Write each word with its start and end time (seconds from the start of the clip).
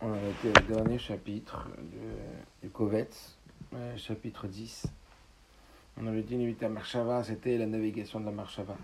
On 0.00 0.12
a 0.12 0.28
été 0.28 0.50
au 0.50 0.72
dernier 0.72 0.96
chapitre 0.96 1.66
du 2.62 2.70
Kovetz, 2.70 3.36
euh, 3.74 3.96
chapitre 3.96 4.46
10. 4.46 4.86
On 6.00 6.06
avait 6.06 6.22
dit 6.22 6.56
la 6.60 6.68
Marshava, 6.68 7.24
c'était 7.24 7.58
la 7.58 7.66
navigation 7.66 8.20
de 8.20 8.26
la 8.26 8.30
Marshava. 8.30 8.76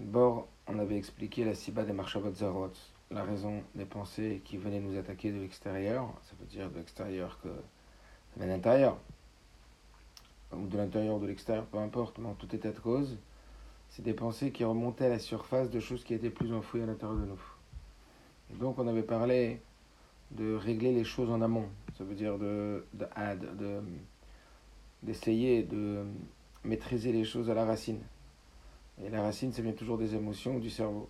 D'abord, 0.00 0.48
on 0.66 0.80
avait 0.80 0.96
expliqué 0.96 1.44
la 1.44 1.54
Siba 1.54 1.84
des 1.84 1.92
Marshavot 1.92 2.34
Zarot, 2.34 2.72
la 3.12 3.22
raison 3.22 3.62
des 3.76 3.84
pensées 3.84 4.42
qui 4.44 4.56
venaient 4.56 4.80
nous 4.80 4.98
attaquer 4.98 5.30
de 5.30 5.38
l'extérieur, 5.38 6.12
ça 6.24 6.34
veut 6.40 6.46
dire 6.46 6.68
de 6.68 6.78
l'extérieur 6.78 7.38
que 7.40 8.40
de 8.40 8.44
l'intérieur, 8.44 8.98
ou 10.50 10.66
de 10.66 10.76
l'intérieur 10.76 11.14
ou 11.14 11.20
de 11.20 11.28
l'extérieur, 11.28 11.66
peu 11.66 11.78
importe, 11.78 12.18
mais 12.18 12.26
en 12.26 12.34
tout 12.34 12.52
état 12.52 12.72
de 12.72 12.80
cause, 12.80 13.16
c'est 13.90 14.02
des 14.02 14.14
pensées 14.14 14.50
qui 14.50 14.64
remontaient 14.64 15.06
à 15.06 15.10
la 15.10 15.20
surface 15.20 15.70
de 15.70 15.78
choses 15.78 16.02
qui 16.02 16.14
étaient 16.14 16.30
plus 16.30 16.52
enfouies 16.52 16.82
à 16.82 16.86
l'intérieur 16.86 17.16
de 17.16 17.26
nous. 17.26 17.51
Donc 18.58 18.78
on 18.78 18.86
avait 18.86 19.02
parlé 19.02 19.60
de 20.30 20.54
régler 20.54 20.92
les 20.92 21.04
choses 21.04 21.30
en 21.30 21.42
amont, 21.42 21.68
ça 21.98 22.04
veut 22.04 22.14
dire 22.14 22.38
de, 22.38 22.84
de, 22.94 23.80
d'essayer 25.02 25.62
de 25.62 26.04
maîtriser 26.64 27.12
les 27.12 27.24
choses 27.24 27.50
à 27.50 27.54
la 27.54 27.64
racine. 27.64 28.00
Et 29.04 29.08
la 29.10 29.22
racine, 29.22 29.52
ça 29.52 29.62
vient 29.62 29.72
toujours 29.72 29.98
des 29.98 30.14
émotions 30.14 30.58
du 30.58 30.70
cerveau. 30.70 31.08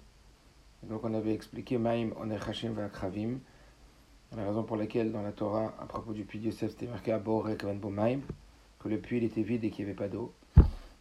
Donc 0.84 1.04
on 1.04 1.14
avait 1.14 1.34
expliqué 1.34 1.78
Maïm 1.78 2.12
Onechashim 2.20 2.72
Vakravim, 2.72 3.38
la 4.36 4.46
raison 4.46 4.62
pour 4.62 4.76
laquelle 4.76 5.12
dans 5.12 5.22
la 5.22 5.32
Torah, 5.32 5.74
à 5.78 5.86
propos 5.86 6.12
du 6.12 6.24
puits 6.24 6.38
de 6.38 6.46
Yosef, 6.46 6.70
c'était 6.70 6.86
marqué 6.86 7.12
Abor 7.12 7.48
Maïm, 7.90 8.22
que 8.80 8.88
le 8.88 8.98
puits 8.98 9.22
était 9.24 9.42
vide 9.42 9.64
et 9.64 9.70
qu'il 9.70 9.84
n'y 9.84 9.90
avait 9.90 9.98
pas 9.98 10.08
d'eau. 10.08 10.32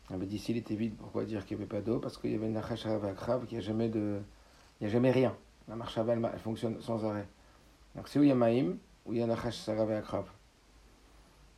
On 0.10 0.16
avait 0.16 0.26
dit 0.26 0.38
s'il 0.38 0.58
était 0.58 0.76
vide, 0.76 0.96
pourquoi 0.98 1.24
dire 1.24 1.46
qu'il 1.46 1.58
n'y 1.58 1.64
avait 1.64 1.70
pas 1.70 1.82
d'eau? 1.82 2.00
Parce 2.00 2.18
qu'il 2.18 2.32
y 2.32 2.36
avait 2.36 2.48
une 2.48 2.54
Nachash 2.54 2.86
Vakrav, 2.86 3.46
qu'il 3.46 3.58
n'y 3.58 3.64
a 3.64 3.68
jamais 3.68 3.88
de. 3.88 4.20
N'y 4.82 4.88
a 4.88 4.90
jamais 4.90 5.12
rien. 5.12 5.36
La 5.68 5.76
marche 5.76 5.98
à 5.98 6.06
elle, 6.08 6.40
fonctionne 6.40 6.82
sans 6.82 7.06
arrêt. 7.06 7.28
Donc 7.96 8.08
c'est 8.08 8.20
où 8.20 8.24
il 8.24 8.30
y 8.30 8.32
a 8.32 8.36
Maïm, 8.36 8.78
où 9.06 9.14
il 9.14 9.20
y 9.20 9.24
a 9.24 9.28
Nachash 9.28 9.58
Sarave 9.58 9.92
Akrav. 9.92 10.26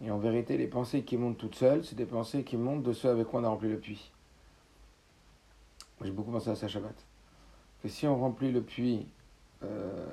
Et 0.01 0.11
en 0.11 0.17
vérité, 0.17 0.57
les 0.57 0.67
pensées 0.67 1.03
qui 1.03 1.17
montent 1.17 1.37
toutes 1.37 1.55
seules, 1.55 1.83
c'est 1.85 1.95
des 1.95 2.05
pensées 2.05 2.43
qui 2.43 2.57
montent 2.57 2.83
de 2.83 2.93
ceux 2.93 3.09
avec 3.09 3.27
quoi 3.27 3.41
on 3.41 3.43
a 3.43 3.49
rempli 3.49 3.69
le 3.69 3.79
puits. 3.79 4.11
J'ai 6.01 6.11
beaucoup 6.11 6.31
pensé 6.31 6.49
à 6.49 6.55
ça 6.55 6.67
Shabbat. 6.67 6.95
Que 7.81 7.87
si 7.87 8.07
on 8.07 8.17
remplit 8.17 8.51
le 8.51 8.61
puits 8.61 9.07
euh, 9.63 10.05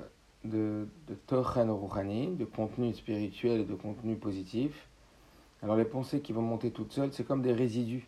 de, 0.45 0.87
de 1.07 1.15
Tochen 1.27 1.69
Rouhani, 1.69 2.35
de 2.35 2.45
contenu 2.45 2.93
spirituel 2.93 3.61
et 3.61 3.65
de 3.65 3.75
contenu 3.75 4.15
positif, 4.15 4.87
alors 5.61 5.75
les 5.75 5.85
pensées 5.85 6.21
qui 6.21 6.33
vont 6.33 6.41
monter 6.41 6.71
toutes 6.71 6.91
seules, 6.91 7.13
c'est 7.13 7.25
comme 7.25 7.41
des 7.41 7.53
résidus 7.53 8.07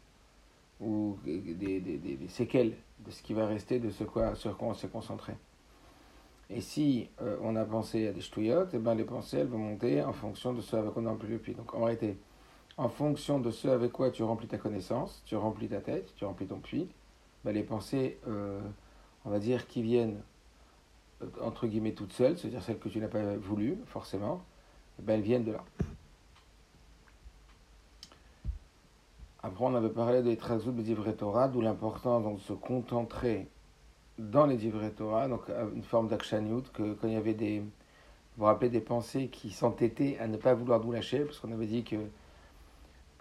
ou 0.80 1.18
des, 1.26 2.18
séquelles 2.30 2.74
de 3.06 3.12
ce 3.12 3.22
qui 3.22 3.34
va 3.34 3.46
rester 3.46 3.80
de 3.80 3.90
ce 3.90 4.06
sur 4.36 4.58
quoi 4.58 4.68
on 4.70 4.74
s'est 4.74 4.88
concentré. 4.88 5.34
Et 6.50 6.62
si 6.62 7.10
euh, 7.22 7.38
on 7.42 7.56
a 7.56 7.66
pensé 7.66 8.08
à 8.08 8.12
des 8.12 8.22
ch'touillottes, 8.22 8.72
eh 8.74 8.78
ben 8.78 8.96
les 8.96 9.06
pensées 9.06 9.40
elles 9.40 9.48
vont 9.48 9.58
monter 9.58 10.04
en 10.04 10.14
fonction 10.14 10.54
de 10.54 10.62
ce 10.62 10.76
avec 10.76 10.92
quoi 10.92 11.02
on 11.02 11.06
a 11.06 11.10
rempli 11.10 11.30
le 11.30 11.38
puits. 11.38 11.54
Donc 11.54 11.74
en 11.74 11.84
réalité, 11.84 12.18
en 12.78 12.90
fonction 12.90 13.40
de 13.40 13.50
ce 13.52 13.68
avec 13.68 13.92
quoi 13.92 14.12
tu 14.12 14.24
remplis 14.24 14.48
ta 14.48 14.58
connaissance, 14.58 15.22
tu 15.26 15.36
remplis 15.36 15.70
ta 15.70 15.80
tête, 15.80 16.14
tu 16.16 16.26
remplis 16.26 16.48
ton 16.48 16.60
puits, 16.60 16.90
ben 17.44 17.54
les 17.54 17.64
pensées, 17.64 18.20
euh, 18.28 18.60
on 19.26 19.30
va 19.30 19.40
dire, 19.40 19.68
qui 19.68 19.82
viennent 19.82 20.22
euh, 21.22 21.28
entre 21.42 21.68
guillemets 21.68 21.94
toutes 21.94 22.14
seules, 22.14 22.38
c'est-à-dire 22.38 22.62
celles 22.62 22.80
que 22.80 22.90
tu 22.90 23.00
n'as 23.00 23.08
pas 23.08 23.36
voulu 23.38 23.78
forcément, 23.86 24.42
eh 25.00 25.02
ben 25.02 25.16
elles 25.16 25.22
viennent 25.22 25.46
de 25.46 25.54
là. 25.54 25.64
Après, 29.46 29.66
on 29.66 29.76
avait 29.76 29.90
parlé 29.90 30.24
des 30.24 30.38
trazout 30.38 30.72
de 30.72 30.82
divrei 30.82 31.14
Torah, 31.16 31.50
d'où 31.50 31.60
l'importance 31.60 32.24
de 32.24 32.40
se 32.40 32.54
contenter 32.54 33.48
dans 34.18 34.46
les 34.46 34.58
divrei 34.58 34.92
Torah, 34.92 35.28
donc 35.28 35.42
une 35.76 35.84
forme 35.84 36.08
d'akshanyut, 36.08 36.72
que 36.72 36.94
quand 36.94 37.08
il 37.08 37.14
y 37.14 37.18
avait 37.18 37.34
des, 37.34 37.60
vous 37.60 37.66
vous 38.38 38.46
rappelez, 38.46 38.70
des 38.70 38.82
pensées 38.82 39.28
qui 39.28 39.52
s'entêtaient 39.52 40.18
à 40.20 40.28
ne 40.28 40.38
pas 40.38 40.54
vouloir 40.54 40.84
nous 40.84 40.92
lâcher, 40.92 41.20
parce 41.20 41.40
qu'on 41.40 41.52
avait 41.52 41.68
dit 41.68 41.84
que 41.84 41.98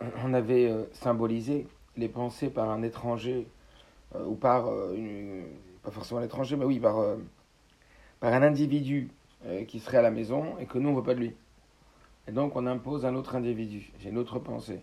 on 0.25 0.35
avait 0.35 0.71
euh, 0.71 0.85
symbolisé 0.93 1.67
les 1.97 2.09
pensées 2.09 2.51
par 2.51 2.71
un 2.71 2.83
étranger, 2.83 3.47
euh, 4.15 4.25
ou 4.25 4.35
par, 4.35 4.69
euh, 4.69 4.95
une, 4.95 5.45
pas 5.83 5.91
forcément 5.91 6.21
l'étranger, 6.21 6.57
mais 6.57 6.65
oui, 6.65 6.79
par, 6.79 6.97
par 8.21 8.33
un 8.33 8.43
individu 8.43 9.11
qui 9.67 9.81
serait 9.81 9.97
à 9.97 10.03
la 10.03 10.13
maison 10.13 10.57
et 10.61 10.67
que 10.67 10.79
nous, 10.79 10.91
on 10.91 10.93
ne 10.93 10.97
veut 10.99 11.03
pas 11.03 11.15
de 11.15 11.19
lui. 11.19 11.35
Et 12.29 12.31
donc, 12.31 12.55
on 12.55 12.65
impose 12.69 13.05
un 13.05 13.17
autre 13.17 13.35
individu. 13.35 13.91
J'ai 13.99 14.11
une 14.11 14.19
autre 14.19 14.39
pensée. 14.39 14.83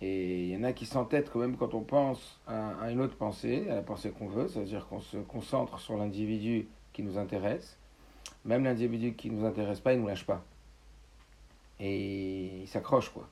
Et 0.00 0.44
il 0.44 0.48
y 0.50 0.56
en 0.56 0.62
a 0.62 0.72
qui 0.72 0.86
s'entêtent 0.86 1.30
quand 1.30 1.40
même 1.40 1.56
quand 1.56 1.74
on 1.74 1.80
pense 1.82 2.40
à, 2.46 2.90
une 2.90 3.00
autre 3.00 3.16
pensée, 3.16 3.68
à 3.68 3.76
la 3.76 3.82
pensée 3.82 4.10
qu'on 4.10 4.28
veut, 4.28 4.48
c'est-à-dire 4.48 4.86
qu'on 4.86 5.00
se 5.00 5.16
concentre 5.16 5.80
sur 5.80 5.96
l'individu 5.96 6.68
qui 6.92 7.02
nous 7.02 7.18
intéresse. 7.18 7.76
Même 8.44 8.64
l'individu 8.64 9.14
qui 9.14 9.30
ne 9.30 9.40
nous 9.40 9.46
intéresse 9.46 9.80
pas, 9.80 9.92
il 9.92 9.96
ne 9.96 10.02
nous 10.02 10.08
lâche 10.08 10.24
pas. 10.24 10.44
Et 11.80 12.60
il 12.62 12.68
s'accroche, 12.68 13.10
quoi. 13.10 13.28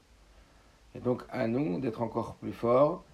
Et 0.95 1.01
donc, 1.01 1.23
à 1.31 1.47
nous 1.47 1.79
d'être 1.79 2.03
encore 2.03 2.35
plus 2.37 2.53
forts 2.53 3.05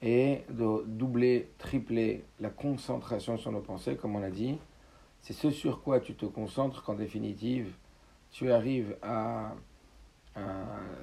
et 0.00 0.42
de 0.48 0.84
doubler, 0.86 1.50
tripler 1.58 2.24
la 2.40 2.50
concentration 2.50 3.36
sur 3.36 3.52
nos 3.52 3.60
pensées, 3.60 3.96
comme 3.96 4.16
on 4.16 4.20
l'a 4.20 4.30
dit. 4.30 4.58
C'est 5.20 5.32
ce 5.34 5.50
sur 5.50 5.82
quoi 5.82 6.00
tu 6.00 6.14
te 6.14 6.26
concentres 6.26 6.82
qu'en 6.82 6.94
définitive, 6.94 7.72
tu 8.32 8.50
arrives 8.50 8.96
à 9.02 9.54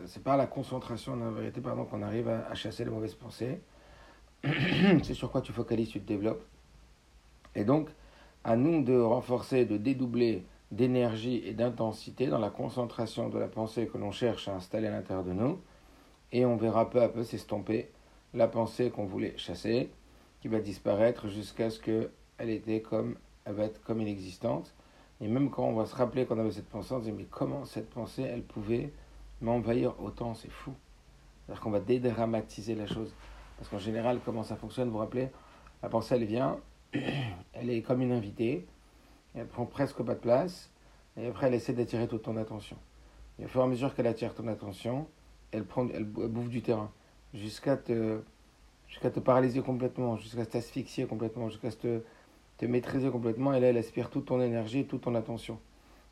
c'est 0.05 0.23
par 0.23 0.37
la 0.37 0.47
concentration, 0.47 1.13
en 1.13 1.31
vérité, 1.31 1.61
pardon, 1.61 1.85
qu'on 1.85 2.01
arrive 2.01 2.29
à, 2.29 2.53
chasser 2.55 2.83
les 2.83 2.89
mauvaises 2.89 3.15
pensées. 3.15 3.59
c'est 5.03 5.13
sur 5.13 5.31
quoi 5.31 5.41
tu 5.41 5.51
focalises, 5.51 5.89
tu 5.89 5.99
te 5.99 6.07
développes. 6.07 6.43
Et 7.55 7.63
donc, 7.63 7.89
à 8.43 8.55
nous 8.55 8.83
de 8.83 8.97
renforcer, 8.97 9.65
de 9.65 9.77
dédoubler 9.77 10.45
d'énergie 10.71 11.41
et 11.45 11.53
d'intensité 11.53 12.27
dans 12.27 12.37
la 12.37 12.49
concentration 12.49 13.29
de 13.29 13.39
la 13.39 13.47
pensée 13.47 13.87
que 13.87 13.97
l'on 13.97 14.11
cherche 14.11 14.47
à 14.47 14.55
installer 14.55 14.87
à 14.87 14.91
l'intérieur 14.91 15.25
de 15.25 15.33
nous. 15.33 15.59
Et 16.31 16.45
on 16.45 16.57
verra 16.57 16.89
peu 16.89 17.01
à 17.01 17.09
peu 17.09 17.23
s'estomper 17.23 17.89
la 18.33 18.47
pensée 18.47 18.91
qu'on 18.91 19.05
voulait 19.05 19.35
chasser, 19.37 19.89
qui 20.41 20.47
va 20.47 20.59
disparaître 20.59 21.27
jusqu'à 21.27 21.69
ce 21.69 21.79
qu'elle 21.79 22.49
était 22.49 22.81
comme, 22.81 23.15
elle 23.45 23.53
va 23.53 23.65
être 23.65 23.81
comme 23.83 24.01
inexistante. 24.01 24.73
Et 25.21 25.27
même 25.27 25.49
quand 25.49 25.63
on 25.63 25.73
va 25.73 25.85
se 25.85 25.95
rappeler 25.95 26.25
qu'on 26.25 26.39
avait 26.39 26.51
cette 26.51 26.69
pensée, 26.69 26.93
on 26.93 26.99
se 26.99 27.05
dit 27.05 27.11
mais 27.11 27.25
comment 27.29 27.65
cette 27.65 27.89
pensée, 27.89 28.23
elle 28.23 28.43
pouvait 28.43 28.91
m'envahir 29.41 29.93
autant, 30.01 30.33
c'est 30.33 30.51
fou. 30.51 30.73
C'est-à-dire 31.45 31.61
qu'on 31.61 31.71
va 31.71 31.79
dédramatiser 31.79 32.75
la 32.75 32.87
chose. 32.87 33.13
Parce 33.57 33.69
qu'en 33.69 33.79
général, 33.79 34.19
comment 34.23 34.43
ça 34.43 34.55
fonctionne, 34.55 34.87
vous 34.87 34.93
vous 34.93 34.99
rappelez 34.99 35.29
La 35.83 35.89
pensée, 35.89 36.15
elle 36.15 36.25
vient, 36.25 36.57
elle 36.93 37.69
est 37.69 37.81
comme 37.81 38.01
une 38.01 38.11
invitée, 38.11 38.65
elle 39.35 39.47
prend 39.47 39.65
presque 39.65 40.01
pas 40.01 40.15
de 40.15 40.19
place, 40.19 40.71
et 41.17 41.27
après, 41.27 41.47
elle 41.47 41.53
essaie 41.53 41.73
d'attirer 41.73 42.07
toute 42.07 42.23
ton 42.23 42.37
attention. 42.37 42.77
Et 43.39 43.45
au 43.45 43.47
fur 43.47 43.61
et 43.61 43.63
à 43.63 43.67
mesure 43.67 43.93
qu'elle 43.95 44.07
attire 44.07 44.33
ton 44.33 44.47
attention, 44.47 45.07
elle, 45.51 45.65
prend, 45.65 45.87
elle 45.93 46.05
bouffe 46.05 46.49
du 46.49 46.61
terrain, 46.61 46.91
jusqu'à 47.33 47.77
te, 47.77 48.21
te 49.01 49.19
paralyser 49.19 49.61
complètement, 49.61 50.17
jusqu'à 50.17 50.45
t'asphyxier 50.45 51.05
complètement, 51.05 51.49
jusqu'à 51.49 51.71
te, 51.71 52.01
te 52.57 52.65
maîtriser 52.65 53.09
complètement, 53.09 53.53
et 53.53 53.59
là, 53.59 53.67
elle 53.67 53.77
aspire 53.77 54.09
toute 54.09 54.25
ton 54.25 54.41
énergie, 54.41 54.85
toute 54.85 55.01
ton 55.01 55.15
attention. 55.15 55.59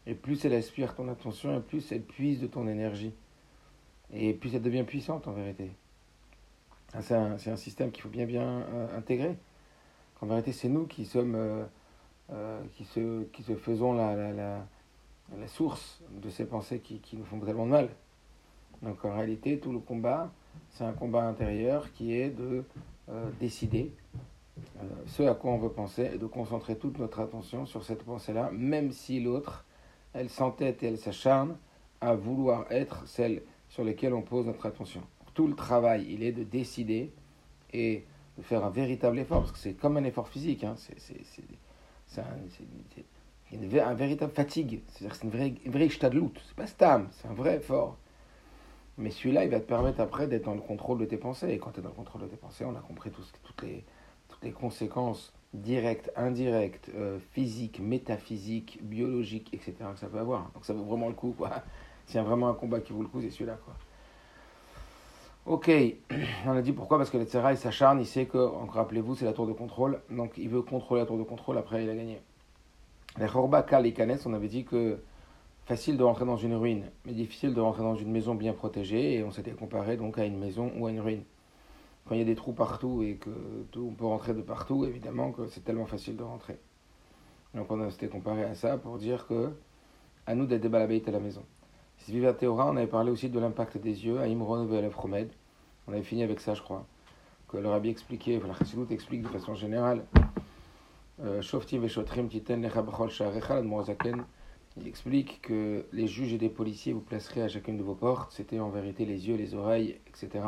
Et 0.07 0.15
plus 0.15 0.45
elle 0.45 0.53
aspire 0.53 0.95
ton 0.95 1.09
attention, 1.09 1.55
et 1.57 1.59
plus 1.59 1.91
elle 1.91 2.01
puise 2.01 2.39
de 2.39 2.47
ton 2.47 2.67
énergie. 2.67 3.13
Et 4.13 4.33
plus 4.33 4.55
elle 4.55 4.61
devient 4.61 4.83
puissante 4.83 5.27
en 5.27 5.33
vérité. 5.33 5.69
Ah, 6.93 7.01
c'est 7.01 7.15
un, 7.15 7.57
système 7.57 7.91
qu'il 7.91 8.01
faut 8.01 8.09
bien 8.09 8.25
bien 8.25 8.61
euh, 8.61 8.97
intégrer. 8.97 9.35
En 10.21 10.27
vérité, 10.27 10.53
c'est 10.53 10.69
nous 10.69 10.87
qui 10.87 11.05
sommes, 11.05 11.35
euh, 11.35 11.65
euh, 12.31 12.61
qui, 12.75 12.85
se, 12.85 13.23
qui 13.25 13.43
se 13.43 13.55
faisons 13.55 13.93
la, 13.93 14.15
la, 14.31 14.65
source 15.47 16.01
de 16.11 16.29
ces 16.29 16.45
pensées 16.45 16.79
qui, 16.79 16.99
qui 16.99 17.17
nous 17.17 17.25
font 17.25 17.39
tellement 17.39 17.65
de 17.65 17.71
mal. 17.71 17.89
Donc 18.81 19.03
en 19.03 19.13
réalité, 19.13 19.59
tout 19.59 19.73
le 19.73 19.79
combat, 19.79 20.31
c'est 20.69 20.85
un 20.85 20.93
combat 20.93 21.23
intérieur 21.23 21.91
qui 21.91 22.15
est 22.15 22.29
de 22.29 22.63
décider 23.39 23.91
ce 25.05 25.23
à 25.23 25.33
quoi 25.33 25.51
on 25.51 25.57
veut 25.57 25.71
penser 25.71 26.11
et 26.13 26.17
de 26.17 26.25
concentrer 26.25 26.77
toute 26.77 26.97
notre 26.99 27.19
attention 27.19 27.65
sur 27.65 27.83
cette 27.83 28.03
pensée-là, 28.03 28.49
même 28.51 28.91
si 28.91 29.19
l'autre 29.19 29.65
elle 30.13 30.29
s'entête 30.29 30.83
et 30.83 30.87
elle 30.87 30.97
s'acharne 30.97 31.57
à 32.01 32.15
vouloir 32.15 32.65
être 32.71 33.07
celle 33.07 33.41
sur 33.69 33.83
lesquelles 33.83 34.13
on 34.13 34.21
pose 34.21 34.45
notre 34.45 34.65
attention. 34.65 35.01
Tout 35.33 35.47
le 35.47 35.55
travail, 35.55 36.05
il 36.09 36.23
est 36.23 36.31
de 36.31 36.43
décider 36.43 37.11
et 37.73 38.05
de 38.37 38.43
faire 38.43 38.63
un 38.63 38.69
véritable 38.69 39.19
effort, 39.19 39.41
parce 39.41 39.51
que 39.51 39.57
c'est 39.57 39.73
comme 39.73 39.97
un 39.97 40.03
effort 40.03 40.29
physique, 40.29 40.63
hein. 40.63 40.75
c'est 40.77 42.21
un, 42.21 42.25
une, 43.51 43.79
un, 43.79 43.93
véritable 43.93 44.31
fatigue, 44.31 44.81
c'est-à-dire 44.87 45.15
c'est 45.15 45.23
une 45.23 45.31
vraie, 45.31 45.53
vraie 45.65 45.89
c'est 45.89 46.55
pas 46.55 46.67
stam, 46.67 47.09
c'est 47.11 47.27
un 47.27 47.33
vrai 47.33 47.57
effort. 47.57 47.97
Mais 48.97 49.11
celui-là, 49.11 49.43
il 49.43 49.51
va 49.51 49.59
te 49.59 49.67
permettre 49.67 49.99
après 49.99 50.27
d'être 50.27 50.45
dans 50.45 50.55
le 50.55 50.61
contrôle 50.61 50.97
de 50.97 51.05
tes 51.05 51.17
pensées. 51.17 51.49
Et 51.49 51.59
quand 51.59 51.69
tu 51.71 51.79
es 51.79 51.83
dans 51.83 51.89
le 51.89 51.95
contrôle 51.95 52.23
de 52.23 52.27
tes 52.27 52.35
pensées, 52.35 52.65
on 52.65 52.75
a 52.75 52.79
compris 52.79 53.11
toutes 53.11 53.63
les 54.41 54.51
conséquences 54.51 55.33
direct, 55.53 56.11
indirect, 56.15 56.89
euh, 56.95 57.19
physique, 57.31 57.79
métaphysique, 57.79 58.79
biologique, 58.81 59.53
etc. 59.53 59.75
que 59.93 59.99
ça 59.99 60.07
peut 60.07 60.19
avoir. 60.19 60.51
Donc 60.53 60.65
ça 60.65 60.73
vaut 60.73 60.83
vraiment 60.83 61.07
le 61.07 61.13
coup, 61.15 61.33
quoi. 61.37 61.49
S'il 62.05 62.15
y 62.15 62.19
a 62.19 62.23
vraiment 62.23 62.49
un 62.49 62.53
combat 62.53 62.79
qui 62.79 62.93
vaut 62.93 63.01
le 63.01 63.07
coup, 63.07 63.21
c'est 63.21 63.29
celui-là, 63.29 63.57
quoi. 63.63 63.73
Ok, 65.45 65.71
on 66.45 66.51
a 66.51 66.61
dit 66.61 66.73
pourquoi 66.73 66.97
Parce 66.97 67.09
que 67.09 67.17
le 67.17 67.23
il 67.23 67.57
s'acharne, 67.57 68.01
il 68.01 68.05
sait 68.05 68.25
que, 68.25 68.37
encore 68.37 68.75
rappelez-vous, 68.75 69.15
c'est 69.15 69.25
la 69.25 69.33
tour 69.33 69.47
de 69.47 69.53
contrôle. 69.53 70.01
Donc 70.09 70.33
il 70.37 70.49
veut 70.49 70.61
contrôler 70.61 71.01
la 71.01 71.07
tour 71.07 71.17
de 71.17 71.23
contrôle, 71.23 71.57
après 71.57 71.83
il 71.83 71.89
a 71.89 71.95
gagné. 71.95 72.21
Les 73.17 73.27
Chorba 73.27 73.63
Kalikanes, 73.63 74.19
on 74.25 74.33
avait 74.33 74.49
dit 74.49 74.65
que 74.65 74.99
facile 75.65 75.97
de 75.97 76.03
rentrer 76.03 76.25
dans 76.25 76.37
une 76.37 76.53
ruine, 76.55 76.83
mais 77.05 77.13
difficile 77.13 77.53
de 77.53 77.61
rentrer 77.61 77.83
dans 77.83 77.95
une 77.95 78.11
maison 78.11 78.35
bien 78.35 78.53
protégée, 78.53 79.15
et 79.15 79.23
on 79.23 79.31
s'était 79.31 79.51
comparé 79.51 79.97
donc 79.97 80.17
à 80.17 80.25
une 80.25 80.37
maison 80.37 80.71
ou 80.77 80.87
à 80.87 80.91
une 80.91 80.99
ruine. 80.99 81.23
Quand 82.07 82.15
il 82.15 82.19
y 82.19 82.21
a 82.21 82.25
des 82.25 82.35
trous 82.35 82.53
partout 82.53 83.03
et 83.03 83.15
que 83.15 83.29
tout, 83.71 83.89
on 83.91 83.93
peut 83.93 84.05
rentrer 84.05 84.33
de 84.33 84.41
partout, 84.41 84.85
évidemment 84.85 85.31
que 85.31 85.47
c'est 85.47 85.63
tellement 85.63 85.85
facile 85.85 86.15
de 86.15 86.23
rentrer. 86.23 86.57
Donc 87.53 87.69
on 87.71 87.89
s'était 87.89 88.07
comparé 88.07 88.43
à 88.43 88.55
ça 88.55 88.77
pour 88.77 88.97
dire 88.97 89.27
que 89.27 89.51
à 90.25 90.35
nous 90.35 90.45
d'être 90.45 90.61
des 90.61 91.03
à 91.07 91.11
la 91.11 91.19
maison. 91.19 91.43
Si 91.97 92.11
Viva 92.11 92.33
Théora, 92.33 92.69
on 92.69 92.77
avait 92.77 92.87
parlé 92.87 93.11
aussi 93.11 93.29
de 93.29 93.39
l'impact 93.39 93.77
des 93.77 94.05
yeux 94.05 94.19
à 94.19 94.27
Imron 94.27 94.67
Promed. 94.89 95.29
On 95.87 95.93
avait 95.93 96.03
fini 96.03 96.23
avec 96.23 96.39
ça, 96.39 96.53
je 96.53 96.61
crois. 96.61 96.85
Que 97.47 97.57
le 97.57 97.69
rabbi 97.69 97.89
expliquait, 97.89 98.37
enfin, 98.37 98.47
la 98.47 98.93
explique 98.93 99.21
de 99.23 99.27
façon 99.27 99.55
générale. 99.55 100.05
Euh, 101.23 101.41
il 104.79 104.87
explique 104.87 105.41
que 105.41 105.85
les 105.91 106.07
juges 106.07 106.33
et 106.33 106.37
les 106.37 106.49
policiers 106.49 106.93
vous 106.93 107.01
placerez 107.01 107.41
à 107.41 107.47
chacune 107.47 107.77
de 107.77 107.83
vos 107.83 107.95
portes. 107.95 108.31
C'était 108.33 108.59
en 108.59 108.69
vérité 108.69 109.05
les 109.05 109.27
yeux, 109.27 109.35
les 109.35 109.55
oreilles, 109.55 109.99
etc. 110.07 110.43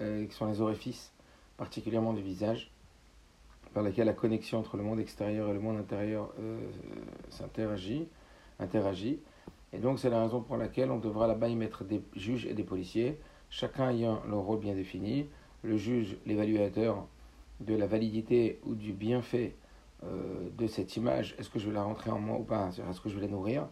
Euh, 0.00 0.26
qui 0.26 0.34
sont 0.34 0.46
les 0.46 0.60
orifices, 0.60 1.12
particulièrement 1.56 2.12
du 2.12 2.22
visage, 2.22 2.70
par 3.74 3.82
lesquels 3.82 4.06
la 4.06 4.12
connexion 4.12 4.58
entre 4.58 4.76
le 4.76 4.82
monde 4.82 5.00
extérieur 5.00 5.48
et 5.48 5.52
le 5.52 5.60
monde 5.60 5.78
intérieur 5.78 6.32
euh, 6.40 6.58
s'interagit, 7.30 8.08
interagit. 8.58 9.20
Et 9.72 9.78
donc 9.78 9.98
c'est 9.98 10.10
la 10.10 10.22
raison 10.22 10.40
pour 10.40 10.56
laquelle 10.56 10.90
on 10.90 10.98
devra 10.98 11.26
là-bas 11.26 11.48
y 11.48 11.56
mettre 11.56 11.84
des 11.84 12.02
juges 12.16 12.46
et 12.46 12.54
des 12.54 12.64
policiers, 12.64 13.18
chacun 13.48 13.90
ayant 13.90 14.22
leur 14.28 14.40
rôle 14.40 14.60
bien 14.60 14.74
défini. 14.74 15.26
Le 15.62 15.76
juge, 15.76 16.16
l'évaluateur 16.26 17.06
de 17.60 17.74
la 17.74 17.86
validité 17.86 18.58
ou 18.64 18.74
du 18.74 18.92
bienfait 18.92 19.54
euh, 20.04 20.48
de 20.58 20.66
cette 20.66 20.96
image, 20.96 21.34
est-ce 21.38 21.48
que 21.48 21.58
je 21.58 21.68
vais 21.68 21.74
la 21.74 21.84
rentrer 21.84 22.10
en 22.10 22.18
moi 22.18 22.38
ou 22.38 22.44
pas? 22.44 22.70
Est-ce 22.90 23.00
que 23.00 23.08
je 23.08 23.14
vais 23.14 23.22
la 23.22 23.32
nourrir? 23.32 23.68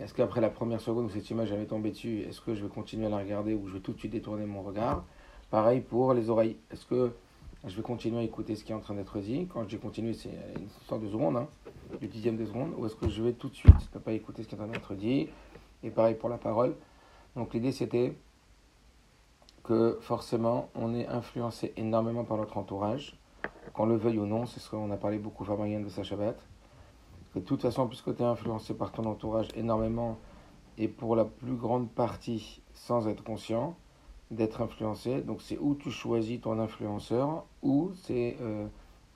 Est-ce 0.00 0.14
qu'après 0.14 0.40
la 0.40 0.50
première 0.50 0.80
seconde 0.80 1.06
où 1.06 1.10
cette 1.10 1.28
image 1.30 1.52
avait 1.52 1.66
tombé 1.66 1.90
dessus, 1.90 2.20
est-ce 2.22 2.40
que 2.40 2.54
je 2.54 2.62
vais 2.62 2.68
continuer 2.68 3.06
à 3.06 3.10
la 3.10 3.18
regarder 3.18 3.54
ou 3.54 3.68
je 3.68 3.74
vais 3.74 3.80
tout 3.80 3.92
de 3.92 3.98
suite 3.98 4.12
détourner 4.12 4.46
mon 4.46 4.62
regard? 4.62 5.04
Pareil 5.50 5.80
pour 5.80 6.12
les 6.12 6.28
oreilles. 6.28 6.56
Est-ce 6.70 6.86
que 6.86 7.12
je 7.64 7.76
vais 7.76 7.82
continuer 7.82 8.18
à 8.18 8.22
écouter 8.22 8.56
ce 8.56 8.64
qui 8.64 8.72
est 8.72 8.74
en 8.74 8.80
train 8.80 8.94
d'être 8.94 9.18
dit? 9.18 9.46
Quand 9.52 9.68
j'ai 9.68 9.78
continué, 9.78 10.12
c'est 10.12 10.30
une 10.58 10.68
sorte 10.88 11.02
de 11.02 11.08
seconde, 11.08 11.36
hein, 11.36 11.48
du 12.00 12.08
dixième 12.08 12.36
de 12.36 12.44
seconde, 12.44 12.74
ou 12.76 12.86
est-ce 12.86 12.96
que 12.96 13.08
je 13.08 13.22
vais 13.22 13.32
tout 13.32 13.48
de 13.48 13.54
suite 13.54 13.94
ne 13.94 14.00
pas 14.00 14.12
écouter 14.12 14.42
ce 14.42 14.48
qui 14.48 14.54
est 14.54 14.58
en 14.58 14.64
train 14.64 14.72
d'être 14.72 14.94
dit? 14.94 15.28
Et 15.82 15.90
pareil 15.90 16.14
pour 16.14 16.28
la 16.28 16.38
parole. 16.38 16.74
Donc 17.36 17.54
l'idée 17.54 17.72
c'était 17.72 18.16
que 19.62 19.98
forcément 20.00 20.68
on 20.74 20.94
est 20.94 21.06
influencé 21.06 21.72
énormément 21.76 22.24
par 22.24 22.36
notre 22.38 22.56
entourage 22.56 23.18
qu'on 23.72 23.86
le 23.86 23.96
veuille 23.96 24.18
ou 24.18 24.26
non, 24.26 24.46
c'est 24.46 24.60
ce 24.60 24.70
qu'on 24.70 24.90
a 24.90 24.96
parlé 24.96 25.18
beaucoup 25.18 25.44
Fabrienne 25.44 25.84
de 25.84 25.88
sa 25.88 26.02
Shabbat. 26.02 26.38
Que 27.34 27.40
de 27.40 27.44
toute 27.44 27.62
façon, 27.62 27.86
puisque 27.86 28.16
tu 28.16 28.22
es 28.22 28.24
influencé 28.24 28.74
par 28.74 28.92
ton 28.92 29.04
entourage 29.04 29.48
énormément, 29.54 30.18
et 30.78 30.88
pour 30.88 31.16
la 31.16 31.24
plus 31.24 31.54
grande 31.54 31.90
partie 31.90 32.62
sans 32.74 33.08
être 33.08 33.22
conscient 33.22 33.76
d'être 34.30 34.60
influencé, 34.60 35.22
donc 35.22 35.40
c'est 35.40 35.58
où 35.58 35.74
tu 35.74 35.90
choisis 35.90 36.40
ton 36.40 36.58
influenceur, 36.58 37.44
ou 37.62 37.92
c'est 38.02 38.36
euh, 38.40 38.66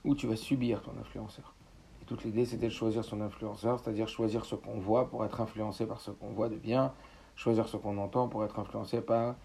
où 0.05 0.15
tu 0.15 0.27
vas 0.27 0.35
subir 0.35 0.81
ton 0.81 0.91
influenceur. 0.99 1.53
Et 2.01 2.05
toute 2.05 2.23
l'idée, 2.23 2.45
c'était 2.45 2.67
de 2.67 2.71
choisir 2.71 3.03
son 3.03 3.21
influenceur, 3.21 3.79
c'est-à-dire 3.79 4.07
choisir 4.07 4.45
ce 4.45 4.55
qu'on 4.55 4.79
voit 4.79 5.09
pour 5.09 5.25
être 5.25 5.41
influencé 5.41 5.85
par 5.85 5.99
ce 5.99 6.11
qu'on 6.11 6.29
voit 6.29 6.49
de 6.49 6.55
bien, 6.55 6.93
choisir 7.35 7.67
ce 7.67 7.77
qu'on 7.77 7.97
entend 7.97 8.27
pour 8.27 8.43
être 8.45 8.59
influencé 8.59 9.01
par 9.01 9.35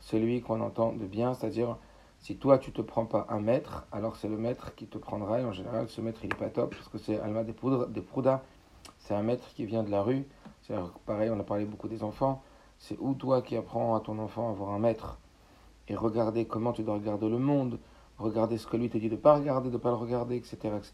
celui 0.00 0.40
qu'on 0.40 0.60
entend 0.60 0.92
de 0.92 1.06
bien, 1.06 1.34
c'est-à-dire 1.34 1.76
si 2.22 2.36
toi, 2.36 2.56
tu 2.58 2.70
te 2.70 2.80
prends 2.80 3.04
pas 3.04 3.26
un 3.30 3.40
maître, 3.40 3.84
alors 3.90 4.14
c'est 4.14 4.28
le 4.28 4.36
maître 4.36 4.76
qui 4.76 4.86
te 4.86 4.96
prendra. 4.96 5.40
Et 5.40 5.44
en 5.44 5.52
général, 5.52 5.88
ce 5.88 6.00
maître, 6.00 6.20
il 6.22 6.28
n'est 6.28 6.36
pas 6.36 6.50
top, 6.50 6.72
parce 6.72 6.86
que 6.86 6.96
c'est 6.96 7.18
Alma 7.18 7.42
des, 7.42 7.52
Poudres, 7.52 7.88
des. 7.88 8.04
C'est 9.00 9.14
un 9.14 9.22
maître 9.22 9.48
qui 9.56 9.66
vient 9.66 9.82
de 9.82 9.90
la 9.90 10.02
rue. 10.02 10.24
C'est 10.62 10.76
pareil, 11.04 11.30
on 11.30 11.40
a 11.40 11.42
parlé 11.42 11.64
beaucoup 11.64 11.88
des 11.88 12.04
enfants. 12.04 12.40
C'est 12.82 12.98
où 12.98 13.14
toi 13.14 13.42
qui 13.42 13.56
apprends 13.56 13.94
à 13.94 14.00
ton 14.00 14.18
enfant 14.18 14.48
à 14.48 14.50
avoir 14.50 14.70
un 14.70 14.80
maître? 14.80 15.16
Et 15.86 15.94
regarder 15.94 16.46
comment 16.46 16.72
tu 16.72 16.82
dois 16.82 16.94
regarder 16.94 17.28
le 17.28 17.38
monde, 17.38 17.78
regarder 18.18 18.58
ce 18.58 18.66
que 18.66 18.76
lui 18.76 18.90
te 18.90 18.98
dit 18.98 19.08
de 19.08 19.14
ne 19.14 19.20
pas 19.20 19.36
regarder, 19.36 19.68
de 19.68 19.74
ne 19.74 19.78
pas 19.78 19.90
le 19.90 19.96
regarder, 19.96 20.34
etc. 20.34 20.56
etc. 20.76 20.92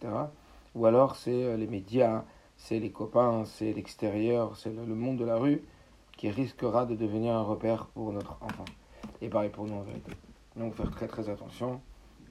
Ou 0.74 0.84
alors 0.84 1.16
c'est 1.16 1.44
euh, 1.44 1.56
les 1.56 1.66
médias, 1.66 2.24
c'est 2.58 2.78
les 2.78 2.90
copains, 2.90 3.46
c'est 3.46 3.72
l'extérieur, 3.72 4.54
c'est 4.58 4.68
le 4.68 4.94
monde 4.94 5.16
de 5.16 5.24
la 5.24 5.36
rue 5.36 5.64
qui 6.18 6.28
risquera 6.28 6.84
de 6.84 6.94
devenir 6.94 7.34
un 7.34 7.42
repère 7.42 7.86
pour 7.86 8.12
notre 8.12 8.36
enfant. 8.42 8.66
Et 9.22 9.30
pareil 9.30 9.48
pour 9.48 9.64
nous 9.64 9.74
en 9.74 9.82
vérité. 9.82 10.12
Donc 10.56 10.74
faire 10.74 10.90
très 10.90 11.08
très 11.08 11.30
attention 11.30 11.80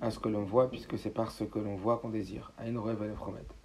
à 0.02 0.12
ce 0.12 0.20
que 0.20 0.30
l'on 0.30 0.44
voit, 0.44 0.70
puisque 0.70 1.00
c'est 1.00 1.10
par 1.10 1.32
ce 1.32 1.46
que 1.46 1.58
l'on 1.58 1.78
voit 1.78 1.98
qu'on 1.98 2.10
désire. 2.10 2.52
À 2.60 2.68
une 2.68 2.78
rêve 2.78 3.02
à 3.02 3.08
promettre. 3.16 3.56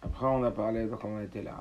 Après, 0.00 0.26
on 0.26 0.44
a 0.44 0.52
parlé 0.52 0.88
comment 1.00 1.16
on 1.16 1.20
était 1.20 1.42
là. 1.42 1.58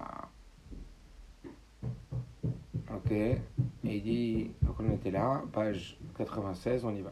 Ok. 2.96 3.12
Et 3.12 3.40
il 3.84 4.04
dit, 4.04 4.52
donc 4.62 4.76
on 4.80 4.92
était 4.92 5.12
là, 5.12 5.44
page 5.54 5.98
96, 6.18 6.84
on 6.86 6.94
y 6.96 7.02
va. 7.02 7.12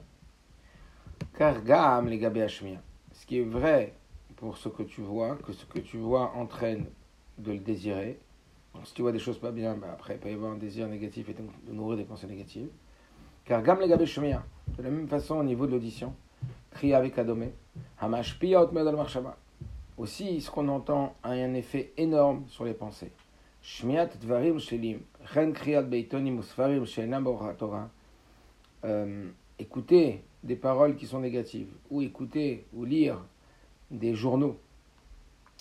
Car 1.37 1.63
gam 1.63 2.07
les 2.07 2.17
gabé 2.17 2.47
Ce 2.47 3.25
qui 3.25 3.39
est 3.39 3.43
vrai 3.43 3.93
pour 4.35 4.57
ce 4.57 4.69
que 4.69 4.83
tu 4.83 5.01
vois, 5.01 5.35
que 5.37 5.53
ce 5.53 5.65
que 5.65 5.79
tu 5.79 5.97
vois 5.97 6.33
entraîne 6.35 6.85
de 7.37 7.53
le 7.53 7.59
désirer. 7.59 8.19
Donc, 8.73 8.87
si 8.87 8.93
tu 8.93 9.01
vois 9.01 9.11
des 9.11 9.19
choses 9.19 9.39
pas 9.39 9.51
bien, 9.51 9.75
bah, 9.75 9.87
après, 9.93 10.15
il 10.15 10.19
peut 10.19 10.29
y 10.29 10.33
avoir 10.33 10.51
un 10.51 10.57
désir 10.57 10.87
négatif 10.87 11.29
et 11.29 11.33
de 11.33 11.73
nourrir 11.73 11.97
des 11.97 12.03
pensées 12.03 12.27
négatives. 12.27 12.69
Car 13.45 13.63
gam 13.63 13.79
les 13.79 13.87
de 13.87 14.83
la 14.83 14.89
même 14.89 15.07
façon 15.07 15.37
au 15.37 15.43
niveau 15.43 15.65
de 15.65 15.71
l'audition, 15.71 16.13
cri 16.71 16.93
avec 16.93 17.17
Adomé, 17.17 17.53
hamashpia 17.99 18.61
otmed 18.61 18.85
marshaba. 18.93 19.37
Aussi, 19.97 20.39
ce 20.41 20.51
qu'on 20.51 20.67
entend 20.67 21.15
a 21.23 21.31
un 21.31 21.53
effet 21.55 21.93
énorme 21.97 22.43
sur 22.47 22.63
les 22.63 22.73
pensées. 22.73 23.11
Écouter 29.59 30.23
des 30.43 30.55
paroles 30.55 30.95
qui 30.95 31.05
sont 31.05 31.19
négatives, 31.19 31.69
ou 31.89 32.01
écouter 32.01 32.65
ou 32.73 32.85
lire 32.85 33.23
des 33.91 34.15
journaux, 34.15 34.57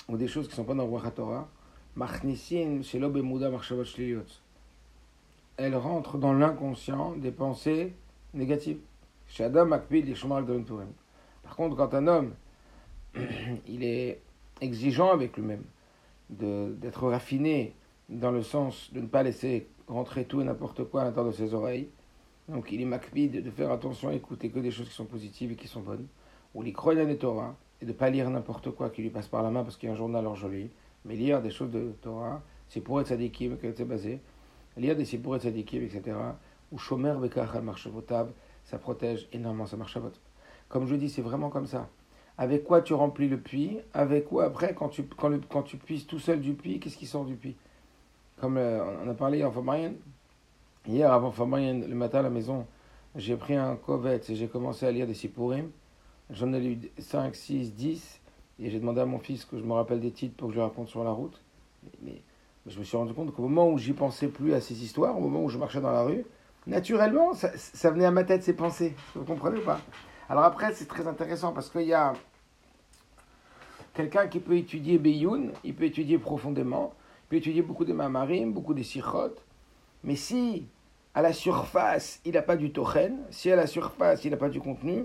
ou 0.08 0.16
des 0.16 0.28
choses 0.28 0.46
qui 0.46 0.52
ne 0.52 0.56
sont 0.56 0.64
pas 0.64 0.74
dans 0.74 0.86
le 0.86 1.10
Torah, 1.10 1.48
elle 5.56 5.76
rentre 5.76 6.18
dans 6.18 6.32
l'inconscient 6.32 7.16
des 7.16 7.32
pensées 7.32 7.92
négatives. 8.34 8.78
Par 11.42 11.56
contre, 11.56 11.76
quand 11.76 11.94
un 11.94 12.06
homme, 12.06 12.34
il 13.66 13.84
est 13.84 14.20
exigeant 14.60 15.10
avec 15.10 15.36
lui-même, 15.36 15.64
d'être 16.30 17.08
raffiné 17.08 17.74
dans 18.08 18.30
le 18.30 18.42
sens 18.42 18.92
de 18.92 19.00
ne 19.00 19.06
pas 19.06 19.22
laisser 19.22 19.68
rentrer 19.86 20.24
tout 20.24 20.40
et 20.40 20.44
n'importe 20.44 20.84
quoi 20.84 21.02
à 21.02 21.04
l'intérieur 21.04 21.32
de 21.32 21.36
ses 21.36 21.54
oreilles, 21.54 21.88
donc 22.48 22.72
il 22.72 22.80
est 22.80 22.86
makbid 22.86 23.42
de 23.42 23.50
faire 23.50 23.70
attention 23.70 24.08
à 24.08 24.14
écouter 24.14 24.50
que 24.50 24.58
des 24.58 24.70
choses 24.70 24.88
qui 24.88 24.94
sont 24.94 25.04
positives 25.04 25.52
et 25.52 25.56
qui 25.56 25.68
sont 25.68 25.80
bonnes, 25.80 26.06
ou 26.54 26.62
les 26.62 26.72
croyants 26.72 27.06
des 27.06 27.18
Torah, 27.18 27.56
et 27.80 27.84
de 27.84 27.92
ne 27.92 27.96
pas 27.96 28.10
lire 28.10 28.28
n'importe 28.30 28.70
quoi 28.70 28.90
qui 28.90 29.02
lui 29.02 29.10
passe 29.10 29.28
par 29.28 29.42
la 29.42 29.50
main 29.50 29.62
parce 29.62 29.76
qu'il 29.76 29.88
y 29.88 29.90
a 29.90 29.94
un 29.94 29.98
journal 29.98 30.26
en 30.26 30.34
joli, 30.34 30.70
mais 31.04 31.14
lire 31.14 31.42
des 31.42 31.50
choses 31.50 31.70
de 31.70 31.92
Torah, 32.02 32.42
c'est 32.68 32.80
pour 32.80 33.00
être 33.00 33.08
sadikim 33.08 33.56
qu'elle 33.56 33.76
s'est 33.76 33.84
basée, 33.84 34.20
Lire 34.78 34.94
des 34.94 35.04
Sipour 35.04 35.38
Tzadikim, 35.38 35.82
etc. 35.82 36.16
Ou 36.70 36.78
Shomer 36.78 37.14
Bekach 37.20 37.56
al 37.56 37.62
Marshavotav, 37.62 38.30
ça 38.64 38.78
protège 38.78 39.28
énormément 39.32 39.66
sa 39.66 39.76
marchavot. 39.76 40.12
Comme 40.68 40.86
je 40.86 40.94
dis, 40.94 41.10
c'est 41.10 41.22
vraiment 41.22 41.50
comme 41.50 41.66
ça. 41.66 41.88
Avec 42.36 42.62
quoi 42.62 42.80
tu 42.80 42.94
remplis 42.94 43.28
le 43.28 43.40
puits? 43.40 43.78
Avec 43.92 44.26
quoi 44.26 44.44
après, 44.44 44.74
quand 44.74 44.88
tu, 44.88 45.02
quand, 45.02 45.28
le, 45.28 45.40
quand 45.48 45.64
tu 45.64 45.78
puisses 45.78 46.06
tout 46.06 46.20
seul 46.20 46.40
du 46.40 46.54
puits, 46.54 46.78
qu'est-ce 46.78 46.96
qui 46.96 47.06
sort 47.06 47.24
du 47.24 47.34
puits? 47.34 47.56
Comme 48.40 48.56
euh, 48.56 48.84
on 49.04 49.08
a 49.08 49.14
parlé 49.14 49.44
en 49.44 49.50
Famarienne, 49.50 49.96
hier 50.86 51.12
avant 51.12 51.30
Famarienne, 51.30 51.88
le 51.88 51.94
matin 51.94 52.20
à 52.20 52.22
la 52.22 52.30
maison, 52.30 52.66
j'ai 53.16 53.36
pris 53.36 53.56
un 53.56 53.76
Kovetz 53.76 54.30
et 54.30 54.36
j'ai 54.36 54.48
commencé 54.48 54.86
à 54.86 54.92
lire 54.92 55.06
des 55.06 55.14
Sipurim. 55.14 55.70
J'en 56.30 56.52
ai 56.52 56.60
lu 56.60 56.78
5, 56.98 57.34
6, 57.34 57.74
10. 57.74 58.20
Et 58.60 58.70
j'ai 58.70 58.80
demandé 58.80 59.00
à 59.00 59.06
mon 59.06 59.18
fils 59.18 59.44
que 59.44 59.56
je 59.58 59.62
me 59.62 59.72
rappelle 59.72 60.00
des 60.00 60.10
titres 60.10 60.36
pour 60.36 60.48
que 60.48 60.54
je 60.54 60.60
raconte 60.60 60.88
sur 60.88 61.04
la 61.04 61.10
route. 61.10 61.40
mais 62.02 62.22
je 62.66 62.78
me 62.78 62.84
suis 62.84 62.96
rendu 62.96 63.14
compte 63.14 63.34
qu'au 63.34 63.42
moment 63.42 63.70
où 63.70 63.78
j'y 63.78 63.92
pensais 63.92 64.28
plus 64.28 64.52
à 64.52 64.60
ces 64.60 64.82
histoires, 64.82 65.16
au 65.16 65.20
moment 65.20 65.44
où 65.44 65.48
je 65.48 65.58
marchais 65.58 65.80
dans 65.80 65.92
la 65.92 66.02
rue, 66.02 66.24
naturellement, 66.66 67.32
ça, 67.34 67.90
venait 67.90 68.04
à 68.04 68.10
ma 68.10 68.24
tête 68.24 68.42
ces 68.42 68.52
pensées. 68.52 68.94
Vous 69.14 69.24
comprenez 69.24 69.58
ou 69.58 69.64
pas? 69.64 69.80
Alors 70.28 70.44
après, 70.44 70.72
c'est 70.74 70.86
très 70.86 71.06
intéressant 71.06 71.52
parce 71.52 71.70
qu'il 71.70 71.86
y 71.86 71.94
a 71.94 72.12
quelqu'un 73.94 74.26
qui 74.26 74.40
peut 74.40 74.56
étudier 74.56 74.98
Beyoun, 74.98 75.52
il 75.64 75.74
peut 75.74 75.84
étudier 75.84 76.18
profondément, 76.18 76.92
peut 77.28 77.36
étudier 77.36 77.62
beaucoup 77.62 77.84
de 77.84 77.92
Mamarim, 77.92 78.52
beaucoup 78.52 78.74
de 78.74 78.82
Sichot, 78.82 79.34
mais 80.04 80.16
si 80.16 80.66
à 81.14 81.22
la 81.22 81.32
surface, 81.32 82.20
il 82.24 82.32
n'a 82.32 82.42
pas 82.42 82.56
du 82.56 82.72
tochen, 82.72 83.18
si 83.30 83.50
à 83.50 83.56
la 83.56 83.66
surface, 83.66 84.24
il 84.24 84.30
n'a 84.30 84.36
pas 84.36 84.48
du 84.48 84.60
contenu, 84.60 85.04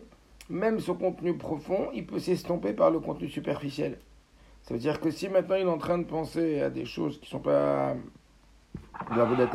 même 0.49 0.79
ce 0.79 0.91
contenu 0.91 1.37
profond, 1.37 1.89
il 1.93 2.05
peut 2.05 2.19
s'estomper 2.19 2.73
par 2.73 2.91
le 2.91 2.99
contenu 2.99 3.29
superficiel. 3.29 3.97
Ça 4.61 4.73
veut 4.73 4.79
dire 4.79 4.99
que 4.99 5.11
si 5.11 5.27
maintenant 5.27 5.55
il 5.55 5.63
est 5.63 5.69
en 5.69 5.77
train 5.77 5.97
de 5.97 6.05
penser 6.05 6.61
à 6.61 6.69
des 6.69 6.85
choses 6.85 7.19
qui 7.19 7.25
ne 7.25 7.29
sont 7.29 7.39
pas 7.39 7.95
de 9.11 9.17
la 9.17 9.49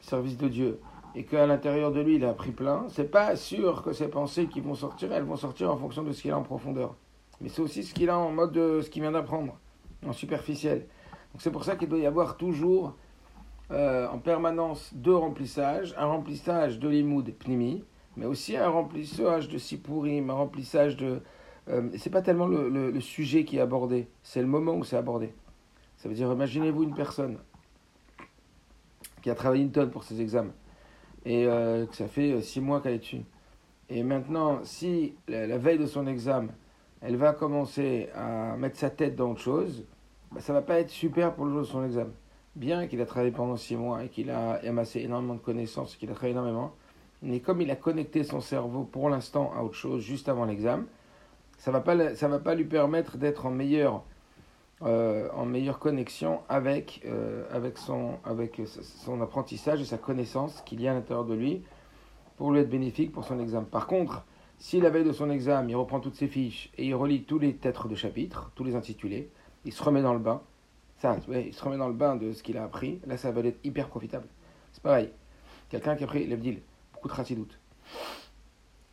service 0.00 0.36
de 0.36 0.48
Dieu, 0.48 0.80
et 1.14 1.24
qu'à 1.24 1.46
l'intérieur 1.46 1.92
de 1.92 2.00
lui 2.00 2.16
il 2.16 2.24
a 2.24 2.32
pris 2.32 2.52
plein, 2.52 2.86
c'est 2.88 3.10
pas 3.10 3.34
sûr 3.36 3.82
que 3.82 3.92
ces 3.92 4.08
pensées 4.08 4.46
qui 4.46 4.60
vont 4.60 4.74
sortir, 4.74 5.12
elles 5.12 5.24
vont 5.24 5.36
sortir 5.36 5.70
en 5.70 5.76
fonction 5.76 6.02
de 6.02 6.12
ce 6.12 6.22
qu'il 6.22 6.30
a 6.30 6.38
en 6.38 6.42
profondeur. 6.42 6.96
Mais 7.40 7.48
c'est 7.48 7.60
aussi 7.60 7.82
ce 7.84 7.94
qu'il 7.94 8.10
a 8.10 8.18
en 8.18 8.30
mode 8.30 8.52
de 8.52 8.80
ce 8.80 8.90
qu'il 8.90 9.02
vient 9.02 9.12
d'apprendre. 9.12 9.58
en 10.06 10.12
superficiel. 10.12 10.86
C'est 11.38 11.50
pour 11.50 11.64
ça 11.64 11.76
qu'il 11.76 11.88
doit 11.88 11.98
y 11.98 12.06
avoir 12.06 12.36
toujours 12.36 12.94
euh, 13.70 14.08
en 14.08 14.18
permanence 14.18 14.90
deux 14.94 15.14
remplissages, 15.14 15.94
un 15.98 16.06
remplissage 16.06 16.78
de 16.78 16.88
l'imoud 16.88 17.32
pnimi, 17.34 17.84
mais 18.16 18.26
aussi 18.26 18.56
un 18.56 18.68
remplissage 18.68 19.48
de 19.48 19.58
sipurim, 19.58 20.30
un 20.30 20.34
remplissage 20.34 20.96
de... 20.96 21.20
Euh, 21.68 21.90
c'est 21.98 22.10
pas 22.10 22.22
tellement 22.22 22.46
le, 22.46 22.98
sujet 23.00 23.44
qui 23.44 23.58
est 23.58 23.60
abordé, 23.60 24.08
c'est 24.22 24.40
le 24.40 24.46
moment 24.46 24.74
où 24.74 24.84
c'est 24.84 24.96
abordé. 24.96 25.32
Ça 25.98 26.08
veut 26.08 26.14
dire, 26.14 26.32
imaginez-vous 26.32 26.84
une 26.84 26.94
personne 26.94 27.38
qui 29.22 29.30
a 29.30 29.34
travaillé 29.34 29.64
une 29.64 29.72
tonne 29.72 29.90
pour 29.90 30.04
ses 30.04 30.20
examens, 30.20 30.54
et 31.24 31.46
euh, 31.46 31.86
que 31.86 31.94
ça 31.94 32.08
fait 32.08 32.40
six 32.40 32.60
mois 32.60 32.80
qu'elle 32.80 32.94
est 32.94 32.98
dessus. 32.98 33.22
Et 33.90 34.02
maintenant, 34.02 34.60
si 34.64 35.14
la, 35.28 35.58
veille 35.58 35.78
de 35.78 35.86
son 35.86 36.06
examen, 36.06 36.52
elle 37.00 37.16
va 37.16 37.32
commencer 37.32 38.08
à 38.14 38.56
mettre 38.56 38.78
sa 38.78 38.90
tête 38.90 39.14
dans 39.14 39.32
autre 39.32 39.40
chose, 39.40 39.84
ça 40.38 40.52
va 40.52 40.62
pas 40.62 40.78
être 40.80 40.90
super 40.90 41.34
pour 41.34 41.44
le 41.46 41.52
jour 41.52 41.60
de 41.60 41.66
son 41.66 41.84
examen 41.84 42.12
bien 42.58 42.86
qu'il 42.86 43.00
a 43.00 43.06
travaillé 43.06 43.32
pendant 43.32 43.56
six 43.56 43.76
mois 43.76 44.04
et 44.04 44.08
qu'il 44.08 44.30
a 44.30 44.54
amassé 44.66 45.00
énormément 45.00 45.34
de 45.34 45.40
connaissances, 45.40 45.96
qu'il 45.96 46.10
a 46.10 46.14
travaillé 46.14 46.32
énormément, 46.32 46.72
mais 47.22 47.40
comme 47.40 47.60
il 47.60 47.70
a 47.70 47.76
connecté 47.76 48.24
son 48.24 48.40
cerveau 48.40 48.82
pour 48.84 49.08
l'instant 49.08 49.52
à 49.56 49.62
autre 49.62 49.74
chose 49.74 50.02
juste 50.02 50.28
avant 50.28 50.44
l'examen, 50.44 50.84
ça 51.56 51.70
va 51.70 51.80
va 51.80 52.38
pas 52.38 52.54
lui 52.54 52.64
permettre 52.64 53.16
d'être 53.16 53.46
en 53.46 53.50
meilleure 53.50 54.02
euh, 54.82 55.28
en 55.34 55.44
meilleure 55.44 55.80
connexion 55.80 56.40
avec 56.48 57.02
euh, 57.04 57.44
avec 57.50 57.78
son 57.78 58.18
avec 58.24 58.60
son 58.68 59.20
apprentissage 59.20 59.80
et 59.80 59.84
sa 59.84 59.98
connaissance 59.98 60.62
qu'il 60.64 60.80
y 60.80 60.86
a 60.86 60.92
à 60.92 60.94
l'intérieur 60.94 61.24
de 61.24 61.34
lui 61.34 61.64
pour 62.36 62.52
lui 62.52 62.60
être 62.60 62.70
bénéfique 62.70 63.10
pour 63.10 63.24
son 63.24 63.40
examen. 63.40 63.66
Par 63.68 63.88
contre, 63.88 64.24
si 64.58 64.80
la 64.80 64.90
veille 64.90 65.04
de 65.04 65.10
son 65.10 65.30
examen, 65.30 65.68
il 65.68 65.74
reprend 65.74 65.98
toutes 65.98 66.14
ses 66.14 66.28
fiches 66.28 66.70
et 66.78 66.86
il 66.86 66.94
relit 66.94 67.24
tous 67.24 67.40
les 67.40 67.56
titres 67.56 67.88
de 67.88 67.96
chapitres, 67.96 68.52
tous 68.54 68.62
les 68.62 68.76
intitulés, 68.76 69.30
il 69.68 69.72
se 69.74 69.82
remet 69.82 70.00
dans 70.00 70.14
le 70.14 70.18
bain, 70.18 70.40
ça, 70.96 71.18
il 71.28 71.52
se 71.52 71.62
remet 71.62 71.76
dans 71.76 71.88
le 71.88 71.94
bain 71.94 72.16
de 72.16 72.32
ce 72.32 72.42
qu'il 72.42 72.56
a 72.56 72.64
appris. 72.64 73.02
Là, 73.06 73.18
ça 73.18 73.30
va 73.30 73.42
être 73.42 73.62
hyper 73.64 73.88
profitable. 73.88 74.26
C'est 74.72 74.82
pareil. 74.82 75.10
Quelqu'un 75.68 75.94
qui 75.94 76.04
a 76.04 76.06
pris 76.06 76.26
l'Ebdil, 76.26 76.62
beaucoup 76.94 77.08
de 77.08 77.12
Rassidout 77.12 77.50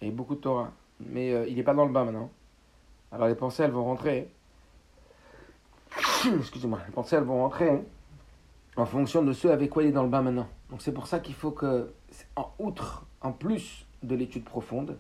et 0.02 0.12
beaucoup 0.12 0.36
de 0.36 0.42
Torah, 0.42 0.74
mais 1.00 1.32
euh, 1.34 1.48
il 1.48 1.56
n'est 1.56 1.64
pas 1.64 1.74
dans 1.74 1.86
le 1.86 1.94
bain 1.94 2.04
maintenant. 2.04 2.30
Alors 3.10 3.30
les 3.30 3.36
pensées, 3.36 3.64
elles 3.64 3.72
vont 3.72 3.86
rentrer. 3.86 4.30
Excusez-moi, 6.40 6.82
les 6.86 6.92
pensées, 6.92 7.16
elles 7.16 7.24
vont 7.24 7.44
rentrer 7.44 7.82
en 8.76 8.86
fonction 8.86 9.24
de 9.24 9.32
ce 9.32 9.48
avec 9.48 9.70
quoi 9.70 9.84
il 9.84 9.90
est 9.90 9.94
dans 9.94 10.04
le 10.04 10.10
bain 10.10 10.24
maintenant. 10.24 10.50
Donc 10.70 10.82
c'est 10.82 10.92
pour 10.92 11.08
ça 11.08 11.22
qu'il 11.22 11.36
faut 11.36 11.52
que, 11.52 11.94
en 12.36 12.52
outre, 12.60 13.06
en 13.22 13.32
plus 13.32 13.88
de 14.04 14.14
l'étude 14.14 14.44
profonde, 14.44 14.98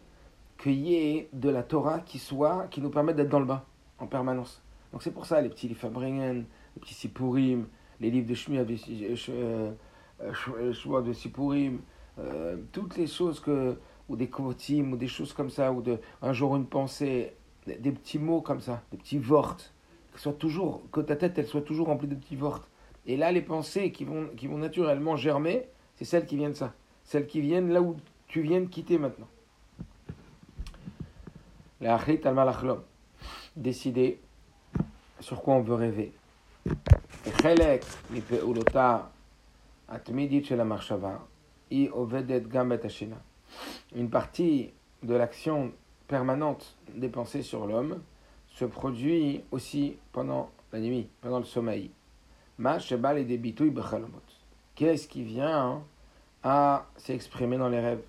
qu'il 0.57 0.79
y 0.79 0.95
ait 0.95 1.27
de 1.33 1.49
la 1.49 1.63
Torah 1.63 1.99
qui 1.99 2.17
soit, 2.17 2.67
qui 2.71 2.79
nous 2.79 2.89
permette 2.89 3.17
d'être 3.17 3.27
dans 3.27 3.39
le 3.39 3.45
bain 3.45 3.61
en 3.99 4.07
permanence. 4.07 4.61
Donc 4.95 5.03
c'est 5.03 5.11
pour 5.11 5.25
ça 5.25 5.41
les 5.41 5.49
petits 5.49 5.67
Lifabringen, 5.67 6.45
les 6.73 6.79
petits 6.79 6.93
Sipurim, 6.93 7.67
les 7.99 8.09
livres 8.09 8.29
de 8.29 8.33
Shmuel, 8.33 8.65
euh, 9.27 9.71
euh, 10.21 11.01
de 11.01 11.11
Sipurim, 11.11 11.81
euh, 12.17 12.55
toutes 12.71 12.95
les 12.95 13.05
choses 13.05 13.41
que, 13.41 13.75
ou 14.07 14.15
des 14.15 14.29
kvotim, 14.29 14.93
ou 14.93 14.95
des 14.95 15.09
choses 15.09 15.33
comme 15.33 15.49
ça, 15.49 15.73
ou 15.73 15.81
de 15.81 15.99
un 16.21 16.31
jour 16.31 16.55
une 16.55 16.65
pensée, 16.65 17.33
des, 17.67 17.91
petits 17.91 18.19
mots 18.19 18.39
comme 18.39 18.61
ça, 18.61 18.83
des 18.89 18.97
petits 18.97 19.17
vortes, 19.17 19.73
que, 20.13 20.19
soit 20.21 20.31
toujours, 20.31 20.81
que 20.93 21.01
ta 21.01 21.17
tête 21.17 21.37
elle 21.37 21.47
soit 21.47 21.63
toujours 21.63 21.87
remplie 21.87 22.07
de 22.07 22.15
petits 22.15 22.37
vortes. 22.37 22.65
Et 23.05 23.17
là, 23.17 23.33
les 23.33 23.41
pensées 23.41 23.91
qui 23.91 24.05
vont, 24.05 24.29
qui 24.37 24.47
vont 24.47 24.59
naturellement 24.59 25.17
germer, 25.17 25.67
c'est 25.97 26.05
celles 26.05 26.25
qui 26.25 26.37
viennent 26.37 26.53
de 26.53 26.57
ça. 26.57 26.73
Celles 27.03 27.27
qui 27.27 27.41
viennent 27.41 27.69
là 27.69 27.81
où 27.81 27.97
tu 28.29 28.43
viens 28.43 28.61
de 28.61 28.67
quitter 28.67 28.97
maintenant. 28.97 29.27
La 31.81 31.95
al 31.97 32.79
Décider 33.57 34.19
sur 35.19 35.41
quoi 35.41 35.55
on 35.55 35.61
veut 35.61 35.75
rêver. 35.75 36.13
Une 43.95 44.09
partie 44.09 44.73
de 45.03 45.13
l'action 45.13 45.71
permanente 46.07 46.75
des 46.93 47.09
pensées 47.09 47.41
sur 47.41 47.65
l'homme 47.67 48.01
se 48.47 48.65
produit 48.65 49.43
aussi 49.51 49.97
pendant 50.11 50.49
la 50.71 50.79
nuit, 50.79 51.07
pendant 51.21 51.39
le 51.39 51.45
sommeil. 51.45 51.91
Qu'est-ce 54.75 55.07
qui 55.07 55.23
vient 55.23 55.83
à 56.43 56.85
s'exprimer 56.97 57.57
dans 57.57 57.69
les 57.69 57.79
rêves? 57.79 58.03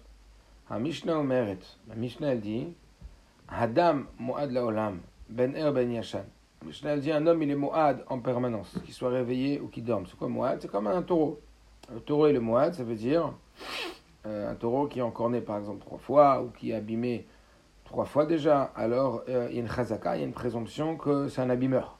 La 0.71 0.79
Mishnah 0.79 2.37
dit 2.37 2.69
Hadam 3.49 4.07
Mu'ad 4.19 4.51
Laolam, 4.51 5.01
Ben 5.29 5.55
Er 5.55 5.71
Ben 5.73 5.91
Yashan. 5.93 6.25
Mishnah 6.65 6.97
dit 6.97 7.13
un 7.13 7.27
homme 7.27 7.43
il 7.43 7.51
est 7.51 7.57
moad 7.57 8.05
en 8.09 8.19
permanence, 8.19 8.77
qu'il 8.85 8.95
soit 8.95 9.11
réveillé 9.11 9.61
ou 9.61 9.69
qu'il 9.69 9.85
dorme. 9.85 10.07
C'est 10.07 10.17
quoi 10.17 10.29
moad 10.29 10.59
C'est 10.61 10.71
comme 10.71 10.87
un 10.87 11.03
taureau. 11.03 11.41
Le 11.93 12.01
taureau 12.01 12.27
et 12.27 12.33
le 12.33 12.41
moad, 12.41 12.75
ça 12.75 12.83
veut 12.83 12.97
dire 12.97 13.33
euh, 14.27 14.51
un 14.51 14.55
taureau 14.55 14.87
qui 14.87 14.99
est 14.99 15.03
encore 15.03 15.31
né 15.31 15.41
par 15.41 15.59
exemple 15.59 15.81
trois 15.81 15.99
fois 15.99 16.43
ou 16.43 16.49
qui 16.49 16.71
est 16.71 16.75
abîmé 16.75 17.27
trois 17.85 18.05
fois 18.05 18.27
déjà. 18.27 18.73
Alors 18.75 19.23
euh, 19.29 19.47
il 19.51 19.57
y 19.57 19.59
a 19.59 19.63
une 19.63 19.71
chazaka, 19.71 20.17
il 20.17 20.21
y 20.21 20.23
a 20.23 20.27
une 20.27 20.33
présomption 20.33 20.97
que 20.97 21.29
c'est 21.29 21.41
un 21.41 21.51
abîmeur. 21.51 21.99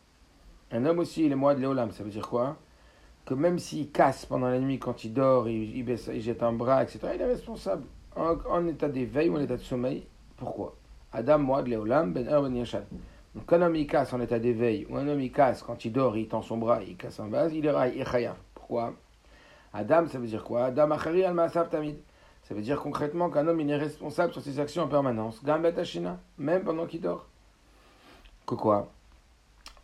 Un 0.73 0.85
homme 0.85 0.99
aussi 0.99 1.25
il 1.25 1.33
est 1.33 1.37
moad 1.37 1.59
léolam, 1.59 1.93
ça 1.93 2.03
veut 2.03 2.11
dire 2.11 2.29
quoi 2.29 2.57
Que 3.25 3.35
même 3.35 3.59
s'il 3.59 3.93
casse 3.93 4.27
pendant 4.27 4.49
la 4.49 4.59
nuit 4.59 4.81
quand 4.81 5.05
il 5.05 5.13
dort, 5.13 5.49
il, 5.49 5.77
il, 5.77 6.21
jette 6.21 6.43
un 6.43 6.53
bras, 6.53 6.83
etc., 6.83 6.99
il 7.15 7.21
est 7.21 7.27
responsable. 7.27 7.85
En, 8.17 8.67
état 8.67 8.89
d'éveil 8.89 9.29
ou 9.29 9.37
en 9.37 9.41
état 9.41 9.57
de 9.57 9.63
sommeil. 9.63 10.07
Pourquoi? 10.37 10.75
Adam 11.13 11.39
moad 11.39 11.69
léolam 11.69 12.13
ben 12.13 12.25
ben 12.25 12.57
yashan. 12.57 12.83
Donc, 13.37 13.53
un 13.53 13.61
homme 13.61 13.77
il 13.77 13.87
casse 13.87 14.15
en 14.15 14.21
état 14.21 14.39
d'éveil, 14.39 14.87
ou 14.89 14.97
un 14.97 15.07
homme 15.07 15.21
il 15.21 15.31
casse 15.31 15.63
quand 15.63 15.85
il 15.85 15.93
dort, 15.93 16.17
il 16.17 16.27
tend 16.27 16.41
son 16.41 16.57
bras, 16.57 16.83
il 16.83 16.97
casse 16.97 17.21
en 17.21 17.27
base, 17.27 17.53
il 17.55 17.67
est 17.67 18.05
chaya. 18.05 18.35
Pourquoi? 18.55 18.95
Adam, 19.75 20.07
ça 20.09 20.19
veut 20.19 20.27
dire 20.27 20.43
quoi? 20.43 20.65
Adam 20.65 20.91
achari 20.93 21.23
al 21.23 21.37
tamid. 21.71 21.97
Ça 22.45 22.55
veut 22.55 22.63
dire 22.63 22.81
concrètement 22.81 23.29
qu'un 23.29 23.47
homme 23.47 23.61
il 23.61 23.69
est 23.69 23.77
responsable 23.77 24.33
sur 24.33 24.41
ses 24.41 24.59
actions 24.59 24.85
en 24.85 24.89
permanence. 24.89 25.45
Gambet 25.45 25.79
ashina, 25.79 26.19
même 26.39 26.65
pendant 26.65 26.87
qu'il 26.87 27.03
dort. 27.03 27.27
Que 28.47 28.55
quoi? 28.55 28.89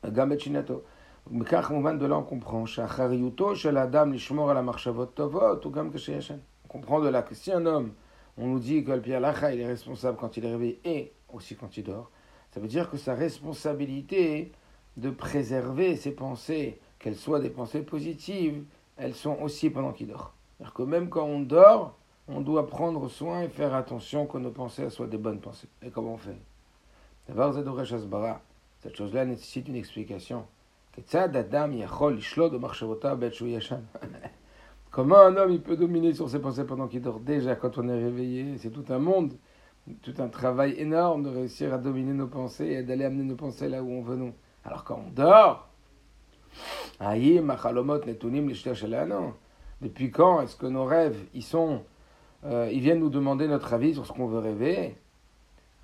Gambet 0.02 0.38
shinato. 0.38 0.82
Comprend 1.28 2.64
shachariuto 2.64 3.54
shel 3.54 3.76
adam 3.76 4.12
lishmor 4.12 4.54
la 4.54 4.62
marchavot 4.62 5.06
tovot 5.06 5.60
ou 5.62 5.70
gam 5.70 5.90
On 5.92 6.68
comprend 6.68 7.00
de 7.00 7.08
là 7.08 7.22
que 7.22 7.34
si 7.34 7.52
un 7.52 7.66
homme, 7.66 7.92
on 8.38 8.46
nous 8.46 8.58
dit 8.60 8.82
que 8.82 8.92
le 8.92 9.02
il 9.06 9.12
est 9.60 9.66
responsable 9.66 10.16
quand 10.16 10.38
il 10.38 10.46
est 10.46 10.50
réveillé 10.52 10.80
et 10.84 11.12
aussi 11.30 11.54
quand 11.54 11.76
il 11.76 11.84
dort. 11.84 12.10
Ça 12.52 12.60
veut 12.60 12.68
dire 12.68 12.90
que 12.90 12.96
sa 12.96 13.14
responsabilité 13.14 14.52
de 14.96 15.10
préserver 15.10 15.96
ses 15.96 16.12
pensées, 16.12 16.78
qu'elles 16.98 17.16
soient 17.16 17.40
des 17.40 17.50
pensées 17.50 17.82
positives, 17.82 18.64
elles 18.96 19.14
sont 19.14 19.38
aussi 19.40 19.70
pendant 19.70 19.92
qu'il 19.92 20.08
dort. 20.08 20.34
C'est-à-dire 20.56 20.74
que 20.74 20.82
même 20.82 21.08
quand 21.08 21.24
on 21.24 21.40
dort, 21.40 21.96
on 22.28 22.40
doit 22.40 22.66
prendre 22.66 23.08
soin 23.08 23.42
et 23.42 23.48
faire 23.48 23.74
attention 23.74 24.26
que 24.26 24.38
nos 24.38 24.50
pensées 24.50 24.90
soient 24.90 25.06
des 25.06 25.18
bonnes 25.18 25.40
pensées. 25.40 25.68
Et 25.82 25.90
comment 25.90 26.14
on 26.14 26.18
fait? 26.18 26.36
Cette 28.80 28.96
chose-là 28.96 29.24
nécessite 29.24 29.68
une 29.68 29.76
explication. 29.76 30.44
Comment 34.90 35.20
un 35.20 35.36
homme 35.38 35.52
il 35.52 35.62
peut 35.62 35.76
dominer 35.76 36.12
sur 36.12 36.28
ses 36.28 36.38
pensées 36.38 36.64
pendant 36.64 36.86
qu'il 36.86 37.00
dort? 37.00 37.18
Déjà, 37.18 37.56
quand 37.56 37.78
on 37.78 37.88
est 37.88 38.04
réveillé, 38.04 38.58
c'est 38.58 38.70
tout 38.70 38.84
un 38.90 38.98
monde 38.98 39.32
tout 40.02 40.14
un 40.18 40.28
travail 40.28 40.74
énorme 40.78 41.24
de 41.24 41.28
réussir 41.28 41.74
à 41.74 41.78
dominer 41.78 42.12
nos 42.12 42.28
pensées 42.28 42.66
et 42.66 42.82
d'aller 42.82 43.04
amener 43.04 43.24
nos 43.24 43.36
pensées 43.36 43.68
là 43.68 43.82
où 43.82 43.90
on 43.90 44.02
veut 44.02 44.16
nous. 44.16 44.32
Alors 44.64 44.84
quand 44.84 45.02
on 45.06 45.10
dort, 45.10 45.68
depuis 49.80 50.10
quand 50.10 50.42
est-ce 50.42 50.56
que 50.56 50.66
nos 50.66 50.84
rêves, 50.84 51.18
ils 51.34 51.42
sont, 51.42 51.82
euh, 52.44 52.70
ils 52.72 52.80
viennent 52.80 53.00
nous 53.00 53.10
demander 53.10 53.48
notre 53.48 53.72
avis 53.74 53.94
sur 53.94 54.06
ce 54.06 54.12
qu'on 54.12 54.26
veut 54.26 54.38
rêver? 54.38 54.96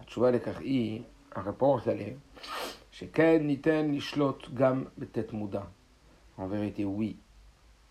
En 0.01 1.43
réponse, 1.43 1.87
elle 1.87 2.01
est 2.03 2.17
En 6.37 6.47
vérité, 6.47 6.85
oui, 6.85 7.17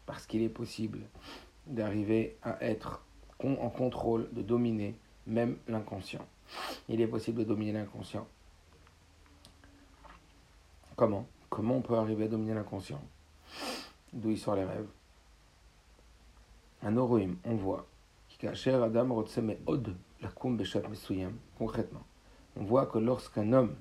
parce 0.05 0.25
qu'il 0.25 0.41
est 0.41 0.49
possible 0.49 0.99
d'arriver 1.65 2.37
à 2.43 2.63
être 2.63 3.03
en 3.43 3.69
contrôle, 3.69 4.29
de 4.31 4.41
dominer 4.41 4.95
même 5.27 5.57
l'inconscient. 5.67 6.25
Il 6.89 7.01
est 7.01 7.07
possible 7.07 7.39
de 7.39 7.43
dominer 7.43 7.74
l'inconscient. 7.74 8.27
Comment? 10.96 11.27
Comment 11.50 11.77
on 11.77 11.81
peut 11.81 11.96
arriver 11.96 12.25
à 12.25 12.27
dominer 12.27 12.53
l'inconscient? 12.53 13.01
D'où 14.13 14.31
il 14.31 14.38
sort 14.38 14.55
les 14.55 14.63
rêves? 14.63 14.88
Un 16.81 16.96
oroim, 16.98 17.36
on 17.43 17.55
voit, 17.55 17.88
Adam 18.43 19.12
od 19.65 19.96
concrètement. 21.57 22.03
On 22.55 22.63
voit 22.63 22.86
que 22.86 22.98
lorsqu'un 22.98 23.53
homme, 23.53 23.75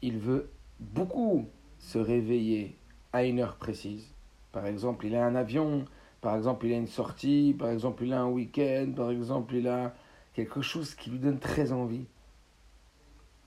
il 0.00 0.18
veut 0.18 0.50
beaucoup 0.80 1.46
se 1.78 1.98
réveiller 1.98 2.76
à 3.12 3.24
une 3.24 3.40
heure 3.40 3.56
précise, 3.56 4.12
par 4.52 4.66
exemple, 4.66 5.06
il 5.06 5.14
a 5.14 5.24
un 5.24 5.34
avion, 5.34 5.84
par 6.20 6.36
exemple, 6.36 6.66
il 6.66 6.74
a 6.74 6.76
une 6.76 6.86
sortie, 6.86 7.54
par 7.58 7.70
exemple, 7.70 8.04
il 8.04 8.12
a 8.12 8.20
un 8.20 8.28
week-end, 8.28 8.92
par 8.94 9.10
exemple, 9.10 9.54
il 9.54 9.68
a 9.68 9.94
quelque 10.34 10.62
chose 10.62 10.94
qui 10.94 11.10
lui 11.10 11.18
donne 11.18 11.38
très 11.38 11.72
envie, 11.72 12.06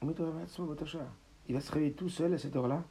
il 0.02 1.54
va 1.54 1.62
se 1.62 1.72
réveiller 1.72 1.94
tout 1.94 2.10
seul 2.10 2.34
à 2.34 2.38
cette 2.38 2.56
heure-là 2.56 2.84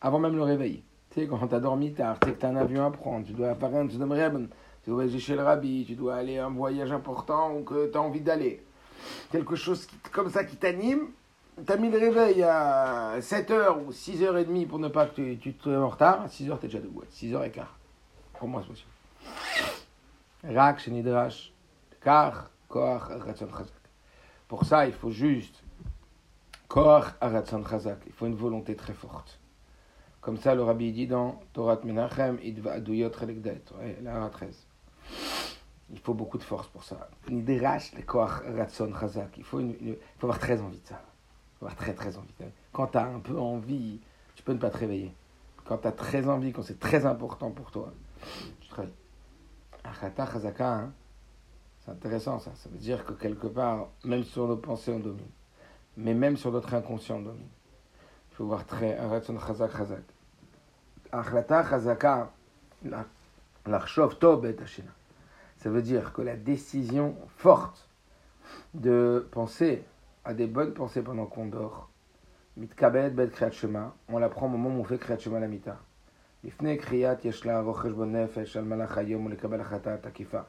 avant 0.00 0.18
même 0.18 0.36
le 0.36 0.42
réveil. 0.42 0.82
Tu 1.10 1.20
sais, 1.20 1.26
quand 1.26 1.46
tu 1.46 1.54
as 1.54 1.60
dormi 1.60 1.92
tard, 1.92 2.18
tu 2.20 2.28
sais 2.28 2.34
que 2.34 2.40
tu 2.40 2.46
as 2.46 2.48
un 2.48 2.56
avion 2.56 2.84
à 2.86 2.90
prendre, 2.90 3.26
tu 3.26 3.32
dois 3.32 3.54
faire 3.54 3.74
un 3.74 3.86
tu 3.88 4.90
dois 4.90 5.02
aller 5.02 5.18
chez 5.18 5.34
le 5.34 5.42
rabbi, 5.42 5.84
tu 5.84 5.96
dois 5.96 6.14
aller 6.14 6.38
à 6.38 6.46
un 6.46 6.50
voyage 6.50 6.92
important 6.92 7.52
ou 7.56 7.64
que 7.64 7.90
tu 7.90 7.98
as 7.98 8.00
envie 8.00 8.20
d'aller. 8.20 8.62
Quelque 9.32 9.56
chose 9.56 9.88
comme 10.12 10.30
ça 10.30 10.44
qui 10.44 10.56
t'anime, 10.56 11.08
tu 11.66 11.72
as 11.72 11.76
mis 11.76 11.90
le 11.90 11.98
réveil 11.98 12.42
à 12.44 13.18
7h 13.18 13.84
ou 13.84 13.90
6h30 13.90 14.66
pour 14.68 14.78
ne 14.78 14.86
pas 14.86 15.06
que 15.06 15.14
tu, 15.16 15.38
tu 15.38 15.54
te 15.54 15.68
en 15.70 15.88
retard. 15.88 16.20
À 16.22 16.26
6h, 16.26 16.60
tu 16.60 16.66
es 16.66 16.68
déjà 16.68 16.78
debout. 16.78 17.02
6h15. 17.12 17.64
Pour 18.38 18.46
moi, 18.46 18.62
c'est 18.62 18.68
possible. 18.68 18.90
Rak, 20.44 20.78
Shenidrash, 20.78 21.52
Kar, 22.00 22.50
Koach, 22.68 23.02
Ratson 23.08 23.48
Chazak. 23.48 23.72
Pour 24.48 24.64
ça, 24.64 24.86
il 24.86 24.92
faut 24.92 25.10
juste 25.10 25.62
Koach, 26.68 27.14
Ratson 27.20 27.64
Chazak. 27.64 27.98
Il 28.06 28.12
faut 28.12 28.26
une 28.26 28.34
volonté 28.34 28.76
très 28.76 28.94
forte. 28.94 29.38
Comme 30.20 30.38
ça, 30.38 30.54
le 30.54 30.62
rabbi 30.62 30.92
dit 30.92 31.06
dans 31.06 31.40
Torah 31.52 31.78
Menachem, 31.84 32.38
Idva 32.42 32.72
Aduyot 32.72 33.12
Chelekdet, 33.12 33.62
la 34.02 34.28
13. 34.28 34.66
Il 35.90 36.00
faut 36.00 36.14
beaucoup 36.14 36.38
de 36.38 36.42
force 36.42 36.66
pour 36.68 36.82
ça. 36.82 37.08
Le 37.28 38.02
Koach, 38.02 38.42
Ratson 38.56 38.92
Chazak. 38.98 39.38
Il 39.38 39.44
faut, 39.44 39.60
il 39.60 39.96
faut 40.18 40.26
avoir 40.26 40.38
très 40.38 40.60
envie 40.60 40.80
de 40.80 40.86
ça 40.86 41.00
avoir 41.60 41.74
très 41.74 41.94
très 41.94 42.16
envie. 42.16 42.34
Quand 42.72 42.88
tu 42.88 42.98
as 42.98 43.04
un 43.04 43.20
peu 43.20 43.38
envie, 43.38 44.00
tu 44.34 44.42
peux 44.42 44.52
ne 44.52 44.58
pas 44.58 44.70
te 44.70 44.78
réveiller. 44.78 45.14
Quand 45.64 45.78
tu 45.78 45.88
as 45.88 45.92
très 45.92 46.28
envie, 46.28 46.52
quand 46.52 46.62
c'est 46.62 46.78
très 46.78 47.06
important 47.06 47.50
pour 47.50 47.70
toi, 47.70 47.92
tu 48.60 48.68
travailles. 48.68 48.92
Achata 49.84 50.26
Chazaka, 50.26 50.72
hein, 50.72 50.92
c'est 51.86 51.92
intéressant 51.92 52.40
ça. 52.40 52.50
Ça 52.56 52.68
veut 52.68 52.78
dire 52.78 53.04
que 53.04 53.12
quelque 53.12 53.46
part, 53.46 53.90
même 54.04 54.24
sur 54.24 54.48
nos 54.48 54.56
pensées, 54.56 54.92
on 54.92 54.98
domine. 54.98 55.30
Mais 55.96 56.14
même 56.14 56.36
sur 56.36 56.50
notre 56.50 56.74
inconscient, 56.74 57.18
on 57.18 57.22
domine. 57.22 57.48
Il 58.32 58.34
faut 58.34 58.46
voir 58.46 58.66
très. 58.66 58.98
Ratson 58.98 59.38
Chazak 59.38 59.70
Chazak. 59.76 60.02
Achata 61.12 61.64
Chazaka, 61.64 62.32
l'Archov 63.66 64.18
Tobet 64.18 64.56
Ça 65.58 65.70
veut 65.70 65.82
dire 65.82 66.12
que 66.12 66.22
la 66.22 66.36
décision 66.36 67.14
forte 67.36 67.88
de 68.74 69.28
penser 69.30 69.84
à 70.24 70.34
des 70.34 70.48
bonnes 70.48 70.74
pensées 70.74 71.02
pendant 71.02 71.26
qu'on 71.26 71.46
dort. 71.46 71.88
Mitkabed 72.56 73.14
bet 73.14 73.28
kriyat 73.28 73.52
shema. 73.52 73.94
On 74.08 74.18
l'apprend 74.18 74.46
au 74.46 74.48
moment 74.48 74.70
où 74.70 74.80
on 74.80 74.84
fait 74.84 74.98
kriyat 74.98 75.20
shema 75.20 75.38
la 75.38 75.46
mita. 75.46 75.78
Lifne 76.42 76.76
kriyat 76.78 77.18
yeshla 77.22 77.60
rochesh 77.62 77.92
bon 77.92 78.06
nefesh 78.06 78.56
al 78.56 78.64
malach 78.64 78.96
hayom 78.98 79.28
lekabel 79.28 79.60
achatat 79.60 80.04
akifa. 80.04 80.48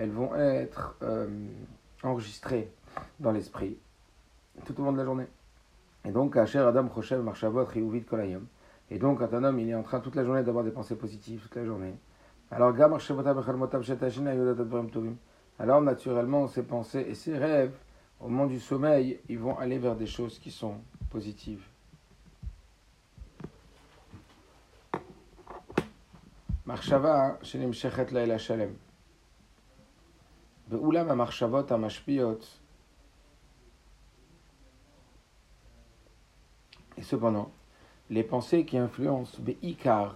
elles 0.00 0.10
vont 0.10 0.34
être 0.34 0.96
euh, 1.02 1.28
enregistrées 2.02 2.72
dans 3.20 3.32
l'esprit 3.32 3.76
tout 4.64 4.80
au 4.80 4.84
long 4.84 4.92
de 4.92 4.96
la 4.96 5.04
journée. 5.04 5.26
Et 6.06 6.10
donc, 6.10 6.38
Asher 6.38 6.60
Adam 6.60 6.88
Choshev 6.88 7.22
Marchavot 7.22 7.66
Riouvit 7.66 8.04
Kolayom. 8.04 8.46
Et 8.90 8.98
donc, 8.98 9.18
quand 9.18 9.34
un 9.34 9.44
homme 9.44 9.60
il 9.60 9.68
est 9.68 9.74
en 9.74 9.82
train 9.82 10.00
toute 10.00 10.14
la 10.16 10.24
journée 10.24 10.42
d'avoir 10.42 10.64
des 10.64 10.70
pensées 10.70 10.96
positives, 10.96 11.42
toute 11.42 11.54
la 11.54 11.66
journée, 11.66 11.92
alors, 12.50 12.74
alors 15.58 15.80
naturellement, 15.82 16.46
ses 16.46 16.62
pensées 16.62 17.06
et 17.06 17.14
ses 17.14 17.36
rêves 17.36 17.74
au 18.20 18.28
moment 18.28 18.46
du 18.46 18.58
sommeil, 18.58 19.20
ils 19.28 19.38
vont 19.38 19.58
aller 19.58 19.78
vers 19.78 19.96
des 19.96 20.06
choses 20.06 20.38
qui 20.38 20.50
sont 20.50 20.76
positives. 21.10 21.62
Marshava, 26.64 27.38
shenim 27.42 27.74
shechet 27.74 28.06
la 28.10 28.38
shalem. 28.38 28.74
Be'ulam 30.70 31.10
ha-marchavot 31.10 31.66
ha-mashpiyot. 31.68 32.38
Et 36.96 37.02
cependant, 37.02 37.50
les 38.08 38.22
pensées 38.22 38.64
qui 38.64 38.78
influencent 38.78 39.36
be'ikar 39.40 40.14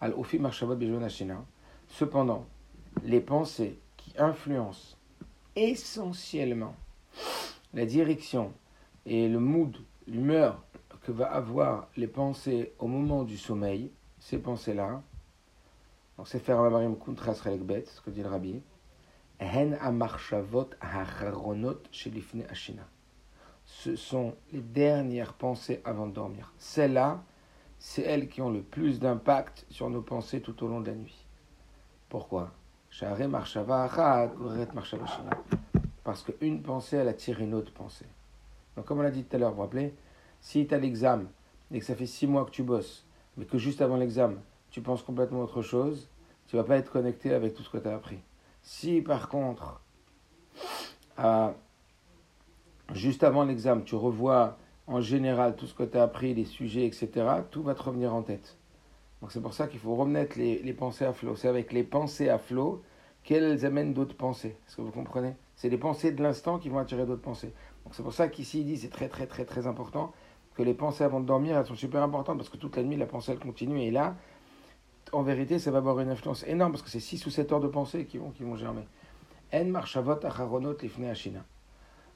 al-ofi 0.00 0.40
marchavot 0.40 0.74
be'jonashina. 0.74 1.44
Cependant, 1.86 2.46
les 3.04 3.20
pensées 3.20 3.78
qui 3.96 4.12
influencent 4.18 4.96
essentiellement 5.54 6.74
la 7.72 7.86
direction 7.86 8.52
et 9.06 9.28
le 9.28 9.38
mood, 9.38 9.76
l'humeur 10.08 10.64
que 11.02 11.12
va 11.12 11.32
avoir 11.32 11.86
les 11.96 12.08
pensées 12.08 12.72
au 12.80 12.88
moment 12.88 13.22
du 13.22 13.38
sommeil, 13.38 13.92
ces 14.18 14.38
pensées-là, 14.38 15.00
donc 16.16 16.26
c'est 16.26 16.40
faire 16.40 16.60
Marim 16.60 16.96
Kuntras 16.96 17.40
Relekbet, 17.44 17.84
ce 17.86 18.00
que 18.00 18.10
dit 18.10 18.22
le 18.22 18.28
rabbi, 18.28 18.60
Ce 23.64 23.96
sont 23.96 24.34
les 24.52 24.60
dernières 24.60 25.32
pensées 25.32 25.80
avant 25.84 26.06
de 26.06 26.12
dormir. 26.12 26.52
Celles-là, 26.58 27.22
c'est 27.78 28.02
elles 28.02 28.28
qui 28.28 28.40
ont 28.40 28.50
le 28.50 28.62
plus 28.62 29.00
d'impact 29.00 29.66
sur 29.68 29.90
nos 29.90 30.02
pensées 30.02 30.40
tout 30.40 30.62
au 30.64 30.68
long 30.68 30.80
de 30.80 30.86
la 30.86 30.94
nuit. 30.94 31.26
Pourquoi? 32.08 32.52
Parce 36.04 36.22
qu'une 36.22 36.62
pensée, 36.62 36.96
elle 36.96 37.08
attire 37.08 37.40
une 37.40 37.54
autre 37.54 37.72
pensée. 37.72 38.06
Donc, 38.76 38.84
comme 38.84 38.98
on 38.98 39.02
l'a 39.02 39.10
dit 39.10 39.24
tout 39.24 39.36
à 39.36 39.38
l'heure, 39.38 39.50
vous 39.50 39.56
vous 39.56 39.62
rappelez, 39.62 39.94
si 40.40 40.66
tu 40.66 40.74
as 40.74 40.78
l'examen 40.78 41.26
et 41.72 41.78
que 41.80 41.84
ça 41.84 41.96
fait 41.96 42.06
six 42.06 42.26
mois 42.26 42.44
que 42.44 42.50
tu 42.50 42.62
bosses, 42.62 43.04
mais 43.36 43.44
que 43.44 43.58
juste 43.58 43.82
avant 43.82 43.96
l'examen, 43.96 44.38
tu 44.70 44.82
penses 44.82 45.02
complètement 45.02 45.40
autre 45.40 45.62
chose, 45.62 46.08
tu 46.46 46.56
vas 46.56 46.64
pas 46.64 46.76
être 46.76 46.92
connecté 46.92 47.34
avec 47.34 47.54
tout 47.54 47.62
ce 47.62 47.70
que 47.70 47.78
tu 47.78 47.88
as 47.88 47.94
appris. 47.94 48.18
Si 48.62 49.00
par 49.00 49.28
contre, 49.28 49.80
juste 52.92 53.24
avant 53.24 53.44
l'examen, 53.44 53.82
tu 53.82 53.94
revois 53.94 54.56
en 54.86 55.00
général 55.00 55.56
tout 55.56 55.66
ce 55.66 55.74
que 55.74 55.82
tu 55.82 55.96
as 55.96 56.02
appris, 56.02 56.34
les 56.34 56.44
sujets, 56.44 56.86
etc., 56.86 57.10
tout 57.50 57.62
va 57.62 57.74
te 57.74 57.82
revenir 57.82 58.14
en 58.14 58.22
tête. 58.22 58.56
Donc 59.20 59.30
c'est 59.30 59.40
pour 59.40 59.54
ça 59.54 59.68
qu'il 59.68 59.78
faut 59.78 59.94
remettre 59.94 60.36
les, 60.38 60.60
les 60.62 60.72
pensées 60.72 61.04
à 61.04 61.12
flot. 61.12 61.36
C'est 61.36 61.48
avec 61.48 61.72
les 61.72 61.84
pensées 61.84 62.28
à 62.28 62.38
flot 62.38 62.82
qu'elles 63.22 63.64
amènent 63.64 63.94
d'autres 63.94 64.16
pensées. 64.16 64.56
Est-ce 64.66 64.76
que 64.76 64.82
vous 64.82 64.90
comprenez? 64.90 65.34
C'est 65.54 65.68
les 65.68 65.78
pensées 65.78 66.10
de 66.10 66.22
l'instant 66.22 66.58
qui 66.58 66.68
vont 66.68 66.78
attirer 66.78 67.06
d'autres 67.06 67.22
pensées. 67.22 67.52
Donc 67.84 67.94
c'est 67.94 68.02
pour 68.02 68.12
ça 68.12 68.28
qu'ici 68.28 68.60
il 68.60 68.66
dit 68.66 68.76
c'est 68.76 68.90
très 68.90 69.08
très 69.08 69.26
très 69.26 69.44
très 69.44 69.66
important 69.66 70.12
que 70.54 70.62
les 70.62 70.74
pensées 70.74 71.04
avant 71.04 71.20
de 71.20 71.26
dormir 71.26 71.56
elles 71.56 71.66
sont 71.66 71.74
super 71.74 72.02
importantes 72.02 72.36
parce 72.36 72.48
que 72.48 72.56
toute 72.56 72.76
la 72.76 72.82
nuit 72.82 72.96
la 72.96 73.06
pensée 73.06 73.32
elle 73.32 73.38
continue 73.38 73.80
et 73.80 73.90
là 73.90 74.16
en 75.12 75.22
vérité 75.22 75.58
ça 75.58 75.70
va 75.70 75.78
avoir 75.78 76.00
une 76.00 76.08
influence 76.08 76.44
énorme 76.44 76.72
parce 76.72 76.82
que 76.82 76.90
c'est 76.90 77.00
6 77.00 77.26
ou 77.26 77.30
7 77.30 77.52
heures 77.52 77.60
de 77.60 77.68
pensée 77.68 78.06
qui 78.06 78.18
vont, 78.18 78.30
qui 78.30 78.42
vont 78.42 78.56
germer. 78.56 78.86
En 79.52 79.64
marchavot 79.66 80.24
acharonot 80.24 80.76
lifne. 80.80 81.42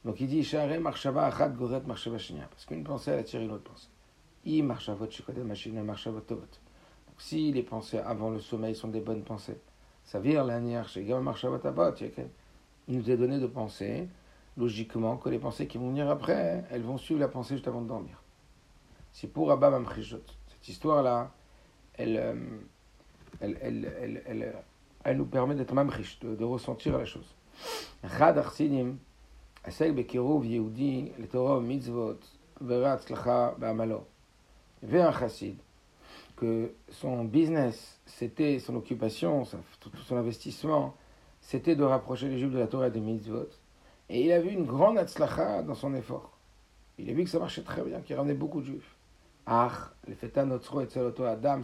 Donc 0.05 0.21
il 0.21 0.29
dit 0.29 0.43
share 0.43 0.81
marchava 0.81 1.27
achat 1.27 1.49
goret 1.49 1.83
marchava 1.87 2.19
shina 2.19 2.47
parce 2.49 2.65
qu'une 2.65 2.85
pensée 2.85 3.11
elle 3.11 3.21
attire 3.21 3.41
une 3.41 3.53
autre 3.53 3.65
pensée. 3.65 3.89
I 4.45 4.63
marchavot 4.63 5.11
shikodem 5.11 5.53
marchavot 5.85 6.21
tovot. 6.21 6.41
Donc 6.41 7.19
si 7.19 7.53
les 7.53 7.63
pensées 7.63 7.99
avant 7.99 8.31
le 8.31 8.41
sommeil 8.41 8.75
sont 8.75 8.89
des 8.89 9.01
bonnes 9.01 9.23
pensées, 9.23 9.61
ça 10.05 10.19
vire 10.19 10.45
l'anière 10.45 10.89
chez 10.89 11.05
Gam 11.05 11.23
marchavot 11.23 11.65
avot, 11.67 11.95
il 12.89 12.99
nous 12.99 13.11
est 13.11 13.17
donné 13.17 13.39
de 13.41 13.47
penser, 13.47 14.09
logiquement, 14.57 15.17
que 15.17 15.29
les 15.29 15.39
pensées 15.39 15.67
qui 15.67 15.77
vont 15.77 15.89
venir 15.89 16.09
après, 16.09 16.65
elles 16.71 16.83
vont 16.83 16.99
suivre 16.99 17.21
la 17.21 17.29
pensée 17.29 17.57
juste 17.57 17.67
avant 17.67 17.83
de 17.83 17.89
dormir. 17.89 18.23
C'est 19.13 19.27
pour 19.27 19.51
Abba 19.51 19.71
Mamchijot. 19.71 20.23
Cette 20.47 20.69
histoire-là, 20.69 21.33
elle, 21.95 22.17
euh, 22.17 22.35
elle, 23.40 23.58
elle, 23.62 24.22
elle, 24.26 24.54
elle, 25.04 25.18
nous 25.18 25.26
permet 25.26 25.56
d'être 25.56 25.74
mamrish, 25.74 26.20
de, 26.20 26.36
de 26.36 26.44
ressentir 26.44 26.98
la 26.98 27.06
chose. 27.06 27.36
אחד 28.06 28.38
החסידים 28.38 28.98
עסק 29.64 29.92
בקירוב 29.96 30.46
יהודי 30.46 31.12
לתורה 31.18 31.58
ומצוות 31.58 32.38
וראה 32.62 32.94
הצלחה 32.94 33.50
בעמלו. 33.58 34.02
והחסיד, 34.84 35.56
que 36.42 36.74
son 36.90 37.24
business, 37.24 38.00
c'était 38.06 38.58
son 38.58 38.76
occupation, 38.76 39.44
tout 39.80 39.92
son 39.98 40.18
investissement, 40.18 40.96
c'était 41.40 41.76
de 41.76 41.84
rapprocher 41.84 42.30
les 42.30 42.40
Juifs 42.40 42.52
de 42.52 42.58
la 42.58 42.68
Torah 42.68 42.88
et 42.88 42.92
des 42.92 43.00
mitzvot. 43.00 43.50
Et 44.10 44.26
il 44.26 44.32
a 44.32 44.40
vu 44.42 44.50
une 44.50 44.66
grande 44.66 44.98
atzlacha 44.98 45.62
dans 45.62 45.76
son 45.76 45.94
effort. 45.94 46.32
Il 46.98 47.10
a 47.10 47.14
vu 47.14 47.24
que 47.24 47.30
ça 47.30 47.38
marchait 47.40 47.62
très 47.62 47.84
bien, 47.84 48.02
qu'il 48.02 48.16
ramenait 48.16 48.34
beaucoup 48.34 48.62
de 48.62 48.66
Juifs. 48.66 48.96
Ah, 49.46 49.72
le 50.08 50.16
feta 50.16 50.44
notre 50.46 50.82
et 50.82 51.26
Adam 51.28 51.62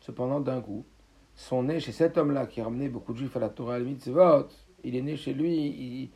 Cependant, 0.00 0.40
d'un 0.40 0.60
coup, 0.60 0.84
son 1.34 1.64
nez 1.64 1.80
chez 1.80 1.92
cet 1.92 2.16
homme-là 2.18 2.46
qui 2.46 2.62
ramenait 2.62 2.88
beaucoup 2.88 3.12
de 3.12 3.18
Juifs 3.18 3.36
à 3.36 3.40
la 3.40 3.48
Torah 3.48 3.78
mitzvot, 3.78 4.48
il 4.84 4.96
est 4.96 5.02
né 5.02 5.16
chez 5.16 5.34
lui, 5.34 6.10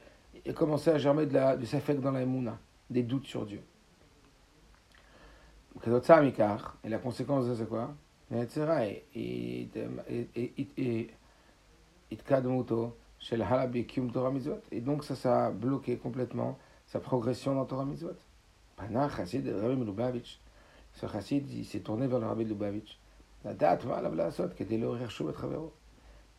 il, 0.44 0.50
a 0.50 0.52
commencé 0.52 0.90
à 0.90 0.98
germer 0.98 1.26
de 1.26 1.34
la, 1.34 1.58
safek 1.64 2.00
dans 2.00 2.12
la 2.12 2.22
Emouna, 2.22 2.58
des 2.90 3.02
doutes 3.02 3.26
sur 3.26 3.44
Dieu. 3.46 3.60
Et 6.84 6.88
la 6.88 6.98
conséquence 6.98 7.46
de 7.46 7.54
ça, 7.54 7.60
c'est 7.60 7.68
quoi? 7.68 7.94
Et 14.70 14.80
donc 14.80 15.04
ça, 15.04 15.14
ça 15.14 15.46
a 15.46 15.50
bloqué 15.50 15.96
complètement 15.96 16.58
sa 16.86 17.00
progression 17.00 17.54
dans 17.54 17.64
Torah 17.64 17.84
Mitzvot. 17.84 18.16
Ce 20.92 21.06
Chassid, 21.06 21.50
il 21.50 21.64
s'est 21.64 21.80
tourné 21.80 22.06
vers 22.06 22.18
le 22.18 22.26
Rabbi 22.26 22.44
Lubavitch. 22.44 22.98
La 23.44 23.54
date, 23.54 23.84
voilà, 23.84 24.08
la 24.08 24.30
sot, 24.30 24.48
qui 24.48 24.64
était 24.64 24.76
le 24.76 24.88
Rirchou 24.90 25.30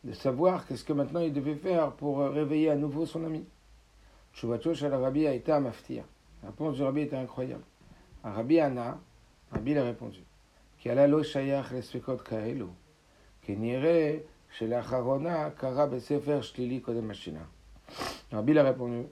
De 0.04 0.12
savoir 0.12 0.66
qu'est-ce 0.66 0.84
que 0.84 0.92
maintenant 0.92 1.20
il 1.20 1.32
devait 1.32 1.54
faire 1.54 1.92
pour 1.92 2.18
réveiller 2.18 2.70
à 2.70 2.76
nouveau 2.76 3.06
son 3.06 3.24
ami. 3.24 3.44
Shuvacho 4.32 4.74
Shal 4.74 4.94
Rabbi 4.94 5.26
a 5.26 5.32
été 5.32 5.52
à 5.52 5.60
maftir. 5.60 6.04
La 6.42 6.50
réponse 6.50 6.76
du 6.76 6.82
Rabbi 6.82 7.00
était 7.02 7.16
incroyable. 7.16 7.64
Rabbi 8.22 8.60
Anna, 8.60 8.98
Rabbi 9.50 9.76
a 9.76 9.84
répondu. 9.84 10.20
Alla 10.86 11.06
lo 11.06 11.22
shayach 11.22 11.72
les 11.72 11.82
svekot 11.82 12.18
kaelu. 12.18 12.66
Qui 13.42 13.56
n'irait 13.56 14.24
chez 14.50 14.66
la 14.66 14.82
Charona, 14.82 15.50
Kara 15.50 15.86
Besefer 15.86 16.42
Shlili 16.42 16.80
Kodem 16.80 17.06
Machina. 17.06 17.40
Rabbi 18.30 18.58
a 18.58 18.62
répondu 18.62 19.06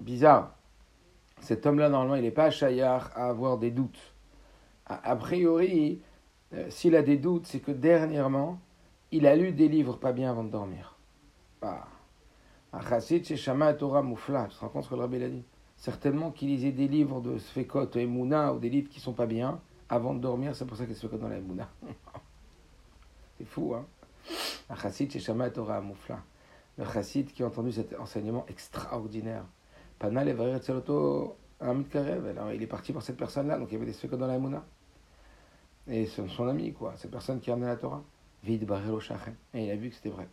Bizarre. 0.00 0.54
Cet 1.40 1.66
homme-là, 1.66 1.88
normalement, 1.88 2.16
il 2.16 2.22
n'est 2.22 2.30
pas 2.30 2.50
Shayar 2.50 3.10
à 3.14 3.28
avoir 3.28 3.58
des 3.58 3.70
doutes. 3.70 4.00
A, 4.86 5.16
priori, 5.16 6.00
euh, 6.54 6.70
s'il 6.70 6.94
a 6.94 7.02
des 7.02 7.16
doutes, 7.16 7.46
c'est 7.46 7.60
que 7.60 7.72
dernièrement, 7.72 8.60
il 9.10 9.26
a 9.26 9.34
lu 9.34 9.52
des 9.52 9.68
livres 9.68 9.96
pas 9.96 10.12
bien 10.12 10.30
avant 10.30 10.44
de 10.44 10.50
dormir. 10.50 10.96
Ah. 11.62 11.88
Chassid 12.88 13.24
chez 13.24 13.52
Torah 13.78 14.02
Moufla. 14.02 14.46
Tu 14.48 14.56
te 14.56 14.60
rends 14.60 14.68
compte 14.68 14.84
ce 14.84 14.90
que 14.90 14.94
le 14.94 15.02
Rabbi 15.02 15.22
a 15.22 15.28
dit? 15.28 15.44
Certainement 15.76 16.30
qu'il 16.30 16.48
lisait 16.48 16.72
des 16.72 16.88
livres 16.88 17.20
de 17.20 17.38
Sfekot 17.38 17.90
et 17.94 18.06
Mouna 18.06 18.52
ou 18.52 18.58
des 18.58 18.70
livres 18.70 18.88
qui 18.88 19.00
sont 19.00 19.12
pas 19.12 19.26
bien 19.26 19.60
avant 19.88 20.14
de 20.14 20.20
dormir. 20.20 20.54
C'est 20.54 20.66
pour 20.66 20.76
ça 20.76 20.86
qu'il 20.86 20.96
se 20.96 21.06
fait 21.06 21.18
dans 21.18 21.28
la 21.28 21.40
Mouna. 21.40 21.68
c'est 23.38 23.44
fou, 23.44 23.74
hein? 23.74 23.86
Un 24.68 24.76
chassid 24.76 25.10
chez 25.10 25.20
Torah 25.52 25.80
Moufla. 25.80 26.22
Le 26.78 26.84
chassid 26.84 27.32
qui 27.32 27.42
a 27.42 27.46
entendu 27.46 27.72
cet 27.72 27.94
enseignement 27.98 28.44
extraordinaire. 28.48 29.44
Panal 29.98 30.28
et 30.28 30.32
alors 30.32 32.52
il 32.52 32.62
est 32.62 32.66
parti 32.66 32.92
pour 32.92 33.02
cette 33.02 33.16
personne-là, 33.16 33.58
donc 33.58 33.68
il 33.70 33.74
y 33.74 33.76
avait 33.76 33.86
des 33.86 33.92
Sfekot 33.92 34.16
dans 34.16 34.26
la 34.26 34.38
Mouna. 34.38 34.64
Et 35.88 36.06
c'est 36.06 36.26
son 36.28 36.48
ami, 36.48 36.72
quoi, 36.72 36.94
cette 36.96 37.10
personne 37.10 37.40
qui 37.40 37.50
a 37.50 37.54
amené 37.54 37.66
la 37.66 37.76
Torah. 37.76 38.02
Vide 38.42 38.66
Barelo 38.66 39.00
Et 39.54 39.64
il 39.64 39.70
a 39.70 39.76
vu 39.76 39.90
que 39.90 39.96
c'était 39.96 40.10
vrai. 40.10 40.28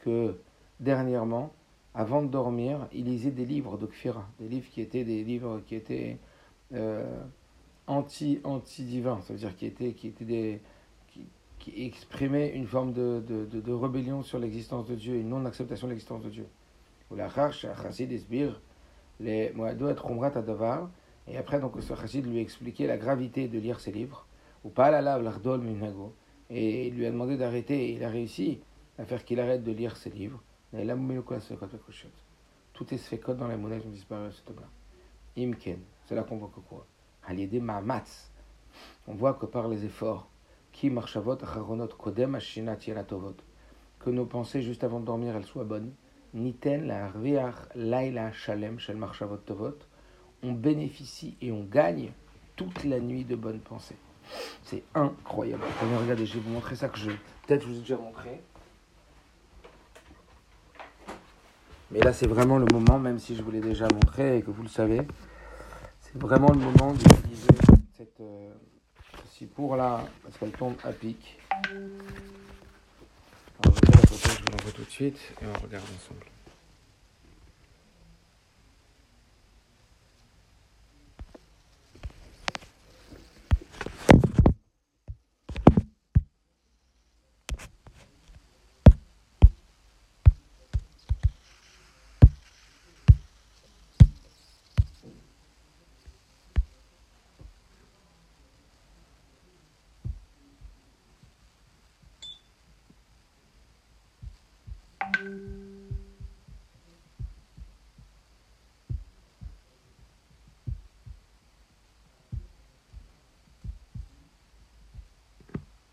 Que 0.00 0.36
dernièrement, 0.80 1.52
avant 1.94 2.22
de 2.22 2.28
dormir, 2.28 2.88
il 2.92 3.06
lisait 3.06 3.30
des 3.30 3.44
livres 3.44 3.76
de 3.76 3.86
Kfira, 3.86 4.28
des 4.38 4.48
livres 4.48 4.68
qui 4.70 4.80
étaient 4.80 5.04
des 5.04 5.24
livres 5.24 5.60
qui 5.66 5.74
étaient 5.74 6.18
euh, 6.74 7.20
anti 7.86 8.40
anti 8.44 8.84
divins, 8.84 9.20
ça 9.22 9.32
veut 9.32 9.38
dire 9.38 9.56
qui 9.56 9.66
étaient 9.66 9.92
qui 9.94 10.08
étaient 10.08 10.24
des 10.24 10.60
qui, 11.58 11.84
exprimaient 11.84 12.50
une 12.54 12.66
forme 12.66 12.92
de, 12.92 13.22
de, 13.26 13.44
de, 13.44 13.60
de 13.60 13.72
rébellion 13.72 14.22
sur 14.22 14.38
l'existence 14.38 14.86
de 14.86 14.94
Dieu, 14.94 15.16
une 15.16 15.28
non 15.28 15.44
acceptation 15.44 15.86
de 15.86 15.92
l'existence 15.92 16.22
de 16.22 16.30
Dieu. 16.30 16.46
Ou 17.10 17.16
la 17.16 17.28
les 19.20 19.52
être 19.88 20.42
davar 20.42 20.90
et 21.26 21.36
après 21.36 21.60
donc 21.60 21.74
ce 21.80 21.94
chassid 21.94 22.26
lui 22.26 22.38
expliquait 22.40 22.86
la 22.86 22.96
gravité 22.96 23.48
de 23.48 23.58
lire 23.58 23.80
ces 23.80 23.92
livres 23.92 24.26
ou 24.64 24.70
pas 24.70 24.90
la 24.90 25.00
lave 25.00 25.22
l'ardol 25.22 25.62
et 26.50 26.86
il 26.88 26.94
lui 26.94 27.06
a 27.06 27.10
demandé 27.10 27.36
d'arrêter 27.36 27.88
et 27.88 27.92
il 27.92 28.04
a 28.04 28.08
réussi 28.08 28.60
à 28.98 29.04
faire 29.04 29.24
qu'il 29.24 29.40
arrête 29.40 29.62
de 29.62 29.72
lire 29.72 29.96
ses 29.96 30.10
livres. 30.10 30.42
Tout 32.72 32.94
est 32.94 32.98
fait 32.98 33.30
dans 33.30 33.48
la 33.48 33.56
monnaie 33.56 33.80
ont 33.84 33.90
disparu 33.90 34.30
ce 34.32 34.42
homme-là. 34.50 34.68
Imken, 35.36 35.78
c'est 36.06 36.14
là 36.14 36.22
qu'on 36.22 36.36
voit 36.36 36.50
que 36.54 36.60
quoi. 36.60 36.86
On 39.06 39.14
voit 39.14 39.34
que 39.34 39.46
par 39.46 39.68
les 39.68 39.84
efforts, 39.84 40.28
qui 40.72 40.90
marchavot 40.90 41.42
acharonot 41.42 41.88
kodem 41.88 42.34
ashinat 42.34 42.76
tovot, 43.06 43.36
que 43.98 44.10
nos 44.10 44.26
pensées 44.26 44.62
juste 44.62 44.84
avant 44.84 45.00
de 45.00 45.06
dormir 45.06 45.36
elles 45.36 45.44
soient 45.44 45.64
bonnes. 45.64 45.92
Niten 46.34 46.86
la 46.86 47.08
riach 47.08 47.54
laila 47.74 48.32
shalem 48.32 48.78
shel 48.78 48.96
marchavot 48.96 49.38
tovot. 49.38 49.78
On 50.42 50.52
bénéficie 50.52 51.36
et 51.40 51.50
on 51.50 51.64
gagne 51.64 52.10
toute 52.56 52.84
la 52.84 53.00
nuit 53.00 53.24
de 53.24 53.34
bonnes 53.34 53.60
pensées. 53.60 53.96
C'est 54.62 54.82
incroyable. 54.94 55.62
regardez, 56.00 56.26
je 56.26 56.34
vais 56.34 56.40
vous 56.40 56.50
montrer 56.50 56.76
ça 56.76 56.88
que 56.88 56.98
je. 56.98 57.10
Peut-être 57.46 57.62
je 57.62 57.68
vous 57.68 57.76
ai 57.76 57.80
déjà 57.80 57.96
montré. 57.96 58.40
Mais 61.90 62.00
là, 62.00 62.12
c'est 62.12 62.26
vraiment 62.26 62.58
le 62.58 62.66
moment, 62.66 62.98
même 62.98 63.18
si 63.18 63.34
je 63.34 63.42
vous 63.42 63.50
l'ai 63.50 63.60
déjà 63.60 63.88
montré 63.88 64.38
et 64.38 64.42
que 64.42 64.50
vous 64.50 64.62
le 64.62 64.68
savez, 64.68 65.00
c'est 66.00 66.20
vraiment 66.20 66.52
le 66.52 66.58
moment 66.58 66.92
d'utiliser 66.92 67.48
cette 67.96 68.20
euh, 68.20 68.50
pour 69.54 69.76
là, 69.76 70.04
parce 70.22 70.36
qu'elle 70.36 70.50
tombe 70.50 70.74
à 70.84 70.92
pic. 70.92 71.38
Je 74.24 74.28
vous 74.30 74.50
l'envoie 74.50 74.72
tout 74.72 74.84
de 74.84 74.90
suite 74.90 75.18
et 75.40 75.46
on 75.46 75.58
regarde 75.62 75.86
ensemble. 75.96 76.26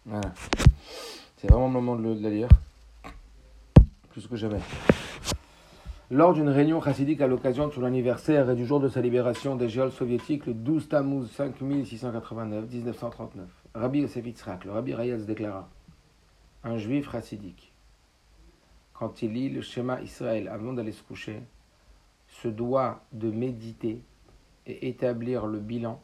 Voilà. 0.05 0.33
C'est 1.37 1.49
vraiment 1.49 1.67
le 1.67 1.73
moment 1.73 1.95
de, 1.95 2.23
la 2.23 2.29
lire. 2.29 2.47
Plus 4.11 4.27
que 4.27 4.35
jamais. 4.35 4.59
Lors 6.11 6.33
d'une 6.33 6.49
réunion 6.49 6.79
chassidique 6.79 7.21
à 7.21 7.27
l'occasion 7.27 7.67
de 7.67 7.73
son 7.73 7.83
anniversaire 7.83 8.49
et 8.49 8.55
du 8.55 8.65
jour 8.65 8.79
de 8.79 8.87
sa 8.87 9.01
libération 9.01 9.55
des 9.55 9.67
géoles 9.67 9.91
soviétiques, 9.91 10.45
le 10.45 10.53
12 10.53 10.87
Tammuz 10.87 11.27
5689, 11.35 12.69
1939, 12.71 13.49
Rabbi 13.73 14.01
Yosef 14.01 14.25
Yitzhak, 14.25 14.65
le 14.65 14.71
Rabbi 14.71 14.93
Rayaz 14.93 15.25
déclara 15.25 15.67
Un 16.63 16.77
juif 16.77 17.11
chassidique, 17.11 17.73
quand 18.97 19.21
il 19.21 19.33
lit 19.33 19.49
le 19.49 19.61
schéma 19.61 20.01
Israël 20.01 20.47
avant 20.47 20.73
d'aller 20.73 20.91
se 20.91 21.03
coucher, 21.03 21.41
se 22.27 22.47
doit 22.47 23.03
de 23.11 23.29
méditer 23.29 24.01
et 24.65 24.87
établir 24.87 25.45
le 25.45 25.59
bilan 25.59 26.01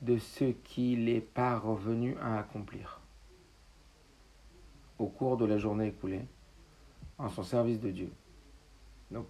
de 0.00 0.18
ce 0.18 0.44
qu'il 0.44 1.04
n'est 1.04 1.20
pas 1.20 1.58
revenu 1.58 2.16
à 2.20 2.38
accomplir 2.38 3.00
au 4.98 5.06
cours 5.06 5.36
de 5.36 5.44
la 5.44 5.58
journée 5.58 5.88
écoulée 5.88 6.24
en 7.18 7.28
son 7.28 7.42
service 7.42 7.80
de 7.80 7.90
Dieu. 7.90 8.12
Donc, 9.10 9.28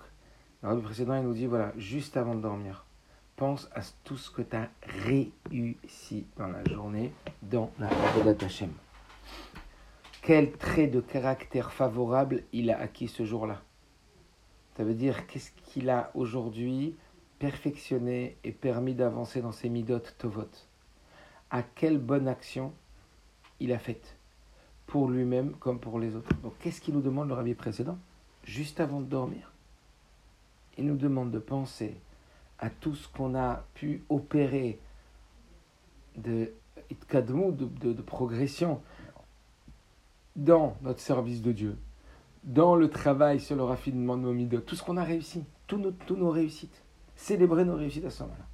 dans 0.63 0.73
le 0.73 0.81
précédent, 0.81 1.17
il 1.17 1.25
nous 1.25 1.35
dit, 1.35 1.47
voilà, 1.47 1.73
juste 1.77 2.17
avant 2.17 2.35
de 2.35 2.41
dormir, 2.41 2.87
pense 3.37 3.69
à 3.75 3.81
tout 4.05 4.17
ce 4.17 4.31
que 4.31 4.43
tu 4.43 4.57
as 4.57 4.69
réussi 4.83 6.27
dans 6.37 6.49
la 6.49 6.65
journée 6.65 7.13
dans 7.43 7.71
la 7.79 7.89
Avodat. 7.89 8.37
Quel 10.25 10.53
trait 10.53 10.87
de 10.87 11.03
caractère 11.03 11.71
favorable 11.71 12.45
il 12.55 12.71
a 12.71 12.79
acquis 12.79 13.09
ce 13.09 13.27
jour-là? 13.27 13.61
Ça 14.75 14.83
veut 14.83 14.95
dire 14.95 15.27
qu'est-ce 15.27 15.51
qu'il 15.51 15.91
a 15.91 16.11
aujourd'hui 16.15 16.97
perfectionné 17.39 18.39
et 18.43 18.51
permis 18.51 18.95
d'avancer 18.95 19.43
dans 19.43 19.53
ses 19.53 19.69
midot 19.69 20.01
tovot 20.17 20.49
À 21.51 21.63
quelle 21.63 21.99
bonne 21.99 22.27
action 22.27 22.73
il 23.61 23.71
a 23.75 23.79
faite 23.79 24.17
pour 24.87 25.11
lui-même 25.11 25.53
comme 25.57 25.79
pour 25.79 25.99
les 25.99 26.17
autres? 26.17 26.35
Donc 26.43 26.55
qu'est-ce 26.59 26.81
qu'il 26.81 26.95
nous 26.95 27.03
demande 27.03 27.29
le 27.29 27.35
rabbi 27.35 27.53
précédent? 27.53 27.99
Juste 28.45 28.81
avant 28.81 29.03
de 29.03 29.07
dormir. 29.07 29.53
Il 30.79 30.87
nous 30.87 30.97
demande 30.97 31.33
de 31.33 31.39
penser 31.39 31.99
à 32.61 32.71
tout 32.71 32.95
ce 32.95 33.09
qu'on 33.09 33.35
a 33.35 33.63
pu 33.75 34.03
opérer 34.09 34.79
de, 36.17 36.51
de, 36.89 37.93
de, 37.93 38.03
progression 38.03 38.81
dans 40.37 40.77
notre 40.83 41.01
service 41.01 41.43
de 41.43 41.53
Dieu, 41.53 41.77
dans 42.43 42.75
le 42.75 42.89
travail 42.89 43.41
sur 43.41 43.57
le 43.57 43.63
raffinement 43.63 44.17
de 44.17 44.23
nos 44.23 44.33
midot, 44.33 44.61
tout 44.61 44.75
ce 44.75 44.83
qu'on 44.83 44.97
a 44.97 45.05
réussi, 45.05 45.45
toutes 45.67 45.81
nos, 45.81 46.17
nos 46.17 46.31
réussites. 46.31 46.83
Célébrer 47.17 47.65
nos 47.65 47.77
réussites 47.77 48.05
à 48.05 48.11
ce 48.11 48.25
moment-là. 48.25 48.45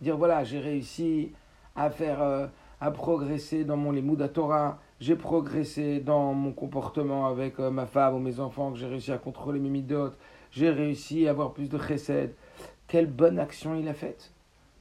Dire 0.00 0.16
voilà, 0.16 0.44
j'ai 0.44 0.60
réussi 0.60 1.32
à 1.74 1.90
faire, 1.90 2.20
euh, 2.22 2.46
à 2.80 2.90
progresser 2.90 3.64
dans 3.64 3.76
mon 3.76 3.90
Limud 3.92 4.30
Torah, 4.32 4.78
j'ai 5.00 5.16
progressé 5.16 6.00
dans 6.00 6.34
mon 6.34 6.52
comportement 6.52 7.26
avec 7.26 7.58
euh, 7.58 7.70
ma 7.70 7.86
femme 7.86 8.14
ou 8.14 8.18
mes 8.18 8.38
enfants, 8.38 8.72
que 8.72 8.78
j'ai 8.78 8.86
réussi 8.86 9.12
à 9.12 9.18
contrôler 9.18 9.58
mes 9.58 9.70
midotes, 9.70 10.18
j'ai 10.50 10.70
réussi 10.70 11.26
à 11.26 11.30
avoir 11.30 11.52
plus 11.52 11.68
de 11.68 11.78
chesed, 11.78 12.34
quelle 12.86 13.06
bonne 13.06 13.38
action 13.38 13.74
il 13.74 13.88
a 13.88 13.94
faite. 13.94 14.32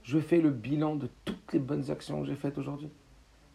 Je 0.04 0.20
fais 0.20 0.40
le 0.40 0.52
bilan 0.52 0.96
de 0.96 1.10
toutes 1.24 1.54
les 1.54 1.60
bonnes 1.60 1.90
actions 1.90 2.22
que 2.22 2.28
j'ai 2.28 2.36
faites 2.36 2.58
aujourd'hui. 2.58 2.90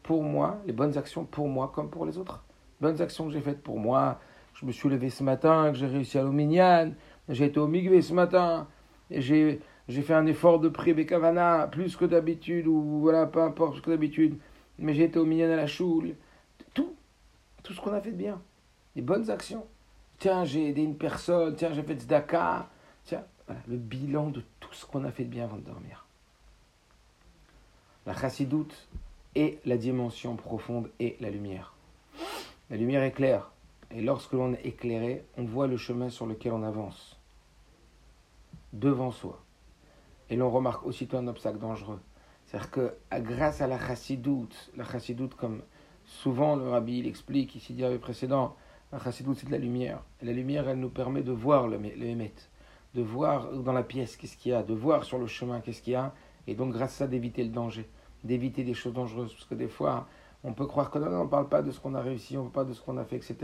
Pour 0.02 0.22
moi, 0.22 0.58
les 0.66 0.72
bonnes 0.72 0.98
actions 0.98 1.24
pour 1.24 1.48
moi 1.48 1.70
comme 1.72 1.90
pour 1.90 2.06
les 2.06 2.18
autres. 2.18 2.42
Bonnes 2.80 3.00
actions 3.02 3.26
que 3.26 3.32
j'ai 3.32 3.40
faites 3.40 3.62
pour 3.62 3.78
moi. 3.78 4.20
Je 4.54 4.66
me 4.66 4.72
suis 4.72 4.88
levé 4.88 5.10
ce 5.10 5.22
matin, 5.22 5.70
que 5.70 5.78
j'ai 5.78 5.86
réussi 5.86 6.18
à 6.18 6.22
l'Ominian, 6.22 6.92
j'ai 7.28 7.46
été 7.46 7.60
au 7.60 7.66
Migvé 7.66 8.02
ce 8.02 8.12
matin, 8.12 8.68
et 9.10 9.20
j'ai, 9.20 9.60
fait 9.88 10.14
un 10.14 10.26
effort 10.26 10.60
de 10.60 10.68
prix 10.68 10.92
Bekavana, 10.92 11.68
plus 11.68 11.96
que 11.96 12.04
d'habitude, 12.04 12.66
ou 12.66 13.00
voilà, 13.00 13.26
peu 13.26 13.42
importe, 13.42 13.80
que 13.80 13.90
d'habitude, 13.90 14.38
mais 14.78 14.94
j'ai 14.94 15.04
été 15.04 15.18
au 15.18 15.24
Minyan 15.24 15.50
à 15.50 15.56
la 15.56 15.66
choule. 15.66 16.14
Tout, 16.74 16.94
tout 17.62 17.72
ce 17.72 17.80
qu'on 17.80 17.92
a 17.92 18.00
fait 18.00 18.12
de 18.12 18.16
bien. 18.16 18.40
Les 18.96 19.02
bonnes 19.02 19.30
actions. 19.30 19.66
Tiens, 20.18 20.44
j'ai 20.44 20.68
aidé 20.68 20.82
une 20.82 20.96
personne, 20.96 21.54
tiens, 21.56 21.72
j'ai 21.72 21.82
fait 21.82 21.94
tzedaka. 21.94 22.68
Tiens, 23.04 23.24
voilà, 23.46 23.62
le 23.68 23.76
bilan 23.76 24.28
de 24.28 24.42
tout 24.58 24.72
ce 24.72 24.84
qu'on 24.84 25.04
a 25.04 25.10
fait 25.10 25.24
de 25.24 25.30
bien 25.30 25.44
avant 25.44 25.56
de 25.56 25.62
dormir. 25.62 26.06
La 28.06 28.14
chassidoute 28.14 28.88
est 29.34 29.64
la 29.66 29.76
dimension 29.76 30.36
profonde 30.36 30.90
et 30.98 31.16
la 31.20 31.30
lumière. 31.30 31.74
La 32.70 32.76
lumière 32.76 33.02
est 33.02 33.10
claire, 33.10 33.50
et 33.90 34.00
lorsque 34.00 34.32
l'on 34.32 34.52
est 34.54 34.64
éclairé, 34.64 35.24
on 35.36 35.42
voit 35.42 35.66
le 35.66 35.76
chemin 35.76 36.08
sur 36.08 36.26
lequel 36.26 36.52
on 36.52 36.62
avance, 36.62 37.18
devant 38.72 39.10
soi. 39.10 39.42
Et 40.28 40.36
l'on 40.36 40.50
remarque 40.50 40.86
aussitôt 40.86 41.16
un 41.16 41.26
obstacle 41.26 41.58
dangereux. 41.58 41.98
C'est-à-dire 42.46 42.70
que 42.70 42.94
grâce 43.12 43.60
à 43.60 43.66
la 43.66 43.76
chassidoute, 43.76 44.70
la 44.76 44.84
chassidoute 44.84 45.34
comme 45.34 45.62
souvent 46.04 46.54
le 46.54 46.68
rabbi 46.68 47.02
l'explique 47.02 47.56
ici 47.56 47.74
dit 47.74 47.84
précédent, 48.00 48.54
la 48.92 49.00
chassidoute 49.00 49.38
c'est 49.38 49.46
de 49.46 49.52
la 49.52 49.58
lumière. 49.58 50.00
Et 50.22 50.24
la 50.24 50.32
lumière 50.32 50.68
elle 50.68 50.78
nous 50.78 50.90
permet 50.90 51.22
de 51.22 51.32
voir 51.32 51.66
le, 51.66 51.76
le 51.76 52.28
de 52.94 53.02
voir 53.02 53.52
dans 53.52 53.72
la 53.72 53.82
pièce 53.82 54.16
qu'est-ce 54.16 54.36
qu'il 54.36 54.52
y 54.52 54.54
a, 54.54 54.62
de 54.62 54.74
voir 54.74 55.02
sur 55.02 55.18
le 55.18 55.26
chemin 55.26 55.60
qu'est-ce 55.60 55.82
qu'il 55.82 55.94
y 55.94 55.96
a, 55.96 56.14
et 56.46 56.54
donc 56.54 56.72
grâce 56.72 56.94
à 56.94 56.98
ça 56.98 57.06
d'éviter 57.08 57.42
le 57.42 57.50
danger, 57.50 57.88
d'éviter 58.22 58.62
des 58.62 58.74
choses 58.74 58.94
dangereuses. 58.94 59.32
Parce 59.32 59.44
que 59.44 59.54
des 59.54 59.68
fois, 59.68 60.08
on 60.44 60.52
peut 60.52 60.66
croire 60.66 60.90
que 60.90 60.98
non, 60.98 61.06
on 61.08 61.24
ne 61.24 61.28
parle 61.28 61.48
pas 61.48 61.62
de 61.62 61.70
ce 61.70 61.80
qu'on 61.80 61.94
a 61.94 62.00
réussi, 62.00 62.36
on 62.36 62.44
ne 62.44 62.48
parle 62.48 62.66
pas 62.66 62.70
de 62.70 62.74
ce 62.74 62.80
qu'on 62.80 62.96
a 62.96 63.04
fait, 63.04 63.16
etc. 63.16 63.36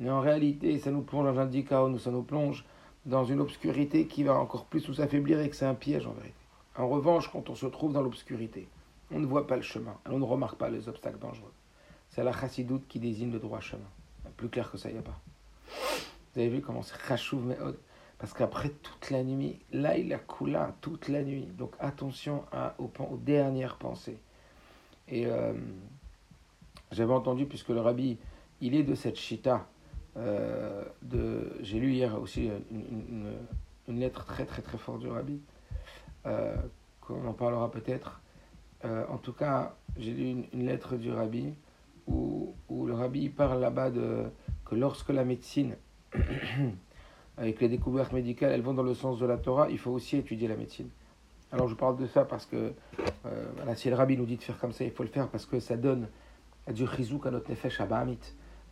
Mais 0.00 0.10
en 0.10 0.20
réalité, 0.20 0.78
ça 0.78 0.90
nous 0.90 1.02
plonge 1.02 1.26
dans 1.34 1.40
un 1.40 1.62
chaos, 1.62 1.98
ça 1.98 2.10
nous 2.10 2.22
plonge 2.22 2.64
dans 3.06 3.24
une 3.24 3.40
obscurité 3.40 4.06
qui 4.06 4.24
va 4.24 4.34
encore 4.34 4.64
plus 4.64 4.88
nous 4.88 5.00
affaiblir 5.00 5.40
et 5.40 5.50
que 5.50 5.56
c'est 5.56 5.66
un 5.66 5.74
piège 5.74 6.06
en 6.06 6.12
vérité. 6.12 6.34
En 6.76 6.88
revanche, 6.88 7.30
quand 7.30 7.50
on 7.50 7.54
se 7.54 7.66
trouve 7.66 7.92
dans 7.92 8.02
l'obscurité, 8.02 8.68
on 9.10 9.20
ne 9.20 9.26
voit 9.26 9.46
pas 9.46 9.56
le 9.56 9.62
chemin, 9.62 9.94
on 10.06 10.18
ne 10.18 10.24
remarque 10.24 10.56
pas 10.56 10.70
les 10.70 10.88
obstacles 10.88 11.18
dangereux. 11.18 11.52
C'est 12.10 12.24
la 12.24 12.32
chassidoute 12.32 12.88
qui 12.88 12.98
désigne 12.98 13.30
le 13.30 13.38
droit 13.38 13.60
chemin. 13.60 13.82
Plus 14.36 14.48
clair 14.48 14.70
que 14.70 14.78
ça, 14.78 14.88
il 14.88 14.94
n'y 14.94 14.98
a 14.98 15.02
pas. 15.02 15.18
Vous 16.34 16.40
avez 16.40 16.48
vu 16.48 16.60
comment 16.60 16.82
c'est 16.82 16.98
chachouv 17.06 17.44
me'od 17.44 17.76
Parce 18.18 18.32
qu'après 18.32 18.70
toute 18.70 19.10
la 19.10 19.22
nuit, 19.22 19.60
là 19.72 19.96
il 19.96 20.12
a 20.12 20.18
coulé 20.18 20.58
toute 20.80 21.08
la 21.08 21.22
nuit. 21.22 21.46
Donc 21.56 21.74
attention 21.78 22.44
aux, 22.78 22.90
aux 22.98 23.16
dernières 23.18 23.76
pensées. 23.76 24.18
Et 25.08 25.26
euh, 25.26 25.52
j'avais 26.94 27.12
entendu, 27.12 27.46
puisque 27.46 27.70
le 27.70 27.80
rabbi, 27.80 28.18
il 28.60 28.74
est 28.74 28.84
de 28.84 28.94
cette 28.94 29.16
chita, 29.16 29.66
euh, 30.16 30.84
j'ai 31.60 31.80
lu 31.80 31.92
hier 31.92 32.20
aussi 32.20 32.50
une, 32.70 33.98
lettre 34.00 34.24
très 34.24 34.44
très 34.44 34.62
très 34.62 34.78
forte 34.78 35.00
du 35.00 35.08
rabbi, 35.08 35.40
euh, 36.26 36.56
qu'on 37.00 37.26
en 37.26 37.32
parlera 37.32 37.70
peut-être. 37.70 38.20
Euh, 38.84 39.04
en 39.08 39.18
tout 39.18 39.32
cas, 39.32 39.74
j'ai 39.98 40.12
lu 40.12 40.46
une, 40.52 40.66
lettre 40.66 40.96
du 40.96 41.10
rabbi 41.10 41.52
où, 42.06 42.54
le 42.70 42.94
rabbi 42.94 43.28
parle 43.28 43.60
là-bas 43.60 43.90
de 43.90 44.24
que 44.64 44.74
lorsque 44.74 45.10
la 45.10 45.24
médecine, 45.24 45.74
avec 47.36 47.60
les 47.60 47.68
découvertes 47.68 48.12
médicales, 48.12 48.52
elles 48.52 48.62
vont 48.62 48.74
dans 48.74 48.82
le 48.82 48.94
sens 48.94 49.18
de 49.18 49.26
la 49.26 49.36
Torah, 49.36 49.68
il 49.68 49.78
faut 49.78 49.90
aussi 49.90 50.16
étudier 50.16 50.48
la 50.48 50.56
médecine. 50.56 50.88
Alors 51.50 51.68
je 51.68 51.74
parle 51.74 51.96
de 51.96 52.06
ça 52.06 52.24
parce 52.24 52.46
que 52.46 52.72
voilà, 53.56 53.74
si 53.74 53.88
le 53.88 53.96
rabbi 53.96 54.16
nous 54.16 54.26
dit 54.26 54.36
de 54.36 54.42
faire 54.42 54.58
comme 54.58 54.72
ça, 54.72 54.84
il 54.84 54.90
faut 54.90 55.02
le 55.02 55.08
faire 55.08 55.28
parce 55.28 55.46
que 55.46 55.60
ça 55.60 55.76
donne 55.76 56.08
du 56.72 56.86
chizouk 56.86 57.26
à 57.26 57.30
notre 57.30 57.50
nefesh 57.50 57.80
abamit 57.80 58.18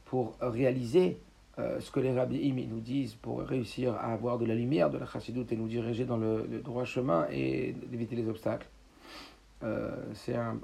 pour 0.04 0.36
réaliser 0.40 1.18
euh, 1.58 1.80
ce 1.80 1.90
que 1.90 2.00
les 2.00 2.18
rabbis 2.18 2.52
nous 2.66 2.80
disent 2.80 3.14
pour 3.14 3.40
réussir 3.40 3.94
à 3.94 4.12
avoir 4.12 4.38
de 4.38 4.46
la 4.46 4.54
lumière 4.54 4.88
de 4.88 4.96
la 4.96 5.04
chassidoute 5.04 5.52
et 5.52 5.56
nous 5.56 5.68
diriger 5.68 6.06
dans 6.06 6.16
le, 6.16 6.60
droit 6.64 6.84
chemin 6.84 7.26
et 7.30 7.74
d'éviter 7.88 8.16
les 8.16 8.26
obstacles. 8.26 8.66
Euh, 9.62 9.90
c'est 10.14 10.34
un, 10.34 10.58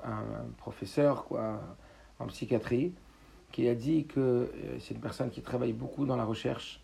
professeur 0.56 1.24
quoi, 1.24 1.60
en 2.18 2.26
psychiatrie 2.28 2.94
qui 3.52 3.68
a 3.68 3.74
dit 3.74 4.06
que 4.06 4.20
euh, 4.20 4.46
c'est 4.80 4.94
une 4.94 5.00
personne 5.00 5.30
qui 5.30 5.42
travaille 5.42 5.72
beaucoup 5.72 6.06
dans 6.06 6.16
la 6.16 6.24
recherche, 6.24 6.82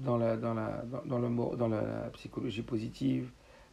dans, 0.00 0.16
la, 0.16 0.36
dans, 0.36 0.54
la, 0.54 0.82
dans, 1.04 1.18
le, 1.18 1.56
dans 1.56 1.68
la 1.68 2.10
psychologie 2.14 2.62
positive, 2.62 3.30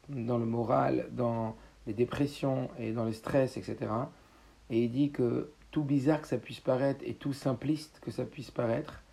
dans 0.07 0.37
le 0.37 0.45
moral, 0.45 1.07
dans 1.11 1.55
les 1.87 1.93
dépressions 1.93 2.69
et 2.77 2.91
dans 2.91 3.05
le 3.05 3.13
stress, 3.13 3.57
etc. 3.57 3.87
Et 4.69 4.83
il 4.83 4.91
dit 4.91 5.11
que 5.11 5.51
tout 5.71 5.83
bizarre 5.83 6.21
que 6.21 6.27
ça 6.27 6.37
puisse 6.37 6.59
paraître 6.59 7.03
et 7.05 7.13
tout 7.13 7.33
simpliste 7.33 7.99
que 8.01 8.11
ça 8.11 8.25
puisse 8.25 8.51
paraître, 8.51 9.03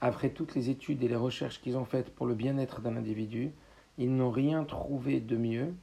après 0.00 0.30
toutes 0.30 0.54
les 0.54 0.70
études 0.70 1.02
et 1.02 1.08
les 1.08 1.16
recherches 1.16 1.60
qu'ils 1.60 1.76
ont 1.76 1.84
faites 1.84 2.14
pour 2.14 2.26
le 2.26 2.34
bien-être 2.34 2.80
d'un 2.80 2.96
individu, 2.96 3.52
ils 3.98 4.14
n'ont 4.14 4.30
rien 4.30 4.64
trouvé 4.64 5.20
de 5.20 5.36
mieux, 5.36 5.74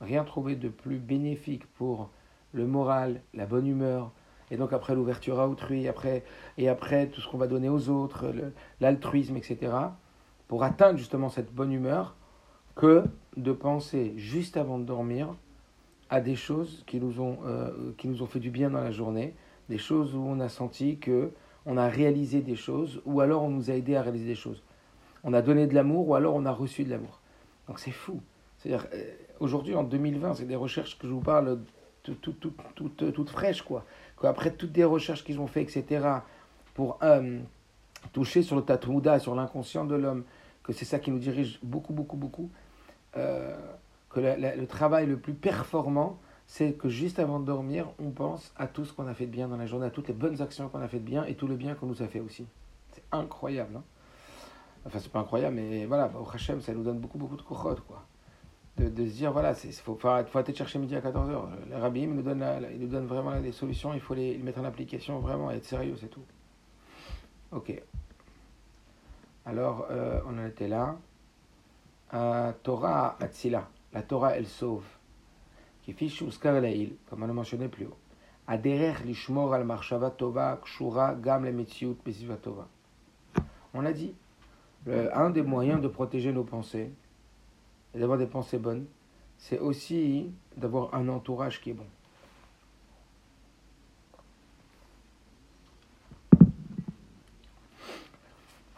rien 0.00 0.24
trouvé 0.24 0.56
de 0.56 0.68
plus 0.68 0.98
bénéfique 0.98 1.66
pour 1.74 2.10
le 2.52 2.66
moral, 2.66 3.22
la 3.32 3.46
bonne 3.46 3.66
humeur, 3.66 4.12
et 4.50 4.56
donc 4.56 4.74
après 4.74 4.94
l'ouverture 4.94 5.40
à 5.40 5.48
autrui, 5.48 5.88
après, 5.88 6.24
et 6.58 6.68
après 6.68 7.06
tout 7.08 7.22
ce 7.22 7.28
qu'on 7.28 7.38
va 7.38 7.46
donner 7.46 7.70
aux 7.70 7.88
autres, 7.88 8.26
l'altruisme, 8.80 9.36
etc., 9.36 9.72
pour 10.46 10.62
atteindre 10.62 10.98
justement 10.98 11.30
cette 11.30 11.54
bonne 11.54 11.72
humeur, 11.72 12.14
que 12.74 13.04
de 13.36 13.52
penser 13.52 14.12
juste 14.16 14.58
avant 14.58 14.78
de 14.78 14.84
dormir 14.84 15.34
à 16.12 16.20
des 16.20 16.36
choses 16.36 16.84
qui 16.86 17.00
nous 17.00 17.20
ont, 17.22 17.38
euh, 17.46 17.70
qui 17.96 18.06
nous 18.06 18.22
ont 18.22 18.26
fait 18.26 18.38
du 18.38 18.50
bien 18.50 18.68
dans 18.68 18.82
la 18.82 18.90
journée, 18.90 19.34
des 19.70 19.78
choses 19.78 20.14
où 20.14 20.20
on 20.20 20.40
a 20.40 20.50
senti 20.50 20.98
que 20.98 21.30
on 21.64 21.78
a 21.78 21.88
réalisé 21.88 22.42
des 22.42 22.54
choses, 22.54 23.00
ou 23.06 23.22
alors 23.22 23.44
on 23.44 23.48
nous 23.48 23.70
a 23.70 23.74
aidé 23.74 23.96
à 23.96 24.02
réaliser 24.02 24.26
des 24.26 24.34
choses. 24.34 24.62
On 25.24 25.32
a 25.32 25.40
donné 25.40 25.66
de 25.66 25.74
l'amour, 25.74 26.06
ou 26.06 26.14
alors 26.14 26.34
on 26.34 26.44
a 26.44 26.50
reçu 26.50 26.84
de 26.84 26.90
l'amour. 26.90 27.20
Donc 27.66 27.78
c'est 27.78 27.92
fou. 27.92 28.20
C'est-à-dire, 28.58 28.86
euh, 28.92 29.04
aujourd'hui, 29.40 29.74
en 29.74 29.84
2020, 29.84 30.34
c'est 30.34 30.44
des 30.44 30.54
recherches 30.54 30.98
que 30.98 31.06
je 31.06 31.12
vous 31.14 31.22
parle 31.22 31.60
toutes 32.02 32.20
tout, 32.20 32.52
tout, 32.74 32.90
tout, 32.90 33.26
fraîches, 33.26 33.62
quoi. 33.62 33.86
Après 34.22 34.50
toutes 34.50 34.72
des 34.72 34.84
recherches 34.84 35.24
qu'ils 35.24 35.40
ont 35.40 35.46
fait, 35.46 35.62
etc., 35.62 36.06
pour 36.74 36.98
euh, 37.02 37.38
toucher 38.12 38.42
sur 38.42 38.56
le 38.56 38.62
tatouda, 38.62 39.18
sur 39.18 39.34
l'inconscient 39.34 39.86
de 39.86 39.94
l'homme, 39.94 40.24
que 40.62 40.74
c'est 40.74 40.84
ça 40.84 40.98
qui 40.98 41.10
nous 41.10 41.18
dirige 41.18 41.58
beaucoup, 41.62 41.94
beaucoup, 41.94 42.18
beaucoup 42.18 42.50
que 44.12 44.20
le 44.20 44.66
travail 44.66 45.06
le 45.06 45.16
plus 45.16 45.34
performant, 45.34 46.18
c'est 46.46 46.74
que 46.74 46.88
juste 46.88 47.18
avant 47.18 47.40
de 47.40 47.46
dormir, 47.46 47.88
on 47.98 48.10
pense 48.10 48.52
à 48.56 48.66
tout 48.66 48.84
ce 48.84 48.92
qu'on 48.92 49.06
a 49.06 49.14
fait 49.14 49.26
de 49.26 49.30
bien 49.30 49.48
dans 49.48 49.56
la 49.56 49.66
journée, 49.66 49.86
à 49.86 49.90
toutes 49.90 50.08
les 50.08 50.14
bonnes 50.14 50.40
actions 50.42 50.68
qu'on 50.68 50.82
a 50.82 50.88
fait 50.88 50.98
de 50.98 51.04
bien 51.04 51.24
et 51.24 51.34
tout 51.34 51.46
le 51.46 51.56
bien 51.56 51.74
qu'on 51.74 51.86
nous 51.86 52.02
a 52.02 52.08
fait 52.08 52.20
aussi. 52.20 52.46
C'est 52.92 53.04
incroyable. 53.10 53.76
Hein 53.76 53.82
enfin, 54.86 54.98
c'est 54.98 55.10
pas 55.10 55.20
incroyable, 55.20 55.56
mais 55.56 55.86
voilà, 55.86 56.10
au 56.18 56.28
Hachem, 56.28 56.60
ça 56.60 56.72
nous 56.72 56.82
donne 56.82 56.98
beaucoup, 56.98 57.18
beaucoup 57.18 57.36
de 57.36 57.42
cochotes, 57.42 57.80
quoi. 57.86 58.04
De, 58.76 58.88
de, 58.88 59.06
se 59.06 59.12
dire, 59.12 59.32
voilà, 59.32 59.54
il 59.64 59.72
faut, 59.72 59.98
faut, 59.98 60.08
aller 60.08 60.54
chercher 60.54 60.78
midi 60.78 60.96
à 60.96 61.00
14h. 61.00 61.42
Les 61.68 61.76
rabbis, 61.76 62.06
nous 62.06 62.22
donne 62.22 62.44
il 62.72 62.80
nous 62.80 62.88
donne 62.88 63.06
vraiment 63.06 63.38
des 63.38 63.52
solutions, 63.52 63.92
il 63.92 64.00
faut 64.00 64.14
les, 64.14 64.38
mettre 64.38 64.60
en 64.60 64.64
application 64.64 65.20
vraiment 65.20 65.50
et 65.50 65.56
être 65.56 65.64
sérieux, 65.64 65.94
c'est 66.00 66.08
tout. 66.08 66.24
Ok. 67.50 67.82
Alors, 69.44 69.86
euh, 69.90 70.20
on 70.26 70.38
en 70.38 70.46
était 70.46 70.68
là. 70.68 70.96
à 72.10 72.54
Torah 72.62 73.16
Atzila. 73.20 73.68
La 73.92 74.02
Torah, 74.02 74.36
elle 74.36 74.46
sauve. 74.46 74.84
Comme 77.08 77.22
on 77.22 77.26
l'a 77.26 77.32
mentionné 77.32 77.68
plus 77.68 77.86
haut. 77.86 77.96
Le. 78.46 78.94
On 83.74 83.84
a 83.84 83.92
dit, 83.92 84.14
un 84.86 85.30
des 85.30 85.42
moyens 85.42 85.80
de 85.80 85.88
protéger 85.88 86.32
nos 86.32 86.44
pensées 86.44 86.92
et 87.94 87.98
d'avoir 87.98 88.18
des 88.18 88.26
pensées 88.26 88.58
bonnes, 88.58 88.86
c'est 89.38 89.58
aussi 89.58 90.30
d'avoir 90.56 90.94
un 90.94 91.08
entourage 91.08 91.60
qui 91.60 91.70
est 91.70 91.74
bon. 91.74 91.86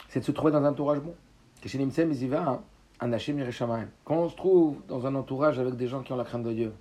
C'est 0.09 0.21
de 0.21 0.25
se 0.25 0.33
trouver 0.33 0.53
dans 0.53 0.59
un 0.59 0.71
entourage 0.71 1.01
bon. 1.01 1.15
Quand 4.05 4.17
on 4.17 4.29
se 4.29 4.37
trouve 4.37 4.77
dans 4.89 5.07
un 5.07 5.15
entourage 5.15 5.59
avec 5.59 5.75
des 5.77 5.89
gens 5.89 6.03
qui 6.03 6.13
ont 6.13 6.17
la 6.17 6.25
crainte 6.25 6.45
de 6.45 6.53
Dieu, 6.53 6.73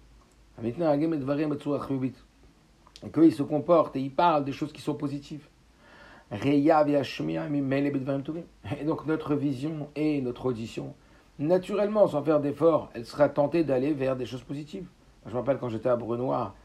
et 3.05 3.11
qu'ils 3.11 3.33
se 3.33 3.43
comportent 3.43 3.95
et 3.95 4.01
ils 4.01 4.13
parlent 4.13 4.45
des 4.45 4.51
choses 4.51 4.71
qui 4.71 4.81
sont 4.81 4.95
positives. 4.95 5.47
Et 6.31 6.37
donc 8.85 9.05
notre 9.05 9.35
vision 9.35 9.89
et 9.95 10.21
notre 10.21 10.45
audition, 10.45 10.95
naturellement, 11.37 12.07
sans 12.07 12.23
faire 12.23 12.39
d'effort, 12.39 12.89
elle 12.93 13.05
sera 13.05 13.29
tentée 13.29 13.63
d'aller 13.63 13.93
vers 13.93 14.15
des 14.15 14.25
choses 14.25 14.43
positives. 14.43 14.87
Je 15.25 15.31
me 15.31 15.37
rappelle 15.37 15.57
quand 15.57 15.69
j'étais 15.69 15.89
à 15.89 15.95
Brunois 15.95 16.55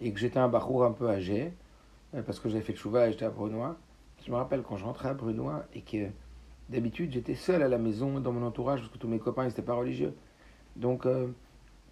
et 0.00 0.12
que 0.12 0.18
j'étais 0.18 0.38
un 0.38 0.48
bachour 0.48 0.84
un 0.84 0.92
peu 0.92 1.08
âgé, 1.08 1.52
euh, 2.14 2.22
parce 2.22 2.40
que 2.40 2.48
j'avais 2.48 2.62
fait 2.62 2.72
le 2.72 2.78
chouva 2.78 3.08
et 3.08 3.12
j'étais 3.12 3.24
à 3.24 3.30
Brunois. 3.30 3.76
Je 4.26 4.30
me 4.30 4.36
rappelle 4.36 4.62
quand 4.62 4.76
je 4.76 4.84
rentrais 4.84 5.10
à 5.10 5.14
Brunois 5.14 5.64
et 5.74 5.80
que 5.82 6.08
D'habitude, 6.70 7.12
j'étais 7.12 7.34
seul 7.34 7.62
à 7.62 7.68
la 7.68 7.78
maison, 7.78 8.20
dans 8.20 8.32
mon 8.32 8.46
entourage, 8.46 8.80
parce 8.80 8.92
que 8.92 8.98
tous 8.98 9.08
mes 9.08 9.18
copains 9.18 9.46
n'étaient 9.46 9.62
pas 9.62 9.74
religieux. 9.74 10.14
Donc, 10.76 11.06
euh, 11.06 11.28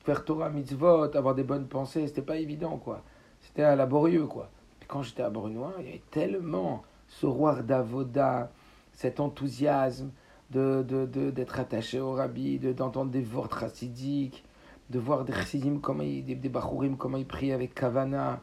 faire 0.01 0.25
Torah, 0.25 0.51
mitzvot, 0.51 1.15
avoir 1.15 1.35
des 1.35 1.45
bonnes 1.45 1.67
pensées, 1.67 2.07
c'était 2.07 2.23
pas 2.23 2.37
évident, 2.37 2.79
quoi. 2.79 3.03
C'était 3.41 3.77
laborieux, 3.77 4.27
quoi. 4.27 4.51
Quand 4.89 5.03
j'étais 5.03 5.23
à 5.23 5.31
Brunois, 5.31 5.75
il 5.81 5.85
y 5.85 5.89
avait 5.89 6.03
tellement 6.11 6.83
ce 7.09 7.27
roi 7.27 7.63
d'Avoda, 7.63 8.51
cet 8.93 9.21
enthousiasme 9.21 10.11
de, 10.51 10.83
de, 10.83 11.07
de, 11.07 11.31
d'être 11.31 11.59
attaché 11.59 12.01
au 12.01 12.13
rabbi, 12.13 12.59
de, 12.59 12.73
d'entendre 12.73 13.11
des 13.11 13.23
vortes 13.23 13.55
racidiques, 13.55 14.45
de 14.91 14.99
voir 14.99 15.25
des 15.25 15.33
chassidim, 15.33 15.79
comment 15.81 16.03
ils, 16.03 16.25
des, 16.25 16.35
des 16.35 16.51
comment 16.99 17.17
ils 17.17 17.27
prient 17.27 17.53
avec 17.53 17.75
Kavana, 17.75 18.41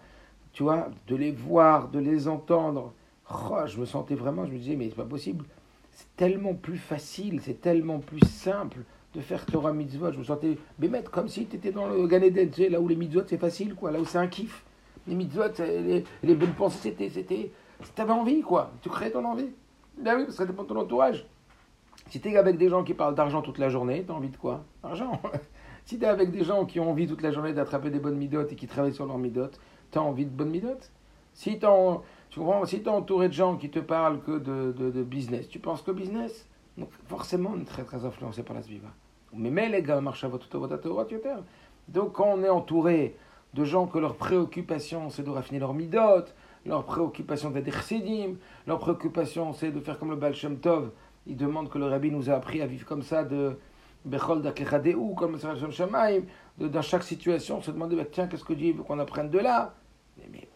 tu 0.54 0.63
vois, 0.63 0.89
de 1.08 1.15
les 1.15 1.32
voir, 1.32 1.89
de 1.89 2.00
les 2.00 2.28
entendre. 2.28 2.94
Oh, 3.32 3.60
je 3.65 3.80
me 3.80 3.86
sentais 3.86 4.15
vraiment, 4.15 4.46
je 4.46 4.52
me 4.52 4.58
disais, 4.58 4.76
mais 4.76 4.89
c'est 4.89 4.96
pas 4.96 5.04
possible. 5.04 5.46
C'est 6.00 6.16
tellement 6.16 6.54
plus 6.54 6.78
facile, 6.78 7.42
c'est 7.42 7.60
tellement 7.60 8.00
plus 8.00 8.26
simple 8.26 8.80
de 9.14 9.20
faire 9.20 9.46
Torah 9.46 9.74
mitzvot. 9.74 10.14
Je 10.14 10.20
me 10.20 10.24
sentais, 10.24 10.58
mais 10.80 10.88
mettre 10.88 11.12
comme 11.12 11.28
si 11.28 11.46
tu 11.46 11.58
étais 11.58 11.74
dans 11.74 11.90
le 11.90 12.08
Gan 12.08 12.22
Eden, 12.22 12.50
là 12.70 12.80
où 12.80 12.88
les 12.88 12.96
mitzvot 12.96 13.24
c'est 13.28 13.38
facile, 13.38 13.76
quoi, 13.76 13.92
là 13.92 14.00
où 14.00 14.06
c'est 14.06 14.18
un 14.18 14.28
kiff. 14.28 14.64
Les 15.10 15.16
mitzvot, 15.16 15.52
les, 16.24 16.36
bonnes 16.36 16.54
pensées, 16.54 16.78
c'était, 16.84 17.10
c'était, 17.10 17.52
t'avais 17.96 18.14
envie, 18.14 18.40
quoi. 18.40 18.72
Tu 18.82 18.88
créais 18.88 19.12
ton 19.12 19.26
envie. 19.26 19.50
Ben 19.98 20.16
oui, 20.16 20.24
parce 20.24 20.38
que 20.38 20.44
ça 20.44 20.46
dépend 20.46 20.64
ton 20.64 20.78
entourage. 20.78 21.26
Si 22.10 22.22
tu 22.22 22.30
es 22.30 22.38
avec 22.38 22.58
des 22.58 22.70
gens 22.70 22.86
qui 22.86 22.94
parlent 22.94 23.16
d'argent 23.16 23.42
toute 23.42 23.58
la 23.58 23.68
journée, 23.68 24.06
tu 24.06 24.12
as 24.14 24.16
envie 24.16 24.30
de 24.30 24.38
quoi? 24.38 24.64
Argent. 24.84 25.22
si 25.86 26.00
tu 26.00 26.06
es 26.06 26.08
avec 26.08 26.32
des 26.32 26.46
gens 26.46 26.64
qui 26.64 26.80
ont 26.80 26.90
envie 26.90 27.08
toute 27.08 27.22
la 27.22 27.32
journée 27.32 27.52
d'attraper 27.52 27.90
des 27.90 28.00
bonnes 28.00 28.18
midotes 28.18 28.54
et 28.54 28.56
qui 28.56 28.68
travaillent 28.68 28.94
sur 28.94 29.06
leurs 29.06 29.18
midotes, 29.18 29.60
tu 29.92 29.98
as 29.98 30.02
envie 30.02 30.26
de 30.26 30.32
bonnes 30.32 30.52
midotes 30.52 30.92
Si 31.34 31.60
tu 32.30 32.42
es 32.42 32.88
entouré 32.88 33.28
de 33.28 33.34
gens 33.34 33.56
qui 33.58 33.70
te 33.70 33.80
parlent 33.80 34.22
que 34.22 34.38
de, 34.38 34.72
de, 34.72 35.04
business, 35.04 35.50
tu 35.50 35.60
penses 35.60 35.82
que 35.82 35.92
business 35.92 36.48
Donc 36.78 36.89
forcément, 37.08 37.54
on 37.56 37.62
est 37.62 37.65
très 37.65 37.84
très 37.84 38.06
influencé 38.06 38.44
par 38.44 38.56
la 38.56 38.62
sviva. 38.62 38.89
Mais 39.34 39.50
mais 39.50 39.70
les 39.70 39.82
gars, 39.82 40.02
marche 40.02 40.24
à 40.24 40.28
votre 40.28 40.48
Donc 41.88 42.13
quand 42.13 42.28
on 42.28 42.44
est 42.44 42.50
entouré 42.50 43.15
de 43.54 43.63
gens 43.63 43.88
que 43.88 43.98
leur 43.98 44.15
préoccupation 44.15 45.10
c'est 45.10 45.24
de 45.24 45.30
raffiner 45.30 45.60
leur 45.60 45.74
midotes, 45.74 46.36
leur 46.65 46.84
préoccupation 46.86 47.50
d'être 47.50 47.72
chassidim, 47.74 48.36
leur 48.68 48.80
préoccupation 48.80 49.54
c'est 49.54 49.72
de 49.72 49.80
faire 49.80 49.98
comme 49.98 50.12
le 50.12 50.15
Baal 50.15 50.36
Shem 50.36 50.60
Tov, 50.60 50.92
il 51.26 51.38
demande 51.38 51.70
que 51.70 51.78
le 51.78 51.86
rabbi 51.86 52.12
nous 52.12 52.30
a 52.30 52.34
appris 52.34 52.62
à 52.62 52.65
vivre 52.65 52.86
comme 52.86 53.04
ça, 53.04 53.24
de 53.24 53.58
Bechol 54.06 54.42
ou 54.98 55.13
comme 55.13 55.34
le 55.34 55.39
Shem 55.39 55.72
Shamaim, 55.72 56.22
dans 56.58 56.82
chaque 56.82 57.04
situation, 57.04 57.62
se 57.62 57.72
demander, 57.72 57.96
bah, 57.96 58.06
tiens, 58.10 58.28
qu'est-ce 58.28 58.44
que 58.44 58.54
Dieu 58.54 58.74
veut 58.74 58.84
qu'on 58.84 59.00
apprenne 59.00 59.30
de 59.30 59.39
là? 59.39 59.74
Mais, 60.18 60.28
mais, 60.32 60.48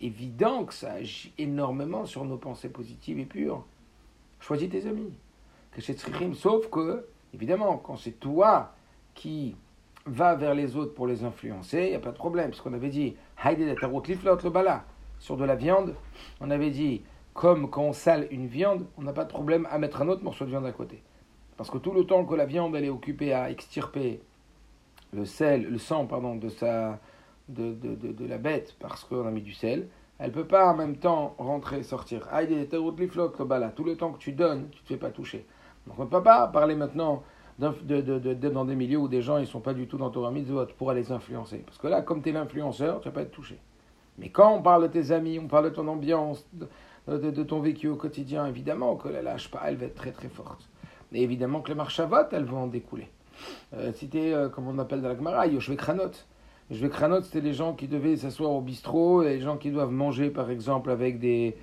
évident 0.00 0.64
que 0.64 0.74
ça 0.74 0.92
agit 0.92 1.32
énormément 1.38 2.04
sur 2.04 2.24
nos 2.24 2.36
pensées 2.36 2.68
positives 2.68 3.18
et 3.18 3.24
pures. 3.24 3.64
Choisis 4.40 4.70
tes 4.70 4.86
amis. 4.86 5.12
Sauf 6.34 6.68
que, 6.70 7.06
évidemment, 7.34 7.76
quand 7.76 7.96
c'est 7.96 8.18
toi 8.18 8.72
qui 9.14 9.56
vas 10.06 10.34
vers 10.34 10.54
les 10.54 10.76
autres 10.76 10.94
pour 10.94 11.06
les 11.06 11.24
influencer, 11.24 11.84
il 11.84 11.90
n'y 11.90 11.94
a 11.94 12.00
pas 12.00 12.10
de 12.10 12.16
problème. 12.16 12.52
Ce 12.52 12.62
qu'on 12.62 12.72
avait 12.72 12.88
dit, 12.88 13.16
le 13.44 14.48
bala 14.50 14.84
sur 15.18 15.36
de 15.36 15.44
la 15.44 15.54
viande, 15.54 15.94
on 16.40 16.50
avait 16.50 16.70
dit, 16.70 17.02
comme 17.34 17.70
quand 17.70 17.82
on 17.82 17.92
sale 17.92 18.26
une 18.30 18.46
viande, 18.46 18.86
on 18.96 19.02
n'a 19.02 19.12
pas 19.12 19.24
de 19.24 19.30
problème 19.30 19.68
à 19.70 19.78
mettre 19.78 20.02
un 20.02 20.08
autre 20.08 20.22
morceau 20.22 20.44
de 20.44 20.50
viande 20.50 20.66
à 20.66 20.72
côté. 20.72 21.02
Parce 21.56 21.70
que 21.70 21.78
tout 21.78 21.92
le 21.92 22.04
temps 22.04 22.24
que 22.24 22.34
la 22.34 22.46
viande 22.46 22.74
elle 22.74 22.84
est 22.84 22.90
occupée 22.90 23.32
à 23.32 23.50
extirper 23.50 24.20
le 25.12 25.24
sel, 25.24 25.64
le 25.64 25.78
sang 25.78 26.06
pardon, 26.06 26.36
de, 26.36 26.48
sa, 26.48 26.98
de, 27.54 27.72
de, 27.74 28.12
de, 28.12 28.26
la 28.26 28.38
bête 28.38 28.76
parce 28.78 29.04
qu'on 29.04 29.26
a 29.26 29.30
mis 29.30 29.42
du 29.42 29.52
sel, 29.52 29.88
elle 30.18 30.28
ne 30.28 30.34
peut 30.34 30.46
pas 30.46 30.70
en 30.72 30.76
même 30.76 30.96
temps 30.96 31.34
rentrer 31.38 31.78
et 31.78 31.82
sortir. 31.82 32.28
Tout 32.28 33.84
le 33.84 33.94
temps 33.96 34.12
que 34.12 34.18
tu 34.18 34.32
donnes, 34.32 34.68
tu 34.70 34.78
ne 34.78 34.82
te 34.82 34.88
fais 34.88 34.96
pas 34.96 35.10
toucher. 35.10 35.46
Donc 35.86 35.98
on 35.98 36.04
ne 36.04 36.08
peut 36.08 36.22
pas 36.22 36.46
parler 36.48 36.74
maintenant 36.74 37.22
dans 37.58 38.64
des 38.64 38.74
milieux 38.74 38.98
où 38.98 39.08
des 39.08 39.22
gens 39.22 39.38
ne 39.38 39.44
sont 39.44 39.60
pas 39.60 39.74
du 39.74 39.86
tout 39.86 39.98
dans 39.98 40.10
Torah 40.10 40.30
Mitzvot 40.30 40.66
pour 40.78 40.92
les 40.92 41.12
influencer. 41.12 41.58
Parce 41.58 41.78
que 41.78 41.88
là, 41.88 42.02
comme 42.02 42.22
tu 42.22 42.30
es 42.30 42.32
l'influenceur, 42.32 43.00
tu 43.00 43.08
ne 43.08 43.12
vas 43.12 43.20
pas 43.20 43.22
être 43.22 43.32
touché. 43.32 43.58
Mais 44.18 44.28
quand 44.30 44.54
on 44.54 44.62
parle 44.62 44.82
de 44.82 44.88
tes 44.88 45.12
amis, 45.12 45.38
on 45.38 45.46
parle 45.46 45.66
de 45.66 45.70
ton 45.70 45.88
ambiance, 45.88 46.46
de, 47.08 47.42
ton 47.42 47.60
vécu 47.60 47.88
au 47.88 47.96
quotidien, 47.96 48.46
évidemment 48.46 48.96
que 48.96 49.08
la 49.08 49.22
lâche 49.22 49.50
pas, 49.50 49.62
elle 49.66 49.76
va 49.76 49.86
être 49.86 49.94
très 49.94 50.12
très 50.12 50.28
forte. 50.28 50.68
Et 51.12 51.22
évidemment 51.22 51.60
que 51.60 51.68
les 51.68 51.74
marchavotes, 51.74 52.32
elles 52.32 52.44
vont 52.44 52.64
en 52.64 52.66
découler. 52.66 53.08
Euh, 53.74 53.92
c'était, 53.94 54.32
euh, 54.32 54.48
comme 54.48 54.68
on 54.68 54.78
appelle 54.78 55.00
dans 55.00 55.08
la 55.08 55.16
Gemara, 55.16 55.46
Yoshve 55.46 55.76
Kranot. 55.76 56.12
Yoshve 56.70 56.88
Kranot, 56.88 57.22
c'était 57.22 57.40
les 57.40 57.52
gens 57.52 57.74
qui 57.74 57.88
devaient 57.88 58.16
s'asseoir 58.16 58.52
au 58.52 58.60
bistrot, 58.60 59.22
les 59.24 59.40
gens 59.40 59.56
qui 59.56 59.70
doivent 59.70 59.90
manger, 59.90 60.30
par 60.30 60.50
exemple, 60.50 60.90
avec 60.90 61.18
des, 61.18 61.56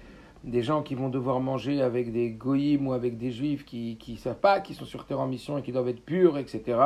des 0.43 0.61
gens 0.61 0.83
qui 0.83 0.95
vont 0.95 1.07
devoir 1.07 1.39
manger 1.39 1.81
avec 1.81 2.11
des 2.11 2.31
goïms 2.31 2.87
ou 2.87 2.93
avec 2.93 3.17
des 3.17 3.31
juifs 3.31 3.63
qui 3.63 3.97
ne 4.07 4.15
savent 4.17 4.39
pas, 4.39 4.59
qui 4.59 4.73
sont 4.73 4.83
sur 4.83 5.05
terre 5.05 5.21
en 5.21 5.27
mission 5.27 5.57
et 5.57 5.61
qui 5.61 5.71
doivent 5.71 5.87
être 5.87 6.03
purs, 6.03 6.37
etc. 6.37 6.77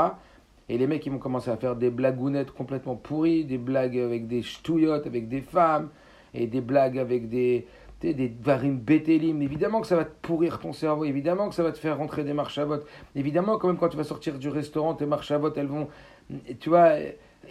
Et 0.70 0.78
les 0.78 0.86
mecs, 0.86 1.04
ils 1.06 1.12
vont 1.12 1.18
commencer 1.18 1.50
à 1.50 1.58
faire 1.58 1.76
des 1.76 1.90
blagounettes 1.90 2.52
complètement 2.52 2.96
pourries, 2.96 3.44
des 3.44 3.58
blagues 3.58 3.98
avec 3.98 4.28
des 4.28 4.44
ch'touillottes, 4.44 5.08
avec 5.08 5.28
des 5.28 5.42
femmes, 5.42 5.90
et 6.36 6.46
des 6.46 6.62
blagues 6.62 7.00
avec 7.00 7.28
des, 7.28 7.66
des 8.02 8.32
varim 8.42 8.78
bétélim. 8.78 9.42
Évidemment 9.42 9.82
que 9.82 9.88
ça 9.88 9.96
va 9.96 10.06
te 10.06 10.14
pourrir 10.22 10.60
ton 10.60 10.74
cerveau, 10.74 11.06
évidemment 11.06 11.50
que 11.50 11.56
ça 11.56 11.64
va 11.64 11.72
te 11.72 11.80
faire 11.80 11.98
rentrer 11.98 12.24
des 12.24 12.34
vote. 12.34 12.86
Évidemment, 13.16 13.58
quand 13.58 13.68
même, 13.68 13.78
quand 13.78 13.90
tu 13.90 13.98
vas 13.98 14.04
sortir 14.04 14.38
du 14.38 14.48
restaurant, 14.48 14.94
tes 14.94 15.06
vote, 15.06 15.58
elles 15.58 15.66
vont. 15.66 15.88
Tu 16.60 16.70
vois, 16.70 16.94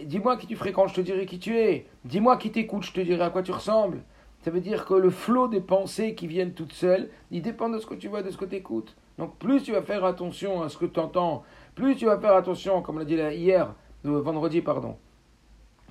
dis-moi 0.03 0.37
qui 0.37 0.47
tu 0.47 0.57
fréquentes, 0.57 0.91
je 0.91 0.95
te 0.95 1.01
dirai 1.01 1.27
qui 1.27 1.39
tu 1.39 1.57
es. 1.57 1.87
Dis-moi 2.05 2.37
qui 2.37 2.51
t'écoute, 2.51 2.85
je 2.85 2.93
te 2.93 3.01
dirai 3.01 3.23
à 3.23 3.31
quoi 3.31 3.43
tu 3.43 3.53
ressembles. 3.53 4.03
Ça 4.43 4.51
veut 4.51 4.61
dire 4.61 4.87
que 4.87 4.95
le 4.95 5.11
flot 5.11 5.49
des 5.49 5.61
pensées 5.61 6.15
qui 6.15 6.27
viennent 6.27 6.55
toutes 6.55 6.73
seules, 6.73 7.11
il 7.31 7.43
dépend 7.43 7.69
de 7.69 7.79
ce 7.79 7.87
que 7.87 7.95
tu 7.95 8.09
vois, 8.09 8.23
de 8.23 8.31
ce 8.31 8.37
que 8.39 8.47
tu 8.47 8.57
écoutes. 8.57 8.97
Donc 9.19 9.37
plus 9.37 9.63
tu 9.63 9.73
vas 9.73 9.83
faire 9.83 10.05
attention 10.05 10.63
à 10.63 10.69
ce 10.71 10.79
que 10.79 10.87
tu 10.87 10.99
entends, 10.99 11.43
plus 11.75 11.95
tu 11.97 12.07
vas 12.07 12.19
faire 12.19 12.35
attention, 12.35 12.81
comme 12.81 12.97
on 12.97 12.99
l'a 13.01 13.05
dit 13.05 13.17
hier, 13.17 13.75
vendredi, 14.03 14.63
pardon. 14.63 14.97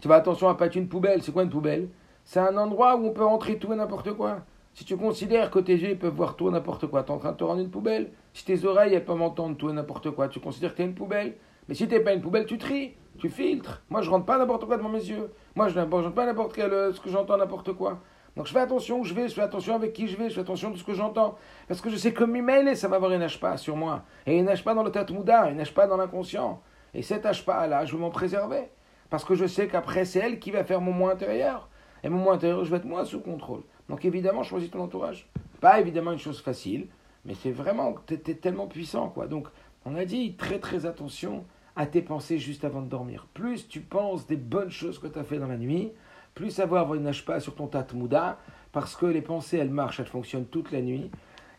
Tu 0.02 0.08
vas 0.08 0.16
attention 0.16 0.50
à 0.50 0.56
pas 0.56 0.66
être 0.66 0.76
une 0.76 0.88
poubelle. 0.88 1.22
C'est 1.22 1.32
quoi 1.32 1.44
une 1.44 1.50
poubelle? 1.50 1.90
C'est 2.24 2.40
un 2.40 2.58
endroit 2.58 2.96
où 2.96 3.06
on 3.06 3.12
peut 3.12 3.26
rentrer 3.26 3.60
tout 3.60 3.72
et 3.74 3.76
n'importe 3.76 4.14
quoi. 4.14 4.40
Si 4.74 4.86
tu 4.86 4.96
considères 4.96 5.52
que 5.52 5.60
tes 5.60 5.76
yeux 5.76 5.96
peuvent 5.96 6.14
voir 6.14 6.36
tout 6.36 6.48
et 6.48 6.52
n'importe 6.52 6.88
quoi, 6.88 7.04
tu 7.04 7.12
es 7.12 7.16
en 7.16 7.18
train 7.18 7.34
de 7.34 7.38
te 7.38 7.44
rendre 7.44 7.60
une 7.60 7.70
poubelle. 7.70 8.12
Si 8.34 8.46
tes 8.46 8.66
oreilles 8.66 8.94
ne 8.94 9.00
peuvent 9.00 9.18
m'entendre 9.18 9.58
tout 9.58 9.70
et 9.70 9.74
n'importe 9.74 10.12
quoi, 10.12 10.30
tu 10.30 10.40
considères 10.40 10.72
que 10.72 10.78
tu 10.78 10.84
es 10.84 10.86
une 10.86 10.96
poubelle. 10.96 11.36
Mais 11.68 11.76
si 11.76 11.88
tu 11.88 11.94
n'es 11.94 12.00
pas 12.00 12.14
une 12.14 12.22
poubelle, 12.22 12.46
tu 12.46 12.58
tries, 12.58 12.94
tu 13.20 13.30
filtres. 13.30 13.82
Moi, 13.90 14.02
je 14.02 14.10
rentre 14.10 14.26
pas 14.26 14.38
n'importe 14.38 14.66
quoi 14.66 14.78
devant 14.78 14.90
mes 14.90 15.04
yeux. 15.04 15.32
Moi, 15.56 15.70
je 15.70 15.80
rentre 15.80 16.14
pas 16.14 16.26
n'importe 16.26 16.54
quel 16.54 16.74
euh, 16.74 16.94
ce 16.94 17.00
que 17.00 17.10
j'entends 17.10 17.38
n'importe 17.38 17.74
quoi. 17.74 18.00
Donc 18.36 18.48
je 18.48 18.54
fais 18.54 18.60
attention 18.60 19.00
où 19.00 19.04
je 19.04 19.14
vais, 19.14 19.28
je 19.28 19.34
fais 19.34 19.42
attention 19.42 19.76
avec 19.76 19.92
qui 19.92 20.08
je 20.08 20.16
vais, 20.16 20.30
je 20.30 20.36
fais 20.36 20.42
attention 20.42 20.70
de 20.72 20.78
ce 20.78 20.84
que 20.84 20.94
j'entends. 20.94 21.38
Parce 21.68 21.82
que 21.82 21.90
je 21.90 21.98
sais 21.98 22.14
que 22.14 22.24
Mimele, 22.24 22.78
ça 22.78 22.88
va 22.88 22.96
avoir 22.96 23.12
une 23.12 23.28
pas 23.42 23.58
sur 23.58 23.76
moi. 23.76 24.04
Et 24.26 24.38
une 24.38 24.50
pas 24.64 24.74
dans 24.74 24.84
le 24.84 24.92
tatmouda, 24.92 25.50
une 25.50 25.64
pas 25.66 25.88
dans 25.88 25.98
l'inconscient. 25.98 26.62
Et 26.94 27.02
cette 27.02 27.28
pas 27.46 27.68
là 27.68 27.86
je 27.86 27.94
veux 27.94 28.00
m'en 28.00 28.12
préserver. 28.12 28.70
Parce 29.10 29.26
que 29.26 29.36
je 29.36 29.46
sais 29.46 29.68
qu'après, 29.68 30.06
c'est 30.06 30.20
elle 30.20 30.40
qui 30.40 30.52
va 30.52 30.64
faire 30.64 30.80
mon 30.80 30.94
moi 30.94 31.12
intérieur. 31.12 31.68
Et 32.04 32.10
mon 32.10 32.20
moi 32.20 32.36
intérieur, 32.36 32.64
je 32.64 32.72
vais 32.72 32.78
être 32.78 32.86
moi 32.86 33.04
sous 33.04 33.20
contrôle. 33.20 33.64
Donc 33.90 34.06
évidemment, 34.06 34.44
choisis 34.44 34.70
ton 34.70 34.82
entourage. 34.82 35.28
Pas 35.60 35.80
évidemment 35.80 36.14
une 36.14 36.20
chose 36.20 36.42
facile, 36.42 36.88
mais 37.26 37.34
c'est 37.34 37.52
vraiment, 37.52 37.96
tu 38.08 38.14
es, 38.14 38.36
tellement 38.36 38.68
puissant, 38.68 39.10
quoi. 39.10 39.28
Donc, 39.28 39.48
on 39.86 39.96
a 39.96 40.06
dit 40.06 40.36
très 40.36 40.60
très 40.60 40.86
attention 40.86 41.44
à 41.80 41.86
tes 41.86 42.02
pensées 42.02 42.40
juste 42.40 42.66
avant 42.66 42.82
de 42.82 42.90
dormir. 42.90 43.26
Plus 43.34 43.70
tu 43.70 43.80
penses 43.80 44.28
des 44.28 44.36
bonnes 44.36 44.70
choses 44.70 45.00
que 45.00 45.08
tu 45.08 45.18
as 45.18 45.24
fait 45.24 45.40
dans 45.40 45.48
la 45.48 45.56
nuit, 45.56 45.94
plus 46.36 46.52
ça 46.52 46.66
va 46.66 46.82
avoir 46.82 46.96
une 46.96 47.10
pas 47.26 47.40
sur 47.40 47.56
ton 47.56 47.68
tatmouda, 47.68 48.38
parce 48.74 48.98
que 48.98 49.06
les 49.06 49.22
pensées, 49.22 49.58
elles 49.58 49.70
marchent, 49.70 50.02
elles 50.02 50.06
fonctionnent 50.06 50.46
toute 50.46 50.74
la 50.74 50.82
nuit, 50.82 51.10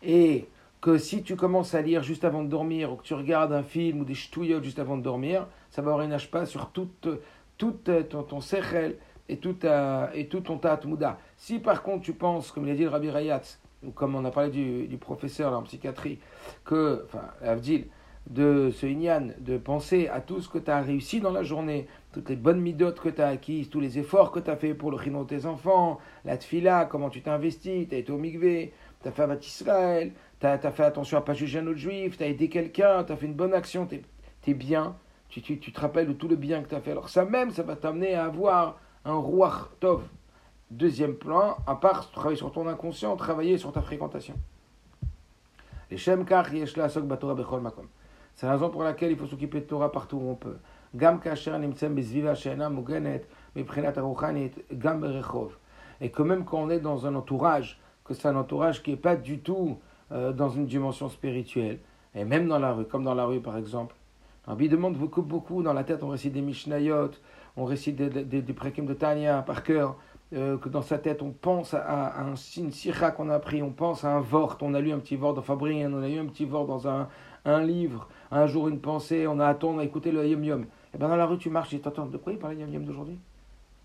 et 0.02 0.46
que 0.82 0.98
si 0.98 1.22
tu 1.22 1.36
commences 1.36 1.74
à 1.74 1.80
lire 1.80 2.02
juste 2.02 2.24
avant 2.24 2.44
de 2.44 2.50
dormir, 2.50 2.92
ou 2.92 2.96
que 2.96 3.02
tu 3.02 3.14
regardes 3.14 3.54
un 3.54 3.62
film 3.62 4.00
ou 4.00 4.04
des 4.04 4.14
ch'touillottes 4.14 4.62
juste 4.62 4.78
avant 4.78 4.98
de 4.98 5.02
dormir, 5.02 5.46
ça 5.70 5.80
va 5.80 5.92
avoir 5.92 6.04
une 6.04 6.14
pas 6.30 6.44
sur 6.44 6.68
toute, 6.68 7.08
toute 7.56 7.90
ton, 8.10 8.22
ton 8.22 8.40
et 9.30 9.38
tout, 9.38 9.56
et 10.12 10.28
tout 10.28 10.40
ton 10.40 10.58
tatmouda. 10.58 11.18
Si 11.38 11.60
par 11.60 11.82
contre 11.82 12.04
tu 12.04 12.12
penses, 12.12 12.52
comme 12.52 12.66
il 12.66 12.72
a 12.72 12.74
dit 12.74 12.82
le 12.82 12.90
Rabbi 12.90 13.08
Rayatz, 13.08 13.58
ou 13.82 13.90
comme 13.90 14.14
on 14.14 14.24
a 14.26 14.30
parlé 14.30 14.50
du, 14.50 14.86
du 14.86 14.98
professeur 14.98 15.54
en 15.54 15.62
psychiatrie, 15.62 16.18
que, 16.62 17.06
enfin, 17.06 17.24
Avdil, 17.42 17.86
de 18.28 18.70
ce 18.70 18.86
Inyan, 18.86 19.28
de 19.38 19.58
penser 19.58 20.08
à 20.08 20.20
tout 20.20 20.40
ce 20.40 20.48
que 20.48 20.58
tu 20.58 20.70
as 20.70 20.80
réussi 20.82 21.20
dans 21.20 21.32
la 21.32 21.42
journée, 21.42 21.88
toutes 22.12 22.28
les 22.28 22.36
bonnes 22.36 22.60
midotes 22.60 23.00
que 23.00 23.08
tu 23.08 23.20
as 23.20 23.28
acquises, 23.28 23.70
tous 23.70 23.80
les 23.80 23.98
efforts 23.98 24.30
que 24.30 24.40
tu 24.40 24.50
as 24.50 24.56
fait 24.56 24.74
pour 24.74 24.90
le 24.90 24.98
chino 24.98 25.24
de 25.24 25.28
tes 25.28 25.46
enfants, 25.46 25.98
la 26.24 26.36
tfila, 26.36 26.84
comment 26.84 27.10
tu 27.10 27.22
t'es 27.22 27.30
investi, 27.30 27.86
tu 27.88 27.94
as 27.94 27.98
été 27.98 28.12
au 28.12 28.18
migvé, 28.18 28.72
tu 29.02 29.08
as 29.08 29.12
fait 29.12 29.22
Avat 29.22 29.36
Israël, 29.36 30.12
tu 30.38 30.46
as, 30.46 30.58
fait 30.58 30.84
attention 30.84 31.18
à 31.18 31.22
pas 31.22 31.34
juger 31.34 31.58
un 31.58 31.66
autre 31.66 31.78
juif, 31.78 32.18
tu 32.18 32.22
as 32.22 32.28
aidé 32.28 32.48
quelqu'un, 32.48 33.04
tu 33.04 33.12
as 33.12 33.16
fait 33.16 33.26
une 33.26 33.34
bonne 33.34 33.54
action, 33.54 33.86
tu 33.86 34.02
es, 34.46 34.54
bien, 34.54 34.96
tu, 35.28 35.42
tu, 35.42 35.58
tu, 35.58 35.72
te 35.72 35.80
rappelles 35.80 36.08
de 36.08 36.12
tout 36.12 36.28
le 36.28 36.36
bien 36.36 36.62
que 36.62 36.68
tu 36.68 36.74
as 36.74 36.80
fait. 36.80 36.92
Alors 36.92 37.08
ça 37.08 37.24
même, 37.24 37.50
ça 37.50 37.62
va 37.62 37.76
t'amener 37.76 38.14
à 38.14 38.26
avoir 38.26 38.78
un 39.04 39.14
roi 39.14 39.70
tov. 39.80 40.02
Deuxième 40.70 41.14
plan, 41.14 41.56
à 41.66 41.74
part 41.74 42.12
travailler 42.12 42.36
sur 42.36 42.52
ton 42.52 42.68
inconscient, 42.68 43.16
travailler 43.16 43.58
sur 43.58 43.72
ta 43.72 43.82
fréquentation. 43.82 44.34
Les 45.90 45.96
Yeshla. 45.96 46.88
C'est 48.34 48.46
la 48.46 48.52
raison 48.52 48.70
pour 48.70 48.82
laquelle 48.82 49.10
il 49.10 49.16
faut 49.16 49.26
s'occuper 49.26 49.60
de 49.60 49.66
Torah 49.66 49.92
partout 49.92 50.16
où 50.16 50.30
on 50.30 50.34
peut. 50.34 50.56
Et 56.02 56.10
que 56.10 56.22
même 56.22 56.44
quand 56.44 56.58
on 56.58 56.70
est 56.70 56.80
dans 56.80 57.06
un 57.06 57.14
entourage, 57.14 57.80
que 58.04 58.14
c'est 58.14 58.28
un 58.28 58.36
entourage 58.36 58.82
qui 58.82 58.90
n'est 58.90 58.96
pas 58.96 59.16
du 59.16 59.38
tout 59.40 59.78
euh, 60.12 60.32
dans 60.32 60.48
une 60.48 60.66
dimension 60.66 61.08
spirituelle, 61.08 61.78
et 62.14 62.24
même 62.24 62.48
dans 62.48 62.58
la 62.58 62.72
rue, 62.72 62.84
comme 62.84 63.04
dans 63.04 63.14
la 63.14 63.24
rue 63.24 63.40
par 63.40 63.56
exemple. 63.56 63.94
Rabbi 64.46 64.68
demande 64.68 64.96
beaucoup, 64.96 65.22
beaucoup, 65.22 65.62
dans 65.62 65.72
la 65.72 65.84
tête 65.84 66.02
on 66.02 66.08
récite 66.08 66.32
des 66.32 66.40
Mishnayot, 66.40 67.10
on 67.56 67.64
récite 67.64 67.94
des, 67.96 68.08
des, 68.08 68.24
des 68.24 68.42
de 68.42 68.94
Tanya 68.94 69.42
par 69.42 69.62
cœur, 69.62 69.96
euh, 70.32 70.56
que 70.58 70.68
dans 70.68 70.82
sa 70.82 70.98
tête 70.98 71.22
on 71.22 71.30
pense 71.30 71.74
à, 71.74 72.20
un, 72.20 72.34
une 72.56 72.72
sira 72.72 73.10
qu'on 73.12 73.28
a 73.28 73.34
appris, 73.34 73.62
on 73.62 73.70
pense 73.70 74.04
à 74.04 74.12
un 74.12 74.20
vort, 74.20 74.58
on 74.62 74.74
a 74.74 74.80
lu 74.80 74.92
un 74.92 74.98
petit 74.98 75.16
vort 75.16 75.34
dans 75.34 75.42
Fabrien, 75.42 75.92
on 75.92 76.02
a 76.02 76.08
lu 76.08 76.18
un 76.18 76.26
petit 76.26 76.44
vort 76.44 76.66
dans 76.66 76.88
un, 76.88 77.08
un 77.44 77.62
livre, 77.62 78.08
un 78.30 78.46
jour 78.46 78.68
une 78.68 78.80
pensée, 78.80 79.26
on 79.26 79.38
a 79.40 79.46
attendu, 79.46 79.76
on 79.76 79.78
a 79.80 79.84
écouté 79.84 80.12
le 80.12 80.26
Yom 80.26 80.44
Yom. 80.44 80.66
Et 80.94 80.98
bien 80.98 81.08
dans 81.08 81.16
la 81.16 81.26
rue 81.26 81.38
tu 81.38 81.50
marches, 81.50 81.70
tu 81.70 81.80
attends, 81.84 82.06
de 82.06 82.16
quoi 82.16 82.32
il 82.32 82.38
parle 82.38 82.54
le 82.54 82.60
Yom 82.60 82.72
Yom 82.74 82.84
d'aujourd'hui? 82.84 83.18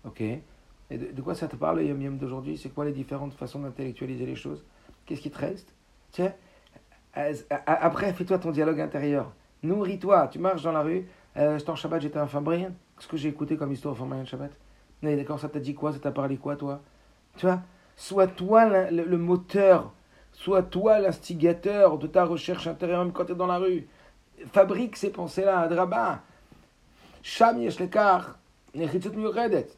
Ok. 0.04 0.20
Et 0.20 0.98
de, 0.98 1.20
quoi 1.22 1.34
ça 1.34 1.48
te 1.48 1.56
parle 1.56 1.78
le 1.80 1.86
Yom 1.86 2.00
Yom 2.00 2.18
d'aujourd'hui? 2.18 2.56
C'est 2.56 2.70
quoi 2.70 2.84
les 2.84 2.92
différentes 2.92 3.34
façons 3.34 3.60
d'intellectualiser 3.60 4.26
les 4.26 4.36
choses? 4.36 4.64
Qu'est-ce 5.04 5.20
qui 5.20 5.30
te 5.30 5.38
reste? 5.38 5.72
Tiens, 6.12 6.32
après 7.66 8.12
fais-toi 8.12 8.38
ton 8.38 8.50
dialogue 8.50 8.80
intérieur. 8.80 9.32
Nourris-toi, 9.62 10.28
tu 10.28 10.38
marches 10.38 10.62
dans 10.62 10.72
la 10.72 10.82
rue, 10.82 11.06
euh, 11.36 11.58
j'étais 11.58 11.70
en 11.70 11.76
Shabbat, 11.76 12.02
j'étais 12.02 12.18
un 12.18 12.26
Fabrien. 12.26 12.72
Qu'est-ce 12.96 13.08
que 13.08 13.16
j'ai 13.16 13.28
écouté 13.28 13.56
comme 13.56 13.72
histoire 13.72 13.92
au 13.92 13.96
Fabrien 13.96 14.22
de 14.22 14.28
Shabbat. 14.28 14.52
D'accord, 15.02 15.38
ça 15.38 15.48
t'a 15.48 15.60
dit 15.60 15.74
quoi? 15.74 15.92
Ça 15.92 15.98
t'a 15.98 16.10
parlé 16.10 16.36
quoi, 16.36 16.56
toi? 16.56 16.80
Tu 17.36 17.46
vois? 17.46 17.60
Sois 17.96 18.26
toi 18.26 18.90
le, 18.90 19.18
moteur, 19.18 19.92
sois 20.32 20.62
toi 20.62 20.98
l'instigateur 20.98 21.98
de 21.98 22.06
ta 22.06 22.24
recherche 22.24 22.66
intérieure, 22.66 23.04
même 23.04 23.12
quand 23.12 23.24
tu 23.24 23.32
es 23.32 23.34
dans 23.34 23.46
la 23.46 23.58
rue. 23.58 23.86
Fabrique 24.52 24.96
ces 24.96 25.10
pensées-là, 25.10 25.60
Adraba. 25.60 26.20
Sham 27.22 27.60
yeshlekar, 27.60 28.38
redet. 28.74 29.68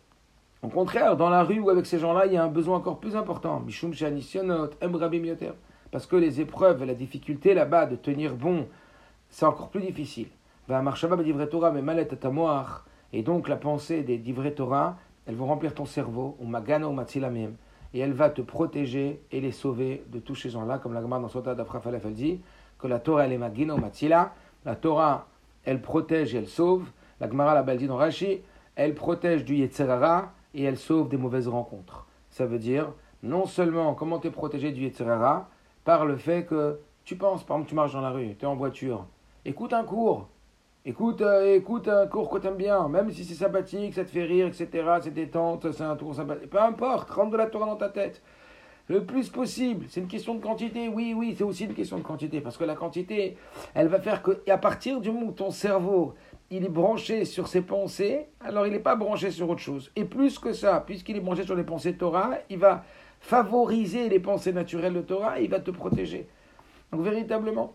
Au 0.63 0.69
contraire, 0.69 1.17
dans 1.17 1.31
la 1.31 1.45
rue 1.45 1.61
ou 1.61 1.71
avec 1.71 1.87
ces 1.87 1.99
gens-là, 1.99 2.27
il 2.27 2.33
y 2.33 2.37
a 2.37 2.43
un 2.43 2.49
besoin 2.49 2.79
encore 2.79 2.99
plus 2.99 3.15
important. 3.15 3.61
Mishum 3.61 3.95
shanisionot, 3.95 4.71
emrabim 4.83 5.23
Parce 5.93 6.07
que 6.07 6.17
les 6.17 6.41
épreuves, 6.41 6.85
la 6.85 6.95
difficulté 6.95 7.55
là-bas 7.55 7.87
de 7.87 7.97
tenir 7.97 8.35
bon, 8.35 8.67
c'est 9.31 9.47
encore 9.47 9.69
plus 9.69 9.81
difficile. 9.81 10.29
Torah, 10.67 11.71
mais 11.71 11.83
malet 11.83 12.09
Et 13.13 13.23
donc 13.23 13.49
la 13.49 13.57
pensée 13.57 14.03
des 14.03 14.19
divrei 14.19 14.53
Torah, 14.53 14.99
elles 15.27 15.37
vont 15.37 15.47
remplir 15.47 15.75
ton 15.75 15.87
cerveau, 15.87 16.37
ou 16.41 16.47
même, 16.47 17.55
et 17.95 18.01
elle 18.01 18.13
va 18.13 18.31
te 18.31 18.43
protéger 18.43 19.23
et 19.31 19.41
les 19.41 19.53
sauver 19.53 20.05
de 20.09 20.19
tous 20.19 20.35
ces 20.35 20.51
gens-là, 20.51 20.79
comme 20.79 20.93
la 20.93 21.01
Gemara 21.01 21.21
dans 21.21 21.29
Sota 21.29 21.55
d'Afrafalef, 21.55 22.05
elle 22.05 22.15
dit 22.15 22.41
que 22.79 22.87
la 22.87 22.99
Torah, 22.99 23.25
elle 23.25 23.33
est 23.33 23.39
magina 23.39 23.75
ou 23.75 23.79
matzila, 23.79 24.35
la 24.65 24.77
Torah, 24.77 25.29
elle 25.65 25.81
protège 25.81 26.35
et 26.35 26.39
elle 26.39 26.49
sauve, 26.49 26.91
la 27.21 27.29
Gemara, 27.29 27.55
la 27.55 27.63
belle 27.63 27.79
dit 27.79 27.87
dans 27.87 27.97
Rashi, 27.97 28.41
elle 28.77 28.95
protège 28.95 29.45
du 29.45 29.57
Yetzerara 29.57 30.33
et 30.55 30.65
elle 30.65 30.79
sauve 30.79 31.09
des 31.09 31.17
mauvaises 31.17 31.49
rencontres. 31.49 32.07
Ça 32.31 32.47
veut 32.47 32.59
dire, 32.59 32.93
non 33.23 33.47
seulement 33.47 33.95
comment 33.95 34.19
tu 34.19 34.29
es 34.29 34.31
protégé 34.31 34.73
du 34.73 34.83
Yetzerara, 34.83 35.49
par 35.85 36.07
le 36.07 36.17
fait 36.17 36.45
que 36.45 36.79
tu 37.05 37.17
penses, 37.17 37.45
par 37.45 37.57
exemple, 37.57 37.71
tu 37.71 37.75
marches 37.75 37.93
dans 37.93 38.01
la 38.01 38.11
rue, 38.11 38.37
tu 38.39 38.45
es 38.45 38.49
en 38.49 38.57
voiture, 38.57 39.07
écoute 39.45 39.73
un 39.73 39.85
cours, 39.85 40.29
Écoute, 40.89 41.21
euh, 41.21 41.57
écoute 41.57 41.87
un 41.87 42.07
cours 42.07 42.31
que 42.31 42.39
t'aimes 42.39 42.57
bien, 42.57 42.89
même 42.89 43.11
si 43.11 43.23
c'est 43.23 43.35
sympathique, 43.35 43.93
ça 43.93 44.05
te 44.05 44.11
fait 44.11 44.25
rire, 44.25 44.47
etc., 44.47 44.69
c'est 45.03 45.13
détente, 45.13 45.71
c'est 45.73 45.83
un 45.83 45.97
tour 45.97 46.15
sympathique. 46.15 46.49
Peu 46.49 46.59
importe, 46.59 47.11
rentre 47.11 47.33
de 47.33 47.37
la 47.37 47.45
Torah 47.47 47.67
dans 47.67 47.77
ta 47.77 47.91
tête. 47.91 48.23
Le 48.89 49.05
plus 49.05 49.29
possible. 49.29 49.87
C'est 49.89 50.01
une 50.01 50.09
question 50.09 50.35
de 50.35 50.43
quantité. 50.43 50.89
Oui, 50.89 51.15
oui, 51.17 51.35
c'est 51.37 51.45
aussi 51.45 51.65
une 51.65 51.75
question 51.75 51.99
de 51.99 52.03
quantité. 52.03 52.41
Parce 52.41 52.57
que 52.57 52.65
la 52.65 52.75
quantité, 52.75 53.37
elle 53.75 53.89
va 53.89 54.01
faire 54.01 54.23
que, 54.23 54.43
à 54.51 54.59
partir 54.59 55.01
du 55.01 55.11
moment 55.11 55.27
où 55.27 55.33
ton 55.33 55.51
cerveau, 55.51 56.15
il 56.51 56.65
est 56.65 56.71
branché 56.71 57.27
sur 57.27 57.49
ses 57.49 57.61
pensées, 57.61 58.27
alors 58.41 58.67
il 58.67 58.73
n'est 58.73 58.79
pas 58.79 58.97
branché 58.97 59.31
sur 59.31 59.51
autre 59.51 59.61
chose. 59.61 59.91
Et 59.97 60.05
plus 60.05 60.39
que 60.39 60.53
ça, 60.53 60.83
puisqu'il 60.87 61.17
est 61.17 61.21
branché 61.21 61.45
sur 61.45 61.55
les 61.55 61.65
pensées 61.65 61.95
Torah, 61.95 62.31
il 62.49 62.59
va 62.59 62.85
favoriser 63.21 64.09
les 64.09 64.21
pensées 64.21 64.53
naturelles 64.53 64.95
de 64.95 65.03
Torah 65.03 65.41
et 65.41 65.45
il 65.45 65.51
va 65.51 65.61
te 65.61 65.71
protéger. 65.71 66.27
Donc 66.93 67.03
véritablement, 67.03 67.75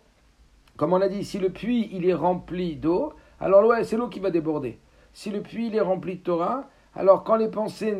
comme 0.77 0.93
on 0.93 0.97
l'a 0.97 1.09
dit, 1.09 1.23
si 1.23 1.37
le 1.37 1.49
puits 1.49 1.89
il 1.93 2.07
est 2.07 2.13
rempli 2.13 2.75
d'eau, 2.75 3.13
alors 3.39 3.63
ouais, 3.65 3.83
c'est 3.83 3.97
l'eau 3.97 4.07
qui 4.07 4.19
va 4.19 4.31
déborder. 4.31 4.79
Si 5.13 5.29
le 5.29 5.41
puits 5.41 5.67
il 5.67 5.75
est 5.75 5.81
rempli 5.81 6.15
de 6.15 6.23
Torah, 6.23 6.69
alors 6.95 7.23
quand 7.23 7.35
les 7.35 7.49
pensées, 7.49 7.95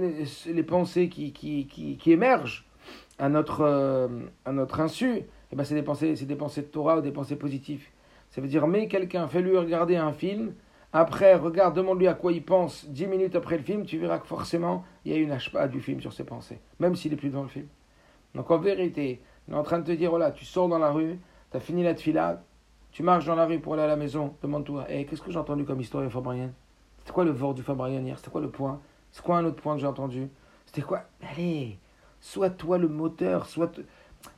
les 0.47 0.63
pensées 0.63 1.09
qui, 1.09 1.33
qui, 1.33 1.67
qui, 1.67 2.11
émergent 2.11 2.65
à 3.19 3.29
notre, 3.29 3.61
euh, 3.61 4.07
à 4.45 4.51
notre 4.51 4.79
insu, 4.79 5.21
eh 5.51 5.55
ben 5.55 5.63
c'est 5.63 5.75
des, 5.75 5.83
pensées, 5.83 6.13
des 6.13 6.35
pensées 6.35 6.61
de 6.61 6.67
Torah 6.67 6.97
ou 6.97 7.01
des 7.01 7.11
pensées 7.11 7.35
positives. 7.35 7.85
Ça 8.29 8.41
veut 8.41 8.47
dire, 8.47 8.65
mets 8.67 8.87
quelqu'un, 8.87 9.27
fais-lui 9.27 9.57
regarder 9.57 9.95
un 9.95 10.11
film, 10.11 10.53
après, 10.95 11.33
regarde, 11.33 11.75
demande-lui 11.75 12.07
à 12.07 12.13
quoi 12.13 12.31
il 12.31 12.43
pense. 12.43 12.85
Dix 12.85 13.07
minutes 13.07 13.35
après 13.35 13.57
le 13.57 13.63
film, 13.63 13.83
tu 13.83 13.97
verras 13.97 14.19
que 14.19 14.27
forcément, 14.27 14.85
il 15.05 15.11
y 15.11 15.15
a 15.15 15.17
une 15.17 15.31
hachpa 15.31 15.67
du 15.67 15.81
film 15.81 15.99
sur 15.99 16.13
ses 16.13 16.23
pensées, 16.23 16.59
même 16.79 16.95
s'il 16.95 17.11
est 17.13 17.15
plus 17.15 17.29
dans 17.29 17.41
le 17.41 17.47
film. 17.47 17.65
Donc 18.35 18.51
en 18.51 18.59
vérité, 18.59 19.19
on 19.49 19.53
est 19.53 19.57
en 19.57 19.63
train 19.63 19.79
de 19.79 19.85
te 19.85 19.91
dire, 19.91 20.11
voilà, 20.11 20.31
tu 20.31 20.45
sors 20.45 20.69
dans 20.69 20.77
la 20.77 20.91
rue, 20.91 21.19
tu 21.49 21.57
as 21.57 21.59
fini 21.59 21.83
la 21.83 21.95
tfila, 21.95 22.43
tu 22.91 23.01
marches 23.01 23.25
dans 23.25 23.33
la 23.33 23.45
rue 23.45 23.59
pour 23.59 23.73
aller 23.73 23.81
à 23.81 23.87
la 23.87 23.95
maison, 23.95 24.35
demande-toi, 24.43 24.85
hey, 24.87 25.07
qu'est-ce 25.07 25.23
que 25.23 25.31
j'ai 25.31 25.39
entendu 25.39 25.65
comme 25.65 25.81
histoire 25.81 26.07
Fabrien 26.11 26.51
C'était 26.99 27.11
quoi 27.11 27.25
le 27.25 27.31
vort 27.31 27.55
du 27.55 27.63
Fabrien 27.63 28.01
hier? 28.01 28.17
C'était 28.19 28.29
quoi 28.29 28.41
le 28.41 28.51
point? 28.51 28.79
C'est 29.11 29.23
quoi 29.23 29.37
un 29.37 29.45
autre 29.45 29.61
point 29.61 29.73
que 29.73 29.81
j'ai 29.81 29.87
entendu? 29.87 30.29
C'était 30.67 30.83
quoi? 30.83 31.01
Allez, 31.27 31.79
sois 32.23 32.49
toi 32.49 32.77
le 32.77 32.87
moteur, 32.87 33.45
soit. 33.47 33.79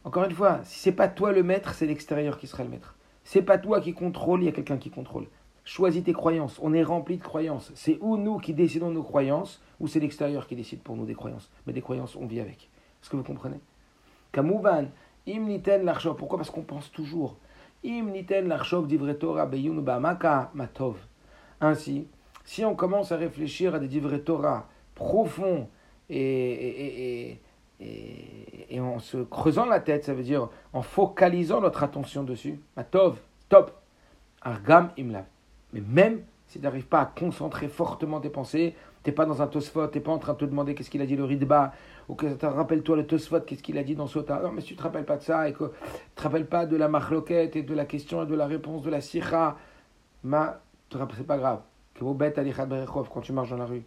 Encore 0.03 0.23
une 0.23 0.31
fois, 0.31 0.59
si 0.63 0.79
c'est 0.79 0.91
pas 0.91 1.07
toi 1.07 1.31
le 1.31 1.43
maître, 1.43 1.75
c'est 1.75 1.85
l'extérieur 1.85 2.39
qui 2.39 2.47
sera 2.47 2.63
le 2.63 2.69
maître. 2.69 2.95
C'est 3.23 3.43
pas 3.43 3.59
toi 3.59 3.79
qui 3.79 3.93
contrôle, 3.93 4.41
il 4.41 4.45
y 4.45 4.49
a 4.49 4.51
quelqu'un 4.51 4.77
qui 4.77 4.89
contrôle. 4.89 5.27
Choisis 5.63 6.03
tes 6.03 6.13
croyances. 6.13 6.59
On 6.61 6.73
est 6.73 6.83
rempli 6.83 7.17
de 7.17 7.23
croyances. 7.23 7.71
C'est 7.75 7.99
ou 8.01 8.17
nous 8.17 8.39
qui 8.39 8.53
décidons 8.53 8.89
nos 8.89 9.03
croyances, 9.03 9.61
ou 9.79 9.87
c'est 9.87 9.99
l'extérieur 9.99 10.47
qui 10.47 10.55
décide 10.55 10.81
pour 10.81 10.95
nous 10.95 11.05
des 11.05 11.13
croyances. 11.13 11.51
Mais 11.67 11.73
des 11.73 11.81
croyances, 11.81 12.15
on 12.15 12.25
vit 12.25 12.39
avec. 12.39 12.69
Est-ce 13.01 13.09
que 13.11 13.17
vous 13.17 13.23
comprenez? 13.23 13.59
Kamouvan, 14.31 14.87
imniten 15.27 15.83
l'argent. 15.85 16.15
Pourquoi? 16.15 16.39
Parce 16.39 16.49
qu'on 16.49 16.63
pense 16.63 16.91
toujours. 16.91 17.37
Ainsi, 21.61 22.07
si 22.43 22.65
on 22.65 22.75
commence 22.75 23.11
à 23.11 23.17
réfléchir 23.17 23.75
à 23.75 23.79
des 23.79 23.87
divrei 23.87 24.21
Torah 24.21 24.67
profonds 24.95 25.67
et, 26.09 27.37
en 27.81 28.99
se 28.99 29.17
creusant 29.17 29.65
la 29.65 29.79
tête, 29.79 30.05
ça 30.05 30.13
veut 30.13 30.23
dire 30.23 30.49
en 30.73 30.81
focalisant 30.81 31.61
notre 31.61 31.83
attention 31.83 32.23
dessus, 32.23 32.59
matov, 32.77 33.17
top, 33.49 33.71
argam 34.41 34.91
imlav. 34.97 35.25
Mais 35.73 35.81
même 35.81 36.21
si 36.47 36.59
tu 36.59 36.63
n'arrives 36.63 36.87
pas 36.87 37.01
à 37.01 37.05
concentrer 37.05 37.67
fortement 37.67 38.19
tes 38.21 38.29
pensées, 38.29 38.75
tu 39.03 39.09
n'es 39.09 39.15
pas 39.15 39.25
dans 39.25 39.41
un 39.41 39.47
tosfot, 39.47 39.87
tu 39.87 39.97
n'es 39.97 40.03
pas 40.03 40.11
en 40.11 40.17
train 40.19 40.33
de 40.33 40.37
te 40.37 40.45
demander 40.45 40.73
qu'est-ce 40.73 40.89
qu'il 40.89 41.01
a 41.01 41.05
dit 41.05 41.15
le 41.15 41.25
ridba, 41.25 41.73
ou 42.07 42.15
que 42.15 42.27
rappelle-toi 42.45 42.95
le 42.97 43.05
tosfot, 43.05 43.41
qu'est-ce 43.41 43.61
qu'il 43.61 43.77
a 43.77 43.83
dit 43.83 43.95
dans 43.95 44.07
Sota. 44.07 44.39
Non, 44.41 44.51
mais 44.51 44.61
si 44.61 44.67
tu 44.67 44.73
ne 44.73 44.77
te 44.79 44.83
rappelles 44.83 45.05
pas 45.05 45.17
de 45.17 45.23
ça, 45.23 45.49
et 45.49 45.53
que 45.53 45.65
tu 45.65 45.65
ne 45.65 45.69
te 46.15 46.21
rappelles 46.21 46.47
pas 46.47 46.65
de 46.65 46.77
la 46.77 46.87
marloquette, 46.87 47.55
et 47.55 47.63
de 47.63 47.73
la 47.73 47.85
question, 47.85 48.23
et 48.23 48.25
de 48.25 48.35
la 48.35 48.47
réponse 48.47 48.81
de 48.83 48.89
la 48.89 49.01
sikha, 49.01 49.57
ma, 50.23 50.61
c'est 50.91 51.27
pas 51.27 51.37
grave. 51.37 51.61
Quand 51.99 53.21
tu 53.21 53.33
marches 53.33 53.49
dans 53.49 53.57
la 53.57 53.65
rue, 53.65 53.83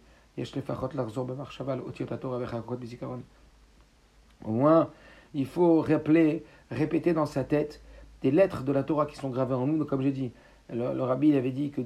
au 4.45 4.51
moins, 4.51 4.89
il 5.33 5.45
faut 5.45 5.81
rappeler, 5.81 6.43
répéter 6.71 7.13
dans 7.13 7.25
sa 7.25 7.43
tête 7.43 7.81
des 8.21 8.31
lettres 8.31 8.63
de 8.63 8.71
la 8.71 8.83
Torah 8.83 9.05
qui 9.05 9.15
sont 9.15 9.29
gravées 9.29 9.55
en 9.55 9.67
nous, 9.67 9.83
comme 9.85 10.01
j'ai 10.01 10.11
dit. 10.11 10.31
Le, 10.71 11.01
rabbi 11.01 11.35
avait 11.35 11.51
dit 11.51 11.71
que 11.71 11.81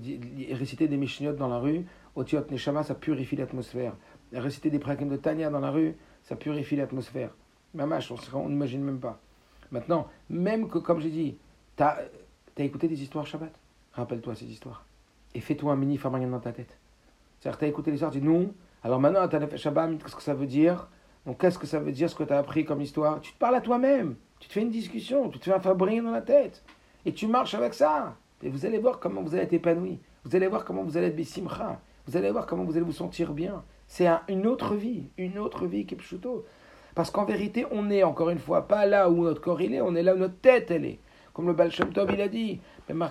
réciter 0.54 0.88
des 0.88 0.98
Mishnayot 0.98 1.34
dans 1.34 1.48
la 1.48 1.60
rue, 1.60 1.86
Otiot 2.16 2.42
Neshama, 2.52 2.84
ça 2.84 2.96
purifie 2.96 3.38
l'atmosphère. 3.38 3.94
Réciter 4.34 4.70
des 4.70 4.80
prakim 4.80 5.08
de 5.08 5.16
Tanya 5.16 5.50
dans 5.50 5.60
la 5.60 5.72
rue, 5.72 5.96
ça 6.24 6.36
purifie 6.36 6.76
l'atmosphère. 6.76 7.30
Mamash, 7.74 8.12
on 8.34 8.50
n'imagine 8.50 8.84
même 8.84 9.00
pas. 9.00 9.20
Maintenant, 9.72 10.08
même 10.30 10.68
que, 10.68 10.80
comme 10.80 11.00
j'ai 11.00 11.10
dit, 11.10 11.38
tu 11.78 11.84
as, 11.84 11.98
écouté 12.58 12.88
des 12.88 13.02
histoires 13.02 13.26
Shabbat, 13.26 13.54
rappelle-toi 13.94 14.36
ces 14.36 14.46
histoires. 14.46 14.86
Et 15.34 15.40
fais-toi 15.40 15.74
un 15.74 15.76
mini 15.76 15.98
Fabrian 15.98 16.30
dans 16.30 16.40
ta 16.40 16.52
tête. 16.52 16.78
C'est-à-dire, 17.40 17.60
tu 17.60 17.66
as 17.66 17.68
écouté 17.70 17.90
l'histoire, 17.90 18.12
tu 18.12 18.20
dis 18.20 18.28
non. 18.28 18.54
Alors 18.84 19.00
maintenant, 19.00 19.28
tu 19.28 19.40
fait 19.48 19.58
Shabbat, 19.58 19.98
qu'est-ce 19.98 20.16
que 20.16 20.22
ça 20.22 20.34
veut 20.34 20.46
dire? 20.46 20.88
Donc, 21.26 21.40
qu'est-ce 21.40 21.58
que 21.58 21.68
ça 21.68 21.80
veut 21.80 21.92
dire, 21.92 22.10
ce 22.10 22.16
que 22.16 22.24
tu 22.24 22.34
as 22.34 22.40
appris 22.40 22.66
comme 22.66 22.82
histoire? 22.82 23.22
Tu 23.22 23.34
te 23.34 23.38
parles 23.38 23.56
à 23.56 23.62
toi-même. 23.62 24.16
Tu 24.40 24.50
te 24.50 24.54
fais 24.54 24.62
une 24.62 24.72
discussion, 24.72 25.30
tu 25.30 25.40
te 25.40 25.46
fais 25.46 25.54
un 25.54 25.60
Fabrian 25.60 26.04
dans 26.04 26.12
la 26.12 26.22
tête. 26.22 26.64
Et 27.06 27.14
tu 27.14 27.28
marches 27.28 27.54
avec 27.54 27.74
ça. 27.74 28.16
Et 28.42 28.50
vous 28.50 28.66
allez 28.66 28.78
voir 28.78 29.00
comment 29.00 29.22
vous 29.22 29.34
allez 29.34 29.44
être 29.44 29.54
épanoui. 29.54 30.00
Vous 30.26 30.36
allez 30.36 30.48
voir 30.48 30.66
comment 30.66 30.84
vous 30.84 30.98
allez 30.98 31.08
être 31.08 31.16
bissimcha. 31.16 31.80
Vous 32.08 32.18
allez 32.18 32.32
voir 32.32 32.46
comment 32.46 32.64
vous 32.64 32.74
allez 32.74 32.86
vous 32.86 32.92
sentir 32.92 33.32
bien. 33.32 33.64
C'est 33.88 34.10
une 34.28 34.48
autre 34.48 34.76
vie, 34.76 35.06
une 35.18 35.38
autre 35.38 35.66
vie 35.66 35.86
qui 35.86 35.96
est 35.96 35.98
pshuto. 35.98 36.46
Parce 36.96 37.10
qu'en 37.10 37.26
vérité, 37.26 37.66
on 37.72 37.84
n'est 37.84 38.04
encore 38.04 38.30
une 38.30 38.40
fois 38.40 38.68
pas 38.68 38.86
là 38.86 39.10
où 39.10 39.24
notre 39.24 39.42
corps 39.42 39.62
il 39.62 39.74
est, 39.74 39.82
on 39.82 39.96
est 39.96 40.04
là 40.04 40.14
où 40.14 40.18
notre 40.18 40.38
tête 40.38 40.72
elle 40.72 40.86
est. 40.86 41.00
Comme 41.34 41.48
le 41.48 41.54
Baal 41.54 41.72
Shem 41.72 41.90
il 41.96 42.22
a 42.22 42.28
dit, 42.28 42.60
l'homme 42.90 43.10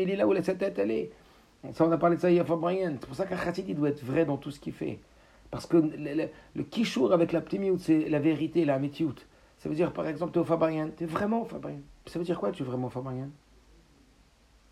il 0.00 0.10
est 0.10 0.16
là 0.16 0.26
où 0.26 0.42
sa 0.42 0.54
tête 0.54 0.78
elle 0.78 0.90
est. 0.90 1.10
Ça, 1.72 1.86
on 1.86 1.92
a 1.92 1.98
parlé 1.98 2.16
de 2.16 2.20
ça 2.20 2.30
hier, 2.30 2.44
C'est 2.46 3.06
pour 3.06 3.16
ça 3.16 3.26
qu'un 3.26 3.36
chassid 3.36 3.68
il 3.68 3.74
doit 3.74 3.88
être 3.88 4.04
vrai 4.04 4.24
dans 4.24 4.36
tout 4.36 4.50
ce 4.50 4.60
qu'il 4.60 4.74
fait. 4.74 4.98
Parce 5.50 5.66
que 5.66 5.76
le, 5.76 6.62
kishour 6.64 7.12
avec 7.12 7.32
la 7.32 7.40
ptimiout, 7.40 7.78
c'est 7.78 8.08
la 8.08 8.18
vérité, 8.18 8.64
la 8.64 8.78
métiout. 8.78 9.14
Ça 9.58 9.68
veut 9.68 9.74
dire, 9.74 9.92
par 9.92 10.06
exemple, 10.06 10.32
tu 10.32 10.38
es 10.38 10.42
au 10.42 10.44
Fabrian, 10.44 10.90
tu 10.96 11.04
es 11.04 11.06
vraiment 11.06 11.42
au 11.42 11.44
Fabrian. 11.44 11.80
Ça 12.06 12.18
veut 12.18 12.24
dire 12.24 12.38
quoi, 12.38 12.52
tu 12.52 12.62
es 12.62 12.66
vraiment 12.66 12.88
au 12.88 12.90
Fabrian? 12.90 13.30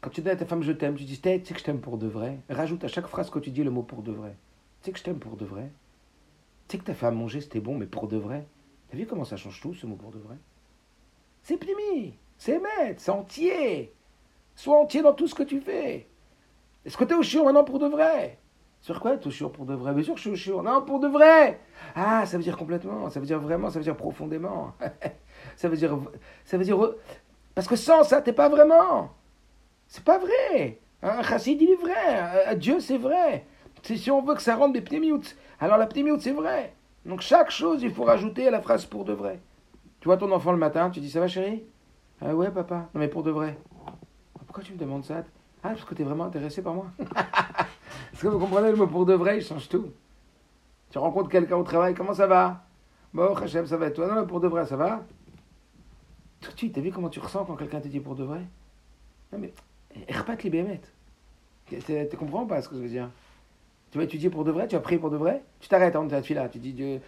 Quand 0.00 0.10
tu 0.10 0.20
dis 0.20 0.28
à 0.28 0.36
ta 0.36 0.44
femme 0.44 0.62
je 0.62 0.72
t'aime, 0.72 0.94
tu 0.94 1.04
dis, 1.04 1.20
tu 1.20 1.28
sais 1.28 1.40
que 1.40 1.58
je 1.58 1.64
t'aime 1.64 1.80
pour 1.80 1.98
de 1.98 2.06
vrai. 2.06 2.38
Rajoute 2.48 2.84
à 2.84 2.88
chaque 2.88 3.06
phrase 3.06 3.30
que 3.30 3.38
tu 3.38 3.50
dis 3.50 3.64
le 3.64 3.70
mot 3.70 3.82
pour 3.82 4.02
de 4.02 4.12
vrai. 4.12 4.36
Tu 4.82 4.86
sais 4.86 4.92
que 4.92 4.98
je 4.98 5.04
t'aime 5.04 5.18
pour 5.18 5.36
de 5.36 5.44
vrai. 5.44 5.72
Tu 6.68 6.76
sais 6.76 6.78
que 6.78 6.86
ta 6.86 6.94
femme 6.94 7.16
manger, 7.16 7.40
c'était 7.40 7.60
bon, 7.60 7.76
mais 7.76 7.86
pour 7.86 8.06
de 8.06 8.16
vrai. 8.16 8.46
T'as 8.90 8.96
vu 8.96 9.06
comment 9.06 9.24
ça 9.24 9.36
change 9.36 9.60
tout, 9.60 9.74
ce 9.74 9.86
mot 9.86 9.96
pour 9.96 10.10
de 10.10 10.18
vrai? 10.18 10.36
C'est 11.42 11.56
pnimi, 11.56 12.14
c'est 12.38 12.60
maître, 12.60 13.00
c'est 13.00 13.10
entier. 13.10 13.92
Sois 14.54 14.78
entier 14.78 15.02
dans 15.02 15.14
tout 15.14 15.26
ce 15.26 15.34
que 15.34 15.42
tu 15.42 15.60
fais. 15.60 16.06
Est-ce 16.84 16.96
que 16.96 17.04
tu 17.04 17.12
es 17.12 17.16
au 17.16 17.22
chiot 17.22 17.44
maintenant 17.44 17.64
pour 17.64 17.78
de 17.78 17.86
vrai? 17.86 18.38
Sur 18.80 19.00
quoi 19.00 19.16
tu 19.16 19.24
es 19.24 19.26
au 19.26 19.30
chiot 19.30 19.48
pour 19.48 19.66
de 19.66 19.74
vrai? 19.74 19.92
Bien 19.94 20.04
sûr 20.04 20.16
je 20.16 20.34
suis. 20.34 20.50
Non, 20.50 20.82
pour 20.82 21.00
de 21.00 21.08
vrai 21.08 21.60
Ah, 21.94 22.24
ça 22.26 22.36
veut 22.36 22.42
dire 22.42 22.56
complètement, 22.56 23.10
ça 23.10 23.20
veut 23.20 23.26
dire 23.26 23.40
vraiment, 23.40 23.68
ça 23.70 23.78
veut 23.78 23.84
dire 23.84 23.96
profondément. 23.96 24.72
ça 25.56 25.68
veut 25.68 25.76
dire. 25.76 25.98
Ça 26.44 26.56
veut 26.56 26.64
dire. 26.64 26.78
Parce 27.54 27.66
que 27.66 27.76
sans 27.76 28.04
ça, 28.04 28.22
t'es 28.22 28.32
pas 28.32 28.48
vraiment. 28.48 29.10
C'est 29.88 30.04
pas 30.04 30.18
vrai. 30.18 30.78
Un 31.02 31.22
chassid, 31.22 31.60
il 31.60 31.70
est 31.70 31.76
vrai. 31.76 32.56
Dieu, 32.56 32.80
c'est 32.80 32.98
vrai. 32.98 33.46
Si 33.82 34.10
on 34.10 34.22
veut 34.22 34.34
que 34.34 34.42
ça 34.42 34.56
rentre 34.56 34.72
des 34.72 34.80
pnémioutes, 34.80 35.36
alors 35.60 35.76
la 35.76 35.86
pnémioute, 35.86 36.20
c'est 36.20 36.32
vrai. 36.32 36.72
Donc 37.04 37.20
chaque 37.20 37.50
chose, 37.50 37.82
il 37.82 37.92
faut 37.92 38.02
rajouter 38.02 38.48
à 38.48 38.50
la 38.50 38.60
phrase 38.60 38.84
pour 38.84 39.04
de 39.04 39.12
vrai. 39.12 39.38
Tu 40.00 40.08
vois 40.08 40.16
ton 40.16 40.30
enfant 40.32 40.50
le 40.50 40.58
matin, 40.58 40.90
tu 40.90 40.98
dis 41.00 41.10
ça 41.10 41.20
va 41.20 41.28
chérie? 41.28 41.62
Ah 42.20 42.34
ouais 42.34 42.50
papa, 42.50 42.88
non 42.94 43.00
mais 43.00 43.08
pour 43.08 43.22
de 43.22 43.30
vrai. 43.30 43.56
Pourquoi 44.46 44.64
tu 44.64 44.72
me 44.72 44.78
demandes 44.78 45.04
ça? 45.04 45.22
Ah 45.62 45.68
parce 45.70 45.84
que 45.84 45.94
tu 45.94 46.02
es 46.02 46.04
vraiment 46.04 46.24
intéressé 46.24 46.62
par 46.62 46.74
moi. 46.74 46.86
Est-ce 48.16 48.22
que 48.22 48.28
vous 48.28 48.38
comprenez 48.38 48.70
le 48.70 48.76
mot 48.76 48.86
pour 48.86 49.04
de 49.04 49.12
vrai, 49.12 49.36
il 49.36 49.44
change 49.44 49.68
tout. 49.68 49.92
Tu 50.90 50.96
rencontres 50.96 51.28
quelqu'un 51.28 51.56
au 51.56 51.64
travail, 51.64 51.92
comment 51.92 52.14
ça 52.14 52.26
va? 52.26 52.64
Bon, 53.12 53.34
Hachem, 53.34 53.66
ça 53.66 53.76
va 53.76 53.88
et 53.88 53.92
toi? 53.92 54.06
Non, 54.06 54.26
pour 54.26 54.40
de 54.40 54.48
vrai, 54.48 54.64
ça 54.64 54.74
va 54.74 55.04
Tout 56.40 56.50
de 56.50 56.56
suite, 56.56 56.74
t'as 56.74 56.80
vu 56.80 56.90
comment 56.90 57.10
tu 57.10 57.20
ressens 57.20 57.44
quand 57.44 57.56
quelqu'un 57.56 57.78
te 57.78 57.88
dit 57.88 58.00
pour 58.00 58.14
de 58.14 58.24
vrai? 58.24 58.40
Non 59.30 59.38
mais, 59.38 59.52
repat 60.08 60.36
les 60.42 60.48
bémettes. 60.48 60.90
Tu 61.68 62.16
comprends 62.16 62.46
pas 62.46 62.62
ce 62.62 62.70
que 62.70 62.76
je 62.76 62.80
veux 62.80 62.88
dire? 62.88 63.10
Tu 63.90 63.98
vas 63.98 64.04
étudier 64.04 64.30
pour 64.30 64.44
de 64.44 64.50
vrai, 64.50 64.66
tu 64.66 64.76
vas 64.76 64.80
prier 64.80 64.98
pour 64.98 65.10
de 65.10 65.18
vrai, 65.18 65.42
tu 65.60 65.68
t'arrêtes 65.68 65.94
avant 65.94 66.06
de 66.06 66.18
ta 66.18 66.34
là, 66.34 66.48
tu 66.48 66.58
dis 66.58 66.72
Dieu, 66.72 67.02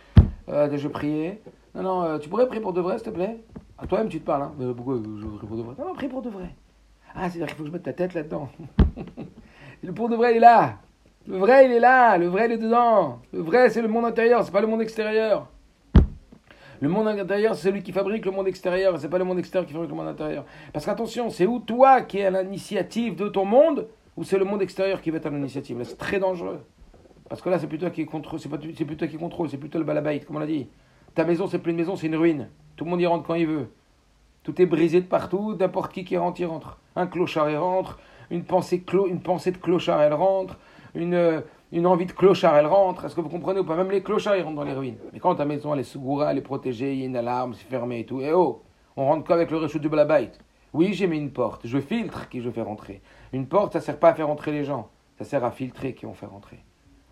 euh, 0.50 0.76
je 0.76 0.88
prier. 0.88 1.40
Non, 1.74 1.82
non, 1.84 2.02
euh, 2.02 2.18
tu 2.18 2.28
pourrais 2.28 2.46
prier 2.46 2.60
pour 2.60 2.74
de 2.74 2.82
vrai, 2.82 2.98
s'il 2.98 3.06
te 3.06 3.14
plaît? 3.14 3.42
À 3.78 3.86
toi-même, 3.86 4.10
tu 4.10 4.20
te 4.20 4.26
parles, 4.26 4.42
hein. 4.42 4.52
Mais 4.58 4.74
pourquoi 4.74 4.96
je 4.96 5.26
prie 5.26 5.46
pour 5.46 5.56
de 5.56 5.62
vrai? 5.62 5.74
Non, 5.78 5.86
non, 5.86 5.94
prie 5.94 6.08
pour 6.08 6.20
de 6.20 6.28
vrai. 6.28 6.54
Ah, 7.14 7.30
c'est-à-dire 7.30 7.46
qu'il 7.46 7.56
faut 7.56 7.62
que 7.62 7.68
je 7.68 7.72
mette 7.72 7.84
ta 7.84 7.94
tête 7.94 8.12
là-dedans. 8.12 8.50
le 9.82 9.92
pour 9.94 10.10
de 10.10 10.14
vrai, 10.14 10.34
il 10.34 10.36
est 10.36 10.40
là. 10.40 10.76
Le 11.28 11.36
vrai, 11.36 11.66
il 11.66 11.72
est 11.72 11.80
là. 11.80 12.16
Le 12.16 12.26
vrai, 12.26 12.46
il 12.46 12.52
est 12.52 12.58
dedans. 12.58 13.20
Le 13.34 13.40
vrai, 13.40 13.68
c'est 13.68 13.82
le 13.82 13.88
monde 13.88 14.06
intérieur, 14.06 14.42
c'est 14.42 14.50
pas 14.50 14.62
le 14.62 14.66
monde 14.66 14.80
extérieur. 14.80 15.46
Le 16.80 16.88
monde 16.88 17.06
intérieur, 17.08 17.54
c'est 17.54 17.68
celui 17.68 17.82
qui 17.82 17.92
fabrique 17.92 18.24
le 18.24 18.30
monde 18.30 18.48
extérieur, 18.48 18.98
c'est 18.98 19.10
pas 19.10 19.18
le 19.18 19.24
monde 19.24 19.38
extérieur 19.38 19.66
qui 19.66 19.74
fabrique 19.74 19.90
le 19.90 19.96
monde 19.96 20.08
intérieur. 20.08 20.46
Parce 20.72 20.86
qu'attention, 20.86 21.28
c'est 21.28 21.44
où 21.44 21.58
toi 21.58 22.00
qui 22.00 22.18
es 22.18 22.24
à 22.24 22.30
l'initiative 22.30 23.14
de 23.14 23.28
ton 23.28 23.44
monde, 23.44 23.88
ou 24.16 24.24
c'est 24.24 24.38
le 24.38 24.46
monde 24.46 24.62
extérieur 24.62 25.02
qui 25.02 25.10
va 25.10 25.18
être 25.18 25.26
à 25.26 25.30
l'initiative. 25.30 25.76
Là, 25.76 25.84
c'est 25.84 25.98
très 25.98 26.18
dangereux. 26.18 26.60
Parce 27.28 27.42
que 27.42 27.50
là, 27.50 27.58
c'est 27.58 27.66
plutôt 27.66 27.90
qui 27.90 28.06
contrôle, 28.06 28.40
c'est, 28.40 28.48
qui 29.08 29.16
contrôle, 29.18 29.50
c'est 29.50 29.58
plutôt 29.58 29.78
le 29.78 29.84
balabait, 29.84 30.20
comme 30.20 30.36
on 30.36 30.38
l'a 30.38 30.46
dit. 30.46 30.66
Ta 31.14 31.24
maison, 31.24 31.46
c'est 31.46 31.58
plus 31.58 31.72
une 31.72 31.76
maison, 31.76 31.94
c'est 31.94 32.06
une 32.06 32.16
ruine. 32.16 32.48
Tout 32.76 32.86
le 32.86 32.90
monde 32.90 33.02
y 33.02 33.06
rentre 33.06 33.26
quand 33.26 33.34
il 33.34 33.48
veut. 33.48 33.66
Tout 34.44 34.62
est 34.62 34.66
brisé 34.66 35.02
de 35.02 35.06
partout, 35.06 35.54
n'importe 35.60 35.92
qui 35.92 36.04
qui 36.04 36.16
rentre, 36.16 36.40
il 36.40 36.46
rentre. 36.46 36.78
Un 36.96 37.06
clochard, 37.06 37.50
il 37.50 37.58
rentre. 37.58 37.98
Une 38.30 38.44
pensée, 38.44 38.80
clo, 38.80 39.08
une 39.08 39.20
pensée 39.20 39.50
de 39.50 39.58
clochard, 39.58 40.00
elle 40.00 40.14
rentre. 40.14 40.56
Une, 40.98 41.44
une 41.70 41.86
envie 41.86 42.06
de 42.06 42.12
clochard, 42.12 42.56
elle 42.56 42.66
rentre. 42.66 43.04
Est-ce 43.04 43.14
que 43.14 43.20
vous 43.20 43.28
comprenez 43.28 43.60
ou 43.60 43.64
pas? 43.64 43.76
Même 43.76 43.90
les 43.90 44.02
clochards, 44.02 44.36
ils 44.36 44.42
rentrent 44.42 44.56
dans 44.56 44.64
les 44.64 44.72
ruines. 44.72 44.98
Mais 45.12 45.20
quand 45.20 45.36
ta 45.36 45.44
maison, 45.44 45.72
elle 45.72 45.80
est 45.80 45.84
secourée, 45.84 46.26
elle 46.28 46.38
est 46.38 46.42
protégée, 46.42 46.92
il 46.92 46.98
y 46.98 47.02
a 47.04 47.06
une 47.06 47.16
alarme, 47.16 47.54
c'est 47.54 47.68
fermé 47.68 48.00
et 48.00 48.04
tout. 48.04 48.20
Et 48.20 48.32
oh, 48.32 48.62
on 48.96 49.06
rentre 49.06 49.26
qu'avec 49.26 49.50
le 49.50 49.58
réchaud 49.58 49.78
du 49.78 49.88
balabait. 49.88 50.32
Oui, 50.72 50.92
j'ai 50.92 51.06
mis 51.06 51.18
une 51.18 51.30
porte. 51.30 51.66
Je 51.66 51.78
filtre 51.78 52.28
qui 52.28 52.40
je 52.40 52.50
fais 52.50 52.62
rentrer. 52.62 53.00
Une 53.32 53.46
porte, 53.46 53.74
ça 53.74 53.80
sert 53.80 53.98
pas 53.98 54.10
à 54.10 54.14
faire 54.14 54.26
rentrer 54.26 54.50
les 54.50 54.64
gens. 54.64 54.88
Ça 55.18 55.24
sert 55.24 55.44
à 55.44 55.52
filtrer 55.52 55.94
qui 55.94 56.04
on 56.04 56.14
fait 56.14 56.26
rentrer. 56.26 56.58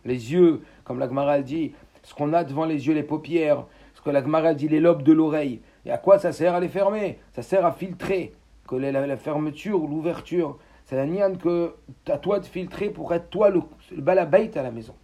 Les 0.04 0.32
yeux, 0.32 0.62
comme 0.84 0.98
la 0.98 1.08
Gemara 1.08 1.40
dit, 1.40 1.72
ce 2.02 2.14
qu'on 2.14 2.32
a 2.32 2.44
devant 2.44 2.64
les 2.64 2.86
yeux, 2.86 2.94
les 2.94 3.02
paupières, 3.02 3.64
ce 3.94 4.00
que 4.00 4.10
la 4.10 4.22
Gemara 4.22 4.54
dit, 4.54 4.68
les 4.68 4.80
lobes 4.80 5.02
de 5.02 5.12
l'oreille. 5.12 5.60
Et 5.84 5.92
à 5.92 5.98
quoi 5.98 6.18
ça 6.18 6.32
sert 6.32 6.54
à 6.54 6.60
les 6.60 6.68
fermer? 6.68 7.18
Ça 7.32 7.42
sert 7.42 7.64
à 7.64 7.72
filtrer. 7.72 8.34
Que 8.66 8.74
la, 8.74 9.16
fermeture 9.16 9.80
ou 9.80 9.86
l'ouverture, 9.86 10.58
c'est 10.85 10.95
la 10.95 11.05
niane 11.05 11.37
que 11.37 11.73
à 12.07 12.17
toi 12.17 12.39
de 12.39 12.45
filtrer 12.45 12.89
pour 12.89 13.13
être 13.13 13.29
toi 13.29 13.49
le, 13.49 13.61
le 13.91 14.01
balabait 14.01 14.57
à 14.57 14.63
la 14.63 14.71
maison. 14.71 14.95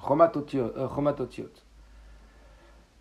Chomatotiot. 0.00 0.72
Euh, 0.76 0.88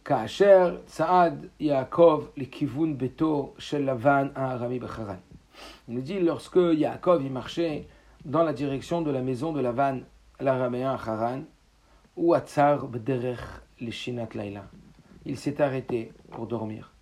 כאשר 0.05 0.77
צעד 0.85 1.45
יעקב 1.59 2.25
לכיוון 2.37 2.97
ביתו 2.97 3.53
של 3.57 3.91
לבן 3.91 4.27
הארמי 4.35 4.79
בחרן. 4.79 5.15
Il 5.87 5.93
nous 5.93 6.01
dit 6.01 6.19
lorsque 6.19 6.57
Yaakov 6.57 7.23
il 7.23 7.31
marchait 7.31 7.87
dans 8.25 8.43
la 8.43 8.53
direction 8.53 9.01
de 9.01 9.11
la 9.11 9.21
maison 9.21 9.51
de 9.51 9.59
Lavan, 9.59 9.99
l'araméen 10.39 10.89
à 10.89 10.93
Haran, 10.93 11.41
ou 12.15 12.33
à 12.33 12.39
Tsar 12.41 12.87
Bderech 12.87 13.39
Lishinat 13.79 14.29
Laila. 14.33 14.63
Il 15.25 15.37
s'est 15.37 15.61
arrêté 15.61 16.11
pour 16.31 16.47
dormir. 16.47 16.93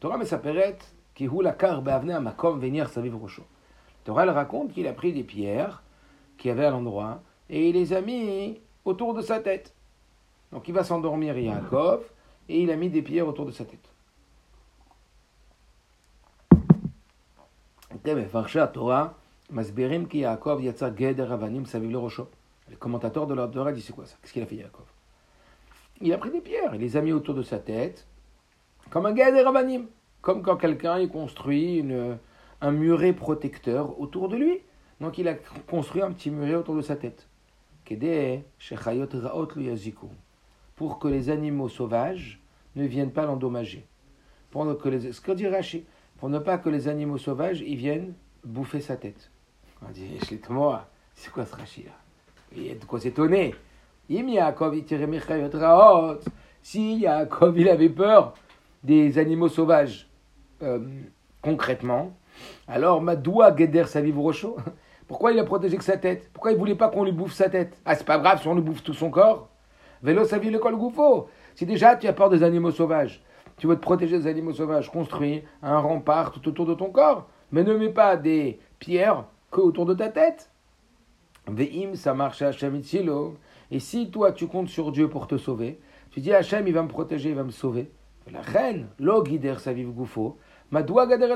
Torah 0.00 0.18
Mesaperet, 0.18 0.78
qui 1.14 1.26
hu 1.26 1.42
la 1.42 1.52
kar 1.52 1.80
be'avne 1.82 2.18
makom 2.20 2.58
venir 2.58 2.88
saviv 2.88 3.16
rocho. 3.16 3.42
Torah 4.09 4.23
elle 4.23 4.31
raconte 4.31 4.73
qu'il 4.73 4.87
a 4.87 4.93
pris 4.93 5.13
des 5.13 5.23
pierres 5.23 5.83
qu'il 6.39 6.49
y 6.49 6.51
avait 6.51 6.65
à 6.65 6.71
l'endroit 6.71 7.21
et 7.47 7.69
il 7.69 7.75
les 7.75 7.93
a 7.93 8.01
mis 8.01 8.59
autour 8.83 9.13
de 9.13 9.21
sa 9.21 9.39
tête. 9.39 9.71
Donc 10.51 10.67
il 10.67 10.73
va 10.73 10.83
s'endormir 10.83 11.37
Yaakov 11.37 12.03
et 12.47 12.59
il 12.63 12.71
a 12.71 12.75
mis 12.75 12.89
des 12.89 13.03
pierres 13.03 13.27
autour 13.27 13.45
de 13.45 13.51
sa 13.51 13.65
tête. 13.65 13.87
Le 22.67 22.77
commentateur 22.77 23.27
de 23.27 23.35
l'ordre 23.35 23.63
de 23.63 23.71
dit 23.73 23.81
c'est 23.83 23.93
quoi 23.93 24.07
ça? 24.07 24.15
Qu'est-ce 24.23 24.33
qu'il 24.33 24.41
a 24.41 24.47
fait 24.47 24.55
Yaakov? 24.55 24.87
Il 26.01 26.11
a 26.13 26.17
pris 26.17 26.31
des 26.31 26.41
pierres, 26.41 26.73
il 26.73 26.81
les 26.81 26.97
a 26.97 27.01
mis 27.01 27.11
autour 27.11 27.35
de 27.35 27.43
sa 27.43 27.59
tête, 27.59 28.07
comme 28.89 29.05
un 29.05 29.15
geder 29.15 29.43
comme 30.23 30.41
quand 30.41 30.57
quelqu'un 30.57 31.07
construit 31.07 31.77
une, 31.77 32.17
un 32.61 32.71
muret 32.71 33.13
protecteur 33.13 33.99
autour 33.99 34.29
de 34.29 34.37
lui. 34.37 34.59
Donc 35.01 35.17
il 35.17 35.27
a 35.27 35.35
construit 35.67 36.01
un 36.01 36.11
petit 36.11 36.29
muret 36.29 36.55
autour 36.55 36.75
de 36.75 36.81
sa 36.81 36.95
tête. 36.95 37.27
Pour 40.75 40.99
que 40.99 41.07
les 41.07 41.29
animaux 41.29 41.69
sauvages 41.69 42.39
ne 42.75 42.85
viennent 42.85 43.11
pas 43.11 43.25
l'endommager. 43.25 43.85
Pour 44.51 44.77
que 44.77 44.89
les, 44.89 45.11
ce 45.11 45.21
que 45.21 45.31
dit 45.31 45.47
Rashi, 45.47 45.85
pour 46.17 46.29
ne 46.29 46.39
pas 46.39 46.57
que 46.57 46.69
les 46.69 46.87
animaux 46.87 47.17
sauvages 47.17 47.61
ils 47.61 47.77
viennent 47.77 48.13
bouffer 48.43 48.81
sa 48.81 48.95
tête. 48.95 49.31
On 49.87 49.91
dit, 49.91 50.17
c'est 51.15 51.31
quoi 51.31 51.45
ce 51.45 51.55
Rashi 51.55 51.83
là? 51.83 51.91
Il 52.55 52.65
y 52.65 52.71
a 52.71 52.75
de 52.75 52.83
quoi 52.85 52.99
s'étonner. 52.99 53.53
Si 56.61 56.95
Yaakov 56.97 57.59
il 57.59 57.69
avait 57.69 57.89
peur 57.89 58.33
des 58.83 59.17
animaux 59.19 59.49
sauvages, 59.49 60.09
euh, 60.63 60.79
concrètement, 61.41 62.11
alors 62.67 63.01
Madoua 63.01 63.55
Geder 63.55 63.85
Rocho, 64.15 64.57
pourquoi 65.07 65.31
il 65.31 65.39
a 65.39 65.43
protégé 65.43 65.77
que 65.77 65.83
sa 65.83 65.97
tête? 65.97 66.29
Pourquoi 66.33 66.51
il 66.51 66.57
voulait 66.57 66.75
pas 66.75 66.89
qu'on 66.89 67.03
lui 67.03 67.11
bouffe 67.11 67.33
sa 67.33 67.49
tête? 67.49 67.77
Ah, 67.85 67.95
c'est 67.95 68.05
pas 68.05 68.19
grave 68.19 68.41
si 68.41 68.47
on 68.47 68.55
lui 68.55 68.61
bouffe 68.61 68.83
tout 68.83 68.93
son 68.93 69.09
corps. 69.09 69.49
Vélo 70.01 70.23
Saviv 70.23 70.51
le 70.51 70.59
col 70.59 70.75
Goufo. 70.75 71.27
Si 71.55 71.65
déjà 71.65 71.95
tu 71.95 72.07
as 72.07 72.13
peur 72.13 72.29
des 72.29 72.43
animaux 72.43 72.71
sauvages, 72.71 73.21
tu 73.57 73.67
veux 73.67 73.75
te 73.75 73.81
protéger 73.81 74.17
des 74.17 74.27
animaux 74.27 74.53
sauvages, 74.53 74.89
construis 74.89 75.43
un 75.61 75.79
rempart 75.79 76.31
tout 76.31 76.47
autour 76.47 76.65
de 76.65 76.73
ton 76.73 76.89
corps, 76.89 77.27
mais 77.51 77.63
ne 77.63 77.75
mets 77.75 77.89
pas 77.89 78.15
des 78.15 78.59
pierres 78.79 79.25
que 79.51 79.59
autour 79.59 79.85
de 79.85 79.93
ta 79.93 80.07
tête. 80.07 80.51
Ve'im, 81.47 81.95
ça 81.95 82.13
marche 82.13 82.41
à 82.41 82.51
Et 83.71 83.79
si 83.79 84.11
toi 84.11 84.31
tu 84.31 84.47
comptes 84.47 84.69
sur 84.69 84.91
Dieu 84.91 85.09
pour 85.09 85.27
te 85.27 85.37
sauver, 85.37 85.79
tu 86.11 86.21
dis 86.21 86.33
Hachem 86.33 86.67
il 86.67 86.73
va 86.73 86.83
me 86.83 86.87
protéger, 86.87 87.29
il 87.29 87.35
va 87.35 87.43
me 87.43 87.51
sauver. 87.51 87.91
La 88.31 88.41
reine, 88.41 88.87
lo 88.99 89.23
guider 89.23 89.55
sa 89.57 89.73
vive 89.73 89.91
goufo, 89.91 90.37
madoua 90.71 91.07
gader 91.07 91.35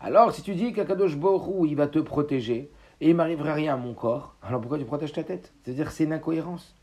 Alors 0.00 0.32
si 0.32 0.42
tu 0.42 0.54
dis 0.54 0.72
qu'Akadosh 0.72 1.16
Borou 1.16 1.66
il 1.66 1.74
va 1.76 1.88
te 1.88 1.98
protéger, 1.98 2.70
et 3.00 3.10
il 3.10 3.16
m'arrivera 3.16 3.54
rien 3.54 3.74
à 3.74 3.76
mon 3.76 3.94
corps, 3.94 4.34
alors 4.42 4.60
pourquoi 4.60 4.78
tu 4.78 4.84
protèges 4.84 5.12
ta 5.12 5.24
tête? 5.24 5.52
C'est-à-dire 5.62 5.90
c'est 5.90 6.04
une 6.04 6.12
incohérence. 6.12 6.74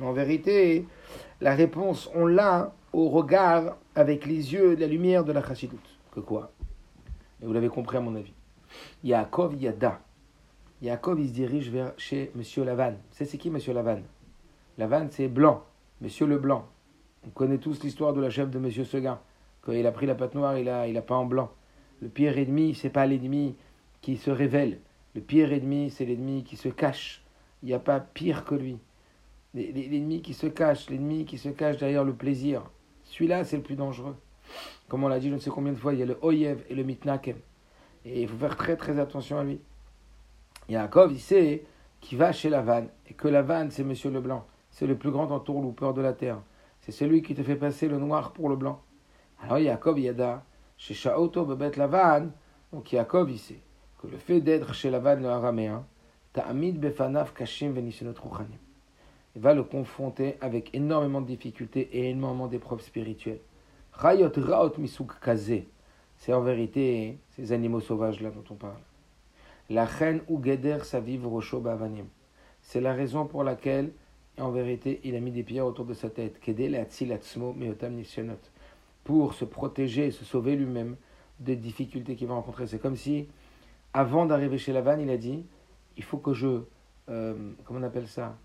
En 0.00 0.12
vérité, 0.12 0.86
la 1.40 1.54
réponse, 1.54 2.10
on 2.14 2.26
l'a 2.26 2.72
au 2.92 3.08
regard 3.08 3.76
avec 3.94 4.26
les 4.26 4.52
yeux 4.52 4.76
de 4.76 4.80
la 4.82 4.86
lumière 4.86 5.24
de 5.24 5.32
la 5.32 5.42
chassidoute. 5.42 5.98
Que 6.10 6.20
quoi? 6.20 6.52
Et 7.42 7.46
vous 7.46 7.52
l'avez 7.52 7.68
compris 7.68 7.96
à 7.96 8.00
mon 8.00 8.14
avis. 8.14 8.34
Yaakov 9.04 9.54
Yada. 9.60 10.00
Yaakov, 10.82 11.20
il 11.20 11.28
se 11.28 11.32
dirige 11.32 11.70
vers 11.70 11.92
chez 11.96 12.30
Monsieur 12.34 12.64
Lavan. 12.64 12.94
C'est 13.10 13.24
c'est 13.24 13.38
qui 13.38 13.50
Monsieur 13.50 13.72
Lavan 13.72 14.00
Lavan, 14.76 15.08
c'est 15.10 15.28
blanc. 15.28 15.62
Monsieur 16.00 16.26
le 16.26 16.38
blanc. 16.38 16.66
On 17.26 17.30
connaît 17.30 17.58
tous 17.58 17.82
l'histoire 17.82 18.12
de 18.12 18.20
la 18.20 18.30
chef 18.30 18.50
de 18.50 18.58
Monsieur 18.58 18.84
Seguin. 18.84 19.20
Quand 19.60 19.72
il 19.72 19.86
a 19.86 19.92
pris 19.92 20.06
la 20.06 20.14
pâte 20.14 20.34
noire, 20.34 20.58
il 20.58 20.68
a, 20.68 20.88
il 20.88 20.96
a 20.96 21.02
pas 21.02 21.14
en 21.14 21.24
blanc. 21.24 21.52
Le 22.00 22.08
pire 22.08 22.36
ennemi, 22.36 22.74
c'est 22.74 22.90
pas 22.90 23.06
l'ennemi 23.06 23.54
qui 24.00 24.16
se 24.16 24.30
révèle. 24.30 24.80
Le 25.14 25.20
pire 25.20 25.52
ennemi, 25.52 25.90
c'est 25.90 26.04
l'ennemi 26.04 26.42
qui 26.42 26.56
se 26.56 26.68
cache. 26.68 27.22
Il 27.62 27.66
n'y 27.66 27.74
a 27.74 27.78
pas 27.78 28.00
pire 28.00 28.44
que 28.44 28.56
lui. 28.56 28.78
L'ennemi 29.54 30.20
qui 30.20 30.34
se 30.34 30.46
cache, 30.48 30.90
l'ennemi 30.90 31.24
qui 31.24 31.38
se 31.38 31.50
cache 31.50 31.76
derrière 31.76 32.02
le 32.02 32.14
plaisir. 32.14 32.62
Celui-là, 33.04 33.44
c'est 33.44 33.56
le 33.56 33.62
plus 33.62 33.76
dangereux. 33.76 34.16
Comme 34.88 35.04
on 35.04 35.08
l'a 35.08 35.20
dit 35.20 35.28
je 35.28 35.34
ne 35.34 35.38
sais 35.38 35.50
combien 35.50 35.72
de 35.72 35.78
fois, 35.78 35.92
il 35.92 36.00
y 36.00 36.02
a 36.02 36.06
le 36.06 36.18
Oyev 36.22 36.64
et 36.68 36.74
le 36.74 36.82
Mitnakem. 36.82 37.36
Et 38.04 38.22
il 38.22 38.28
faut 38.28 38.36
faire 38.36 38.56
très 38.56 38.76
très 38.76 38.98
attention 38.98 39.38
à 39.38 39.44
lui. 39.44 39.60
Yaakov, 40.68 41.12
il 41.12 41.20
sait 41.20 41.62
qu'il 42.00 42.18
va 42.18 42.32
chez 42.32 42.48
la 42.48 42.62
vanne, 42.62 42.88
et 43.08 43.14
que 43.14 43.28
la 43.28 43.42
vanne, 43.42 43.70
c'est 43.70 43.84
Monsieur 43.84 44.10
Leblanc. 44.10 44.44
c'est 44.70 44.86
le 44.86 44.96
plus 44.96 45.10
grand 45.10 45.30
entourloupeur 45.30 45.94
de 45.94 46.00
la 46.00 46.12
terre. 46.12 46.40
C'est 46.82 46.92
celui 46.92 47.22
qui 47.22 47.34
te 47.34 47.42
fait 47.42 47.56
passer 47.56 47.88
le 47.88 47.98
noir 47.98 48.32
pour 48.32 48.48
le 48.48 48.56
blanc. 48.56 48.80
Alors 49.40 49.58
Yaakov 49.58 50.00
Yada, 50.00 50.44
chez 50.76 50.94
Shaoto 50.94 51.44
Bebet 51.44 51.76
Lavan, 51.76 52.30
donc 52.72 52.92
Yaakov 52.92 53.30
il 53.30 53.38
sait 53.38 53.60
que 54.00 54.08
le 54.08 54.16
fait 54.16 54.40
d'être 54.40 54.74
chez 54.74 54.90
Lavan 54.90 55.16
le 55.16 55.28
araméen, 55.28 55.84
Ta'amid 56.32 56.80
Befanav 56.80 57.32
Kashim 57.34 57.70
Venisionot 57.70 58.14
Ruchanim, 58.20 58.58
il 59.36 59.42
va 59.42 59.54
le 59.54 59.62
confronter 59.62 60.36
avec 60.40 60.74
énormément 60.74 61.20
de 61.20 61.26
difficultés 61.26 61.88
et 61.92 62.10
énormément 62.10 62.48
d'épreuves 62.48 62.82
spirituelles. 62.82 63.40
Rayot 63.92 64.32
Raot 64.36 64.72
Misuk 64.78 65.20
Kaze, 65.20 65.62
c'est 66.16 66.32
en 66.32 66.40
vérité 66.40 67.18
ces 67.36 67.52
animaux 67.52 67.80
sauvages 67.80 68.20
là 68.20 68.30
dont 68.30 68.44
on 68.50 68.54
parle. 68.54 68.80
La 69.70 69.84
reine 69.84 70.22
ou 70.28 70.42
Geder 70.42 70.78
Saviv 70.82 71.26
Rosho 71.26 71.60
Bavanim. 71.60 72.06
C'est 72.60 72.80
la 72.80 72.92
raison 72.92 73.26
pour 73.26 73.44
laquelle, 73.44 73.92
en 74.42 74.50
vérité, 74.50 75.00
il 75.04 75.14
a 75.16 75.20
mis 75.20 75.30
des 75.30 75.42
pierres 75.42 75.66
autour 75.66 75.84
de 75.84 75.94
sa 75.94 76.10
tête. 76.10 76.40
Pour 79.04 79.34
se 79.34 79.44
protéger 79.44 80.06
et 80.06 80.10
se 80.10 80.24
sauver 80.24 80.56
lui-même 80.56 80.96
des 81.40 81.56
difficultés 81.56 82.14
qu'il 82.14 82.28
va 82.28 82.34
rencontrer. 82.34 82.66
C'est 82.66 82.78
comme 82.78 82.96
si, 82.96 83.28
avant 83.92 84.26
d'arriver 84.26 84.58
chez 84.58 84.72
Lavan, 84.72 84.98
il 84.98 85.10
a 85.10 85.16
dit 85.16 85.44
il 85.96 86.04
faut 86.04 86.18
que 86.18 86.32
je. 86.32 86.62
Euh, 87.08 87.34
comment 87.64 87.80
on 87.80 87.82
appelle 87.82 88.06
ça 88.06 88.36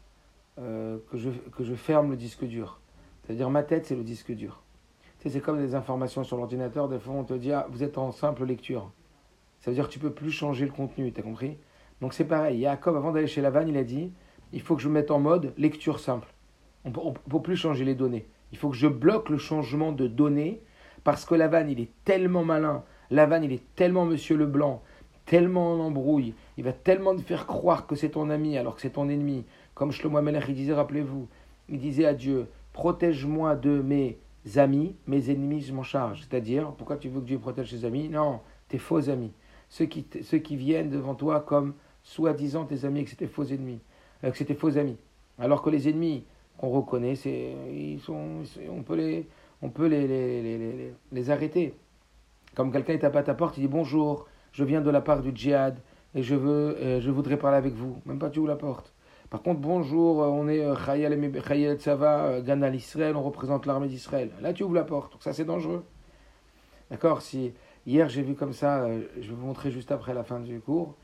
euh, 0.60 0.98
que, 1.12 1.18
je, 1.18 1.30
que 1.30 1.64
je 1.64 1.76
ferme 1.76 2.10
le 2.10 2.18
disque 2.18 2.43
dur. 2.43 2.80
C'est-à-dire, 3.24 3.50
ma 3.50 3.62
tête, 3.62 3.86
c'est 3.86 3.95
le 3.95 4.04
disque 4.04 4.32
dur. 4.32 4.64
Tu 5.20 5.24
sais, 5.24 5.30
c'est 5.30 5.41
comme 5.41 5.60
des 5.60 5.76
informations 5.76 6.24
sur 6.24 6.38
l'ordinateur. 6.38 6.89
Des 6.89 7.00
fois, 7.00 7.14
on 7.14 7.24
te 7.24 7.34
dit 7.34 7.52
ah, 7.52 7.68
vous 7.70 7.84
êtes 7.84 7.98
en 7.98 8.12
simple 8.12 8.45
lecture. 8.45 8.91
Ça 9.60 9.72
veut 9.72 9.76
dire 9.76 9.88
que 9.88 9.93
tu 9.93 10.00
peux 10.00 10.12
plus 10.12 10.32
changer 10.32 10.66
le 10.66 10.72
contenu, 10.72 11.12
tu 11.12 11.20
as 11.20 11.24
compris? 11.24 11.58
Donc 12.02 12.14
c'est 12.14 12.26
pareil, 12.26 12.62
Jacob, 12.62 12.95
avant 12.95 13.12
d'aller 13.12 13.28
chez 13.28 13.41
Lavan, 13.41 13.68
il 13.68 13.76
a 13.76 13.84
dit, 13.84 14.12
il 14.54 14.62
faut 14.62 14.76
que 14.76 14.82
je 14.82 14.89
mette 14.89 15.12
en 15.12 15.20
mode 15.20 15.54
lecture 15.58 16.00
simple. 16.00 16.34
On 16.86 16.89
ne 16.89 17.14
peut 17.30 17.41
plus 17.41 17.58
changer 17.58 17.86
les 17.86 17.95
données. 17.95 18.26
Il 18.52 18.58
faut 18.58 18.70
que 18.70 18.76
je 18.76 18.88
bloque 18.88 19.30
le 19.30 19.38
changement 19.38 19.91
de 19.91 20.08
données 20.08 20.62
parce 21.04 21.26
que 21.26 21.36
Lavan, 21.36 21.68
il 21.68 21.80
est 21.80 21.91
tellement 22.06 22.43
malin. 22.43 22.84
Lavan, 23.12 23.41
il 23.41 23.52
est 23.52 23.64
tellement 23.76 24.06
Monsieur 24.06 24.38
Leblanc, 24.38 24.82
tellement 25.26 25.74
en 25.74 25.80
embrouille. 25.80 26.34
Il 26.58 26.64
va 26.64 26.74
tellement 26.74 27.16
te 27.16 27.22
faire 27.22 27.45
croire 27.45 27.88
que 27.88 27.95
c'est 27.95 28.10
ton 28.10 28.30
ami 28.30 28.58
alors 28.58 28.76
que 28.76 28.82
c'est 28.82 28.91
ton 28.91 29.10
ennemi. 29.10 29.45
Comme 29.74 29.91
Shlomo 29.91 30.22
Melech, 30.22 30.45
il 30.48 30.56
disait, 30.56 30.74
rappelez-vous, 30.74 31.28
il 31.70 31.80
disait 31.80 32.06
à 32.06 32.14
Dieu, 32.14 32.48
protège-moi 32.74 33.56
de 33.56 33.82
mes 33.82 34.18
amis, 34.56 34.95
mes 35.08 35.30
ennemis, 35.30 35.62
je 35.62 35.74
m'en 35.74 35.84
charge. 35.84 36.22
C'est-à-dire, 36.22 36.72
pourquoi 36.78 36.98
tu 36.98 37.10
veux 37.10 37.22
que 37.22 37.26
Dieu 37.26 37.38
protège 37.38 37.72
ses 37.72 37.86
amis? 37.86 38.10
Non, 38.10 38.39
tes 38.70 38.78
faux 38.78 39.10
amis 39.10 39.32
ceux 39.70 39.86
qui, 39.86 40.06
ceux 40.24 40.38
qui 40.38 40.56
viennent 40.56 40.89
devant 40.89 41.16
toi 41.16 41.41
comme 41.41 41.74
soi-disant 42.04 42.66
tes 42.66 42.86
amis, 42.86 43.04
que 43.04 43.10
c'était 43.10 43.28
faux 43.28 43.43
ennemis, 43.43 43.80
que 44.22 44.38
c'était 44.38 44.55
faux 44.55 44.78
amis. 44.78 44.97
Alors 45.39 45.61
que 45.61 45.70
les 45.70 45.89
ennemis 45.89 46.24
qu'on 46.57 46.70
reconnaît, 46.70 47.15
c'est, 47.15 47.53
ils 47.72 47.99
sont, 47.99 48.43
on 48.70 48.82
peut 48.84 48.95
les, 48.95 49.28
on 49.61 49.70
peut 49.70 49.88
les, 49.88 50.07
les, 50.07 50.41
les, 50.41 50.93
les 51.11 51.30
arrêter. 51.30 51.74
Comme 52.55 52.72
quelqu'un 52.72 52.97
tape 52.97 53.15
à 53.15 53.24
ta 53.24 53.34
porte, 53.34 53.57
il 53.57 53.61
dit 53.61 53.68
bonjour, 53.68 54.28
je 54.51 54.63
viens 54.63 54.82
de 54.82 54.89
la 54.89 55.01
part 55.01 55.22
du 55.22 55.32
djihad 55.36 55.78
et 56.15 56.24
je 56.24 56.36
veux, 56.36 56.78
euh, 56.78 57.01
je 57.01 57.11
voudrais 57.11 57.38
parler 57.38 57.57
avec 57.57 57.74
vous. 57.74 57.97
Même 58.05 58.18
pas 58.18 58.30
tu 58.30 58.39
ouvres 58.39 58.47
la 58.47 58.55
porte. 58.55 58.93
Par 59.30 59.41
contre, 59.41 59.59
bonjour, 59.59 60.24
euh, 60.24 60.28
on 60.28 60.47
est 60.47 60.63
Chayal 60.76 61.78
Tsava, 61.78 62.41
Ganal 62.41 62.76
Israël, 62.76 63.15
on 63.15 63.24
représente 63.24 63.65
l'armée 63.65 63.88
d'Israël. 63.88 64.32
Là, 64.41 64.53
tu 64.53 64.63
ouvres 64.63 64.76
la 64.76 64.84
porte. 64.84 65.11
Donc 65.11 65.22
ça, 65.24 65.34
c'est 65.34 65.45
dangereux. 65.45 65.84
D'accord 66.89 67.22
Si 67.22 67.53
Hier, 67.88 68.09
j'ai 68.09 68.22
vu 68.22 68.36
comme 68.36 68.51
ça, 68.51 68.84
euh, 68.84 69.03
je 69.15 69.30
vais 69.30 69.34
vous 69.34 69.45
montrer 69.45 69.72
juste 69.72 69.93
après 69.93 70.13
la 70.13 70.26
fin 70.26 70.41
du 70.41 70.59
cours, 70.59 70.95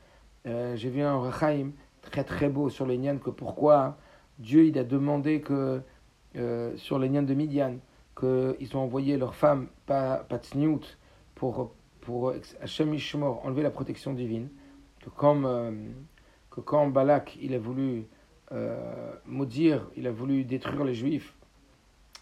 euh, 0.46 0.76
j'ai 0.76 0.90
vu 0.90 1.00
un 1.00 1.16
Rechaim 1.16 1.70
très 2.04 2.24
très 2.24 2.48
beau 2.48 2.68
sur 2.70 2.86
les 2.86 2.98
Nyan, 2.98 3.18
que 3.18 3.30
pourquoi 3.30 3.96
Dieu 4.38 4.66
il 4.66 4.78
a 4.78 4.84
demandé 4.84 5.40
que 5.40 5.80
euh, 6.36 6.76
sur 6.76 6.98
les 6.98 7.08
Nyan 7.08 7.22
de 7.22 7.34
Midian, 7.34 7.76
qu'ils 8.18 8.76
ont 8.76 8.80
envoyé 8.80 9.16
leurs 9.16 9.34
femmes 9.34 9.68
pas 9.86 10.26
pour, 11.34 11.72
pour 12.00 12.32
Hashem 12.60 12.94
Ishmor, 12.94 13.44
enlever 13.44 13.62
la 13.62 13.70
protection 13.70 14.12
divine, 14.12 14.48
que 15.02 15.10
comme, 15.10 15.94
que 16.50 16.60
quand 16.60 16.88
Balak 16.88 17.36
il 17.42 17.54
a 17.54 17.58
voulu 17.58 18.04
maudire, 19.26 19.88
il 19.96 20.06
a 20.06 20.12
voulu 20.12 20.44
détruire 20.44 20.84
les 20.84 20.94
Juifs, 20.94 21.34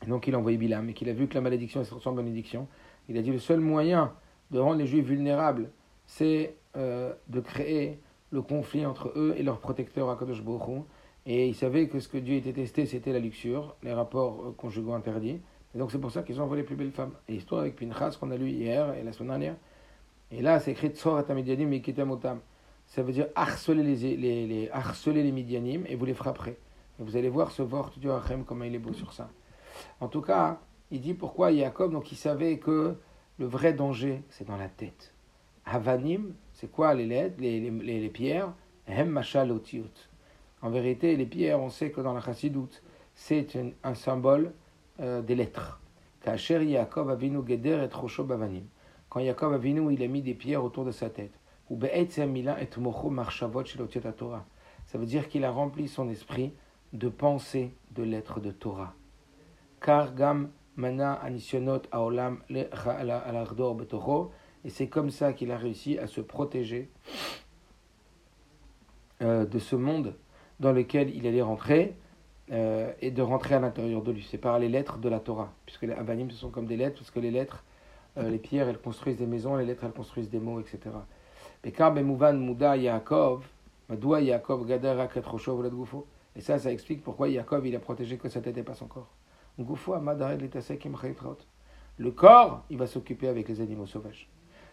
donc 0.06 0.26
il 0.26 0.34
a 0.34 0.38
envoyé 0.38 0.56
Bilam, 0.56 0.88
et 0.88 0.94
qu'il 0.94 1.08
a 1.08 1.12
vu 1.12 1.28
que 1.28 1.34
la 1.34 1.40
malédiction 1.40 1.84
se 1.84 1.90
transforme 1.90 2.18
en 2.18 2.22
bénédiction, 2.22 2.68
il 3.08 3.18
a 3.18 3.22
dit 3.22 3.30
le 3.30 3.38
seul 3.38 3.60
moyen 3.60 4.12
de 4.50 4.58
rendre 4.58 4.78
les 4.78 4.86
Juifs 4.86 5.04
vulnérables, 5.04 5.70
c'est 6.06 6.56
euh, 6.76 7.12
de 7.28 7.40
créer 7.40 7.98
le 8.32 8.42
conflit 8.42 8.84
entre 8.84 9.12
eux 9.14 9.34
et 9.36 9.42
leur 9.42 9.58
protecteur 9.58 10.10
Akadosh 10.10 10.42
Baruch 10.42 10.82
Et 11.26 11.46
ils 11.48 11.54
savaient 11.54 11.86
que 11.88 12.00
ce 12.00 12.08
que 12.08 12.18
Dieu 12.18 12.36
était 12.36 12.52
testé, 12.52 12.86
c'était 12.86 13.12
la 13.12 13.20
luxure, 13.20 13.76
les 13.82 13.92
rapports 13.92 14.46
euh, 14.46 14.54
conjugaux 14.56 14.94
interdits. 14.94 15.40
Et 15.74 15.78
donc 15.78 15.92
c'est 15.92 15.98
pour 15.98 16.10
ça 16.10 16.22
qu'ils 16.22 16.40
ont 16.40 16.44
envoyé 16.44 16.62
les 16.62 16.66
plus 16.66 16.76
belles 16.76 16.90
femmes. 16.90 17.12
Et 17.28 17.32
l'histoire 17.32 17.60
avec 17.60 17.76
Pinchas 17.76 18.16
qu'on 18.18 18.30
a 18.30 18.36
lu 18.36 18.50
hier 18.50 18.94
et 18.94 19.04
la 19.04 19.12
semaine 19.12 19.28
dernière. 19.28 19.56
Et 20.30 20.40
là, 20.40 20.60
c'est 20.60 20.72
écrit 20.72 20.88
Tzor 20.88 21.22
Midianim 21.28 21.78
Ça 22.86 23.02
veut 23.02 23.12
dire 23.12 23.26
harceler 23.34 23.82
les, 23.82 24.16
les, 24.16 24.46
les, 24.46 24.70
harceler 24.70 25.22
les 25.22 25.30
Midianim 25.30 25.84
et 25.86 25.94
vous 25.94 26.06
les 26.06 26.14
frapperez. 26.14 26.56
Et 26.98 27.02
vous 27.02 27.16
allez 27.16 27.28
voir 27.28 27.50
ce 27.50 27.62
Vort 27.62 27.92
du 27.98 28.10
Hachem, 28.10 28.44
comment 28.44 28.64
il 28.64 28.74
est 28.74 28.78
beau 28.78 28.94
sur 28.94 29.12
ça. 29.12 29.28
En 30.00 30.08
tout 30.08 30.22
cas, 30.22 30.58
il 30.90 31.02
dit 31.02 31.14
pourquoi 31.14 31.52
Jacob, 31.52 31.92
donc 31.92 32.12
il 32.12 32.16
savait 32.16 32.58
que 32.58 32.96
le 33.38 33.46
vrai 33.46 33.74
danger, 33.74 34.22
c'est 34.30 34.46
dans 34.46 34.56
la 34.56 34.68
tête. 34.68 35.12
Havanim, 35.66 36.34
c'est 36.62 36.70
quoi 36.70 36.94
les 36.94 37.06
lettres, 37.06 37.34
les, 37.40 37.58
les, 37.58 37.98
les, 37.98 38.08
pierres? 38.08 38.52
En 40.62 40.70
vérité, 40.70 41.16
les 41.16 41.26
pierres, 41.26 41.60
on 41.60 41.70
sait 41.70 41.90
que 41.90 42.00
dans 42.00 42.12
la 42.12 42.20
chassidoute, 42.20 42.84
c'est 43.16 43.48
un, 43.82 43.94
symbole 43.96 44.52
euh, 45.00 45.22
des 45.22 45.34
lettres. 45.34 45.80
Yaakov 46.24 47.10
Avinu 47.10 47.40
Geder 47.44 47.84
et 47.84 48.22
Bavanim. 48.22 48.62
Quand 49.08 49.18
Yaakov 49.18 49.54
Avinu, 49.54 49.92
il 49.92 50.04
a 50.04 50.06
mis 50.06 50.22
des 50.22 50.34
pierres 50.34 50.62
autour 50.62 50.84
de 50.84 50.92
sa 50.92 51.10
tête. 51.10 51.32
Ou 51.68 51.76
et 51.84 52.08
Mocho 52.78 53.10
Marshavot 53.10 53.64
Torah. 54.16 54.46
Ça 54.86 54.98
veut 54.98 55.06
dire 55.06 55.28
qu'il 55.28 55.44
a 55.44 55.50
rempli 55.50 55.88
son 55.88 56.08
esprit 56.10 56.52
de 56.92 57.08
pensées 57.08 57.74
de 57.90 58.04
lettres 58.04 58.38
de 58.38 58.52
Torah. 58.52 58.94
Car 59.80 60.14
Gam 60.14 60.48
Mana 60.76 61.14
Anisionot 61.14 61.82
Aolam 61.90 62.38
Betoro. 62.48 64.30
Et 64.64 64.70
c'est 64.70 64.88
comme 64.88 65.10
ça 65.10 65.32
qu'il 65.32 65.50
a 65.50 65.56
réussi 65.56 65.98
à 65.98 66.06
se 66.06 66.20
protéger 66.20 66.88
euh, 69.22 69.44
de 69.44 69.58
ce 69.58 69.76
monde 69.76 70.14
dans 70.60 70.72
lequel 70.72 71.14
il 71.14 71.26
allait 71.26 71.42
rentrer 71.42 71.96
euh, 72.50 72.92
et 73.00 73.10
de 73.10 73.22
rentrer 73.22 73.54
à 73.54 73.60
l'intérieur 73.60 74.02
de 74.02 74.12
lui. 74.12 74.26
C'est 74.28 74.38
par 74.38 74.58
les 74.58 74.68
lettres 74.68 74.98
de 74.98 75.08
la 75.08 75.20
Torah, 75.20 75.52
puisque 75.66 75.82
les 75.82 75.92
Avanim 75.92 76.30
ce 76.30 76.36
sont 76.36 76.50
comme 76.50 76.66
des 76.66 76.76
lettres, 76.76 76.98
parce 76.98 77.10
que 77.10 77.20
les 77.20 77.30
lettres, 77.30 77.64
euh, 78.18 78.28
les 78.28 78.38
pierres, 78.38 78.68
elles 78.68 78.80
construisent 78.80 79.16
des 79.16 79.26
maisons, 79.26 79.56
les 79.56 79.64
lettres, 79.64 79.84
elles 79.84 79.92
construisent 79.92 80.30
des 80.30 80.40
mots, 80.40 80.60
etc. 80.60 80.80
Et 86.34 86.40
ça, 86.40 86.58
ça 86.58 86.72
explique 86.72 87.02
pourquoi 87.02 87.28
Yaakov 87.28 87.66
il 87.66 87.76
a 87.76 87.78
protégé 87.78 88.16
que 88.16 88.28
sa 88.28 88.40
tête 88.40 88.56
et 88.56 88.62
pas 88.62 88.74
son 88.74 88.86
corps. 88.86 89.08
Le 91.98 92.10
corps, 92.10 92.64
il 92.70 92.78
va 92.78 92.86
s'occuper 92.86 93.28
avec 93.28 93.48
les 93.48 93.60
animaux 93.60 93.86
sauvages. 93.86 94.28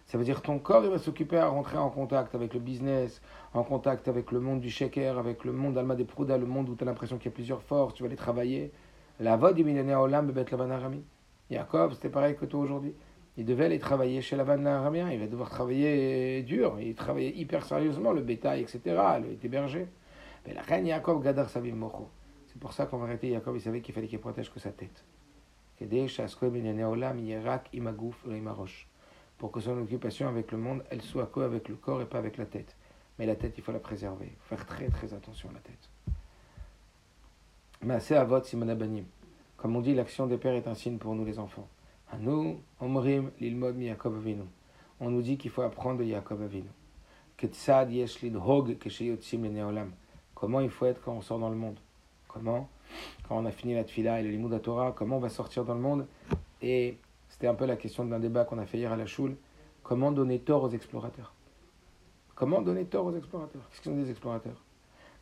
Ça 0.10 0.18
veut 0.18 0.24
dire 0.24 0.42
ton 0.42 0.58
corps, 0.58 0.84
il 0.84 0.90
va 0.90 0.98
s'occuper 0.98 1.38
à 1.38 1.48
rentrer 1.50 1.78
en 1.78 1.92
contact 1.92 2.34
avec 2.34 2.56
le 2.56 2.60
business, 2.60 3.22
en 3.54 3.62
contact 3.62 4.08
avec 4.08 4.32
le 4.32 4.40
monde 4.40 4.60
du 4.60 4.72
shaker, 4.72 5.20
avec 5.20 5.46
le 5.46 5.52
monde 5.52 5.76
d'Alma 5.76 5.94
des 5.94 6.04
Prouda, 6.04 6.36
le 6.36 6.48
monde 6.48 6.68
où 6.68 6.76
tu 6.76 6.84
as 6.84 6.88
l'impression 6.88 7.18
qu'il 7.18 7.28
y 7.28 7.34
a 7.34 7.36
plusieurs 7.36 7.62
forces, 7.62 7.94
tu 7.94 8.02
vas 8.02 8.08
aller 8.08 8.16
travailler. 8.16 8.72
La 9.20 9.38
voix 9.38 9.54
du 9.54 9.64
millénaire 9.64 10.02
Olam 10.02 10.26
Bebet 10.26 10.50
Lavan 10.50 10.72
Arami. 10.72 11.04
Jacob, 11.52 11.94
c'était 11.94 12.10
pareil 12.10 12.36
que 12.36 12.46
toi 12.46 12.60
aujourd'hui. 12.60 12.96
Il 13.38 13.46
devait 13.46 13.66
aller 13.66 13.78
travailler 13.78 14.20
chez 14.24 14.36
Lavan 14.36 14.66
Aramien, 14.66 15.12
il 15.12 15.20
va 15.20 15.28
devoir 15.28 15.52
travailler 15.52 16.42
dur, 16.42 16.80
il 16.82 16.96
travaillait 16.96 17.38
hyper 17.38 17.64
sérieusement, 17.64 18.12
le 18.12 18.22
bétail, 18.22 18.62
etc., 18.62 18.80
il 19.24 19.34
était 19.34 19.48
berger. 19.48 19.86
Mais 20.48 20.56
la 20.56 20.64
reine 20.64 20.88
Jacob 20.88 21.24
Gadar 21.24 21.52
Savim 21.52 21.76
Mocho. 21.76 22.10
C'est 22.48 22.60
pour 22.60 22.74
ça 22.74 22.88
qu'en 22.88 22.98
vérité, 22.98 23.30
Jacob, 23.30 23.56
il 23.56 23.62
savait 23.62 23.82
qu'il 23.82 23.94
fallait 23.94 24.08
qu'il 24.08 24.18
protège 24.18 24.52
que 24.52 24.60
sa 24.60 24.72
tête. 24.72 25.06
Pour 29.40 29.52
que 29.52 29.60
son 29.60 29.78
occupation 29.80 30.28
avec 30.28 30.52
le 30.52 30.60
monde, 30.60 30.84
elle 30.92 31.02
soit 31.02 31.26
que 31.28 31.40
avec 31.40 31.68
le 31.70 31.76
corps 31.76 32.02
et 32.02 32.06
pas 32.06 32.20
avec 32.20 32.38
la 32.38 32.46
tête. 32.46 32.76
Mais 33.18 33.26
la 33.26 33.36
tête, 33.36 33.54
il 33.58 33.64
faut 33.64 33.72
la 33.72 33.80
préserver. 33.80 34.32
Faut 34.42 34.56
faire 34.56 34.66
très 34.66 34.90
très 34.90 35.14
attention 35.14 35.50
à 35.50 35.54
la 35.54 35.60
tête. 35.60 35.90
Mais 37.82 38.00
c'est 38.02 38.18
à 38.18 38.26
votre 38.26 38.54
Banim. 38.76 39.06
Comme 39.58 39.76
on 39.76 39.82
dit, 39.82 39.96
l'action 39.96 40.28
des 40.28 40.38
pères 40.38 40.54
est 40.54 40.68
un 40.68 40.76
signe 40.76 40.98
pour 40.98 41.16
nous 41.16 41.26
les 41.26 41.40
enfants. 41.40 41.68
Nous, 42.20 42.62
Omrim, 42.80 43.32
l'ilmod 43.40 43.80
Yaakov 43.80 44.18
Avinu. 44.18 44.44
On 45.00 45.10
nous 45.10 45.22
dit 45.22 45.38
qu'il 45.38 45.52
faut 45.52 45.62
apprendre 45.62 46.00
de 46.00 46.04
Yaakov 46.04 46.44
Avinu. 46.44 46.70
Comment 50.36 50.60
il 50.60 50.70
faut 50.70 50.86
être 50.86 51.02
quand 51.02 51.14
on 51.14 51.22
sort 51.22 51.40
dans 51.40 51.50
le 51.50 51.56
monde? 51.56 51.80
Comment? 52.28 52.70
Quand 53.28 53.38
on 53.38 53.46
a 53.46 53.52
fini 53.52 53.74
la 53.76 53.84
tfila 53.84 54.20
et 54.20 54.24
le 54.24 54.30
limud 54.32 54.62
Torah, 54.62 54.92
comment 54.92 55.18
on 55.18 55.20
va 55.20 55.30
sortir 55.30 55.64
dans 55.64 55.76
le 55.76 55.80
monde? 55.80 56.06
Et 56.62 56.98
c'était 57.40 57.48
un 57.48 57.56
peu 57.56 57.66
la 57.66 57.78
question 57.78 58.04
d'un 58.04 58.20
débat 58.20 58.44
qu'on 58.44 58.58
a 58.58 58.66
fait 58.66 58.80
hier 58.80 58.92
à 58.92 58.98
la 58.98 59.06
choule. 59.06 59.38
Comment 59.82 60.12
donner 60.12 60.40
tort 60.40 60.64
aux 60.64 60.72
explorateurs? 60.72 61.34
Comment 62.36 62.62
donner 62.62 62.84
tort 62.84 63.06
aux 63.06 63.16
explorateurs? 63.16 63.62
Qu'est-ce 63.70 63.82
qu'ils 63.82 63.94
sont 63.94 63.98
des 63.98 64.10
explorateurs 64.10 64.62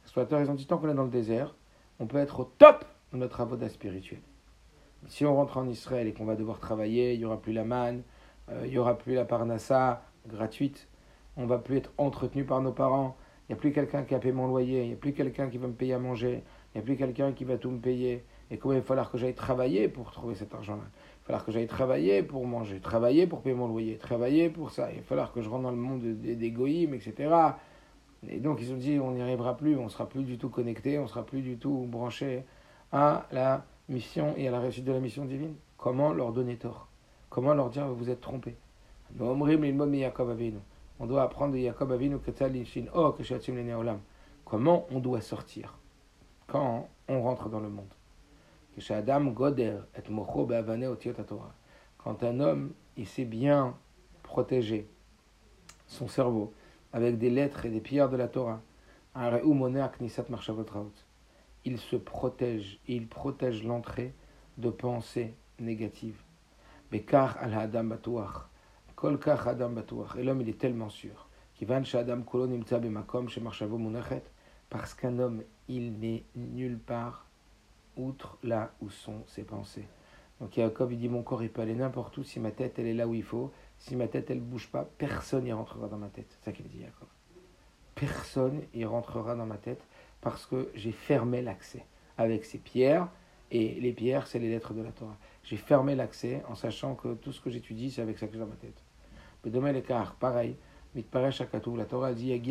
Les 0.01 0.05
explorateurs, 0.05 0.41
ils 0.41 0.49
ont 0.49 0.55
dit 0.55 0.65
tant 0.65 0.79
qu'on 0.79 0.89
est 0.89 0.95
dans 0.95 1.03
le 1.03 1.11
désert, 1.11 1.53
on 1.99 2.07
peut 2.07 2.17
être 2.17 2.39
au 2.39 2.45
top 2.57 2.85
notre 3.13 3.33
travaux 3.33 3.55
spirituel. 3.69 4.19
Si 5.07 5.27
on 5.27 5.35
rentre 5.35 5.57
en 5.57 5.67
Israël 5.67 6.07
et 6.07 6.13
qu'on 6.13 6.25
va 6.25 6.35
devoir 6.35 6.59
travailler, 6.59 7.13
il 7.13 7.19
n'y 7.19 7.25
aura 7.25 7.39
plus 7.39 7.53
la 7.53 7.63
manne, 7.63 8.01
euh, 8.49 8.63
il 8.65 8.71
n'y 8.71 8.79
aura 8.79 8.97
plus 8.97 9.13
la 9.13 9.23
parnassa 9.23 10.01
gratuite, 10.27 10.87
on 11.35 11.45
va 11.45 11.59
plus 11.59 11.77
être 11.77 11.91
entretenu 11.99 12.45
par 12.45 12.61
nos 12.61 12.71
parents, 12.71 13.15
il 13.47 13.51
n'y 13.51 13.59
a 13.59 13.61
plus 13.61 13.71
quelqu'un 13.71 14.01
qui 14.01 14.15
a 14.15 14.19
payé 14.19 14.33
mon 14.33 14.47
loyer, 14.47 14.81
il 14.81 14.87
n'y 14.87 14.93
a 14.95 14.97
plus 14.97 15.13
quelqu'un 15.13 15.49
qui 15.49 15.59
va 15.59 15.67
me 15.67 15.73
payer 15.73 15.93
à 15.93 15.99
manger, 15.99 16.43
il 16.73 16.79
n'y 16.79 16.81
a 16.81 16.83
plus 16.83 16.97
quelqu'un 16.97 17.31
qui 17.31 17.43
va 17.43 17.59
tout 17.59 17.69
me 17.69 17.79
payer. 17.79 18.25
Et 18.49 18.57
comment 18.57 18.73
il 18.73 18.79
va 18.79 18.85
falloir 18.85 19.11
que 19.11 19.19
j'aille 19.19 19.35
travailler 19.35 19.87
pour 19.87 20.09
trouver 20.11 20.33
cet 20.33 20.55
argent-là? 20.55 20.83
Falloir 21.27 21.43
que 21.43 21.51
j'aille 21.51 21.67
travailler 21.67 22.23
pour 22.23 22.47
manger, 22.47 22.79
travailler 22.79 23.27
pour 23.27 23.41
payer 23.41 23.53
mon 23.53 23.67
loyer, 23.67 23.97
travailler 23.97 24.49
pour 24.49 24.71
ça. 24.71 24.89
Il 24.91 24.99
va 24.99 25.03
falloir 25.03 25.33
que 25.33 25.41
je 25.41 25.49
rentre 25.49 25.63
dans 25.63 25.71
le 25.71 25.77
monde 25.77 25.99
des 25.99 26.47
etc. 26.93 27.35
Et 28.29 28.39
donc 28.39 28.59
ils 28.61 28.71
ont 28.71 28.77
dit 28.77 28.97
on 28.99 29.11
n'y 29.11 29.21
arrivera 29.21 29.57
plus, 29.57 29.75
on 29.77 29.89
sera 29.89 30.07
plus 30.07 30.23
du 30.23 30.37
tout 30.37 30.47
connecté, 30.47 30.97
on 30.97 31.07
sera 31.07 31.25
plus 31.25 31.41
du 31.41 31.57
tout 31.57 31.85
branché 31.89 32.45
à 32.93 33.25
la 33.33 33.65
mission 33.89 34.35
et 34.37 34.47
à 34.47 34.51
la 34.51 34.61
réussite 34.61 34.85
de 34.85 34.93
la 34.93 35.01
mission 35.01 35.25
divine. 35.25 35.55
Comment 35.75 36.13
leur 36.13 36.31
donner 36.31 36.55
tort? 36.55 36.87
Comment 37.29 37.53
leur 37.53 37.69
dire 37.69 37.87
vous 37.87 38.09
êtes 38.09 38.21
trompés? 38.21 38.55
On 40.99 41.05
doit 41.05 41.23
apprendre 41.23 41.53
de 41.53 41.57
Yaakov 41.57 41.91
Avinu 41.91 42.17
oh, 42.95 43.15
Comment 44.45 44.87
on 44.91 44.99
doit 44.99 45.21
sortir 45.21 45.77
quand 46.47 46.87
on 47.09 47.21
rentre 47.21 47.49
dans 47.49 47.59
le 47.59 47.69
monde? 47.69 47.96
Quand 51.97 52.23
un 52.23 52.39
homme 52.39 52.73
il 52.95 53.07
sait 53.07 53.25
bien 53.25 53.75
protéger 54.23 54.87
son 55.87 56.07
cerveau 56.07 56.53
avec 56.93 57.17
des 57.17 57.29
lettres 57.29 57.65
et 57.65 57.69
des 57.69 57.81
pierres 57.81 58.09
de 58.09 58.17
la 58.17 58.27
Torah, 58.27 58.61
il 61.65 61.77
se 61.79 61.95
protège 61.95 62.79
et 62.87 62.95
il 62.95 63.07
protège 63.07 63.63
l'entrée 63.63 64.13
de 64.57 64.69
pensées 64.69 65.33
négatives. 65.59 66.21
Bekar 66.91 67.37
al 67.41 67.53
adam 67.53 67.89
Kol 68.95 69.19
adam 69.27 69.75
Et 70.17 70.23
l'homme, 70.23 70.41
il 70.41 70.49
est 70.49 70.57
tellement 70.57 70.89
sûr. 70.89 71.27
Parce 74.69 74.93
qu'un 74.93 75.19
homme, 75.19 75.43
il 75.67 75.99
n'est 75.99 76.23
nulle 76.35 76.79
part 76.79 77.26
outre 77.97 78.37
là 78.43 78.71
où 78.81 78.89
sont 78.89 79.23
ses 79.27 79.43
pensées. 79.43 79.87
Donc 80.39 80.53
Jacob, 80.53 80.91
il 80.91 80.99
dit 80.99 81.09
Mon 81.09 81.23
corps, 81.23 81.43
il 81.43 81.49
peut 81.49 81.61
aller 81.61 81.75
n'importe 81.75 82.17
où 82.17 82.23
si 82.23 82.39
ma 82.39 82.51
tête, 82.51 82.77
elle 82.79 82.87
est 82.87 82.93
là 82.93 83.07
où 83.07 83.13
il 83.13 83.23
faut. 83.23 83.51
Si 83.79 83.95
ma 83.95 84.07
tête, 84.07 84.29
elle 84.29 84.37
ne 84.37 84.43
bouge 84.43 84.69
pas, 84.69 84.87
personne 84.97 85.43
n'y 85.43 85.53
rentrera 85.53 85.87
dans 85.87 85.97
ma 85.97 86.09
tête. 86.09 86.27
C'est 86.29 86.45
ça 86.45 86.51
qu'il 86.51 86.67
dit 86.67 86.79
Jacob. 86.79 87.07
Personne 87.95 88.61
y 88.73 88.85
rentrera 88.85 89.35
dans 89.35 89.45
ma 89.45 89.57
tête 89.57 89.81
parce 90.21 90.45
que 90.45 90.69
j'ai 90.75 90.91
fermé 90.91 91.41
l'accès 91.41 91.85
avec 92.17 92.45
ces 92.45 92.57
pierres. 92.57 93.07
Et 93.49 93.79
les 93.79 93.93
pierres, 93.93 94.27
c'est 94.27 94.39
les 94.39 94.49
lettres 94.49 94.73
de 94.73 94.81
la 94.81 94.91
Torah. 94.91 95.15
J'ai 95.43 95.55
fermé 95.55 95.95
l'accès 95.95 96.43
en 96.49 96.55
sachant 96.55 96.95
que 96.95 97.13
tout 97.13 97.31
ce 97.31 97.39
que 97.39 97.49
j'étudie, 97.49 97.89
c'est 97.91 98.01
avec 98.01 98.17
ça 98.17 98.27
que 98.27 98.33
j'ai 98.33 98.39
dans 98.39 98.45
ma 98.45 98.55
tête. 98.55 98.83
Mais 99.43 99.51
demain, 99.51 99.71
l'écart, 99.71 100.15
pareil. 100.15 100.57
La 100.95 101.85
Torah 101.85 102.13
dit 102.13 102.41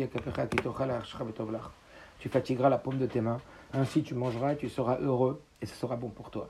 Tu 2.19 2.29
fatigueras 2.29 2.69
la 2.69 2.77
paume 2.77 2.97
de 2.97 3.05
tes 3.05 3.21
mains. 3.21 3.41
Ainsi, 3.73 4.03
tu 4.03 4.15
mangeras 4.15 4.53
et 4.53 4.57
tu 4.57 4.69
seras 4.69 4.97
heureux 4.99 5.41
et 5.61 5.65
ce 5.65 5.75
sera 5.75 5.95
bon 5.95 6.09
pour 6.09 6.31
toi. 6.31 6.49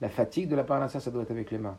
La 0.00 0.08
fatigue 0.08 0.48
de 0.48 0.56
la 0.56 0.64
parnassa, 0.64 1.00
ça 1.00 1.10
doit 1.10 1.22
être 1.22 1.30
avec 1.30 1.50
les 1.50 1.58
mains. 1.58 1.78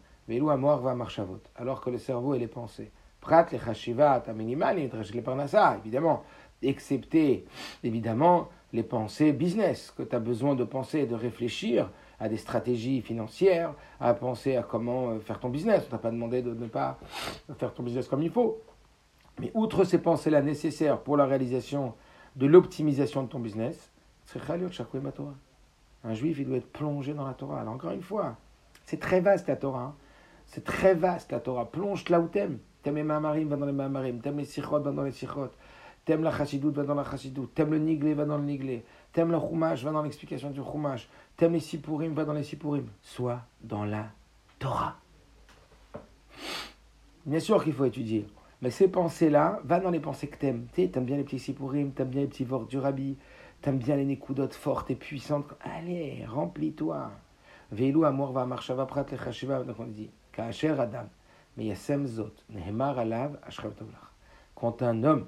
Alors 1.56 1.82
que 1.82 1.90
le 1.90 1.98
cerveau 1.98 2.34
et 2.34 2.40
les 2.40 2.48
pensées. 2.48 2.92
Prat 3.22 3.46
les 3.52 3.60
chashivat, 3.60 4.24
les 4.36 5.22
parnassa, 5.22 5.78
évidemment. 5.78 6.24
Excepté, 6.62 7.46
évidemment, 7.84 8.50
les 8.72 8.84
pensées 8.84 9.34
business, 9.34 9.94
que 9.96 10.04
tu 10.04 10.16
as 10.16 10.20
besoin 10.20 10.56
de 10.56 10.64
penser 10.64 11.00
et 11.00 11.06
de 11.06 11.16
réfléchir 11.16 11.90
à 12.20 12.30
des 12.30 12.38
stratégies 12.38 13.02
financières, 13.02 13.74
à 14.00 14.14
penser 14.14 14.56
à 14.56 14.64
comment 14.64 15.10
euh, 15.10 15.20
faire 15.20 15.40
ton 15.40 15.50
business. 15.50 15.84
On 15.88 15.92
t'a 15.92 15.98
pas 15.98 16.12
demandé 16.12 16.42
de 16.42 16.54
ne 16.54 16.68
pas 16.68 16.98
faire 17.58 17.74
ton 17.74 17.84
business 17.84 18.08
comme 18.08 18.24
il 18.24 18.32
faut. 18.32 18.62
Mais 19.40 19.52
outre 19.54 19.84
ces 19.84 19.98
pensées-là 19.98 20.42
nécessaires 20.42 21.00
pour 21.00 21.18
la 21.18 21.26
réalisation 21.26 21.94
de 22.36 22.46
l'optimisation 22.46 23.24
de 23.24 23.28
ton 23.28 23.40
business, 23.40 23.92
un 26.04 26.14
juif, 26.14 26.38
il 26.40 26.46
doit 26.46 26.58
être 26.58 26.72
plongé 26.72 27.14
dans 27.14 27.26
la 27.26 27.34
Torah. 27.34 27.62
Alors 27.62 27.74
encore 27.74 27.92
une 27.92 28.02
fois, 28.02 28.38
c'est 28.86 29.00
très 29.00 29.22
vaste 29.22 29.48
la 29.48 29.56
Torah. 29.56 29.82
Hein. 29.82 29.96
C'est 30.46 30.64
très 30.64 30.94
vaste 30.94 31.32
la 31.32 31.40
Torah. 31.40 31.66
Plonge 31.66 32.08
là 32.10 32.20
où 32.20 32.28
t'aimes. 32.28 32.60
T'aimes 32.82 32.96
les 32.96 33.04
Mahamarim, 33.04 33.48
va 33.48 33.56
dans 33.56 33.66
les 33.66 33.72
Mahamarim. 33.72 34.20
T'aimes 34.20 34.38
les 34.38 34.46
Sichot, 34.46 34.80
va 34.82 34.92
dans 34.92 35.04
les 35.04 35.12
Sichot. 35.12 35.50
T'aimes 36.06 36.24
la 36.24 36.36
Chassidoute, 36.36 36.76
va 36.76 36.84
dans 36.84 36.96
la 36.96 37.10
Chassidoute. 37.10 37.54
T'aimes 37.54 37.72
le 37.72 37.80
Niglé, 37.80 38.14
va 38.14 38.26
dans 38.26 38.38
le 38.38 38.44
Niglé. 38.44 38.84
T'aimes 39.14 39.32
le 39.32 39.40
Chumash, 39.40 39.84
va 39.84 39.92
dans 39.92 40.02
l'explication 40.02 40.50
du 40.50 40.62
Chumash. 40.62 41.08
T'aimes 41.38 41.54
les 41.54 41.60
Sipurim, 41.62 42.14
va 42.14 42.26
dans 42.26 42.34
les 42.34 42.44
Sipurim. 42.44 42.88
Sois 43.02 43.42
dans 43.62 43.86
la 43.86 44.08
Torah. 44.60 44.96
Bien 47.26 47.40
sûr 47.40 47.64
qu'il 47.64 47.74
faut 47.74 47.86
étudier. 47.86 48.28
Mais 48.64 48.72
ces 48.72 48.88
pensées-là, 48.88 49.60
va 49.66 49.82
dans 49.82 49.90
les 49.90 50.00
pensées 50.00 50.30
que 50.30 50.38
t'aimes. 50.38 50.68
Tu 50.74 50.84
aimes 50.84 51.04
bien 51.04 51.18
les 51.18 51.26
petits 51.26 51.38
Sipurim, 51.38 51.92
t'aimes 51.92 52.08
bien 52.08 52.22
les 52.22 52.28
petits 52.28 52.46
vorts 52.46 52.66
du 52.66 52.78
Rabbi, 52.78 53.18
t'aimes 53.62 53.78
bien 53.78 53.98
les 53.98 54.06
Nekudotes 54.06 54.54
fortes 54.54 54.90
et 54.90 54.96
puissantes. 54.96 55.54
Allez, 55.60 56.24
remplis-toi. 56.26 57.12
Veilu 57.74 58.06
amor 58.06 58.32
va 58.32 58.46
marshava 58.46 58.86
prat 58.86 59.06
le 59.12 59.18
chashiva. 59.18 59.64
Donc 59.64 59.76
on 59.82 59.88
dit, 59.88 60.10
adam, 60.38 61.10
zot, 62.06 62.32
nehemar 62.52 63.00
alav 63.00 63.38
Quand 64.56 64.82
un 64.82 65.04
homme 65.04 65.28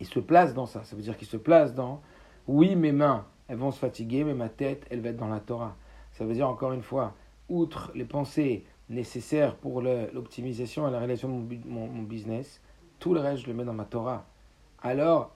il 0.00 0.06
se 0.06 0.18
place 0.18 0.54
dans 0.54 0.64
ça. 0.64 0.82
Ça 0.84 0.96
veut 0.96 1.02
dire 1.02 1.18
qu'il 1.18 1.28
se 1.28 1.36
place 1.36 1.74
dans 1.74 2.00
oui, 2.48 2.74
mes 2.74 2.92
mains, 2.92 3.26
elles 3.48 3.58
vont 3.58 3.70
se 3.70 3.78
fatiguer, 3.78 4.24
mais 4.24 4.32
ma 4.32 4.48
tête, 4.48 4.86
elle 4.90 5.02
va 5.02 5.10
être 5.10 5.18
dans 5.18 5.28
la 5.28 5.40
Torah. 5.40 5.76
Ça 6.12 6.24
veut 6.24 6.32
dire 6.32 6.48
encore 6.48 6.72
une 6.72 6.82
fois, 6.82 7.12
outre 7.50 7.92
les 7.94 8.06
pensées 8.06 8.64
nécessaires 8.88 9.56
pour 9.56 9.80
l'optimisation 9.82 10.86
et 10.88 10.90
la 10.90 10.98
réalisation 10.98 11.28
de 11.28 11.56
mon, 11.66 12.02
business, 12.02 12.60
tout 12.98 13.14
le 13.14 13.20
reste, 13.20 13.42
je 13.42 13.48
le 13.48 13.54
mets 13.54 13.64
dans 13.64 13.72
ma 13.72 13.84
Torah. 13.84 14.26
Alors, 14.82 15.34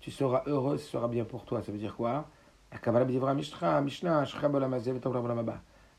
tu 0.00 0.10
seras 0.10 0.42
heureux, 0.46 0.78
ce 0.78 0.90
sera 0.90 1.08
bien 1.08 1.24
pour 1.24 1.44
toi. 1.44 1.62
Ça 1.62 1.72
veut 1.72 1.78
dire 1.78 1.96
quoi? 1.96 2.28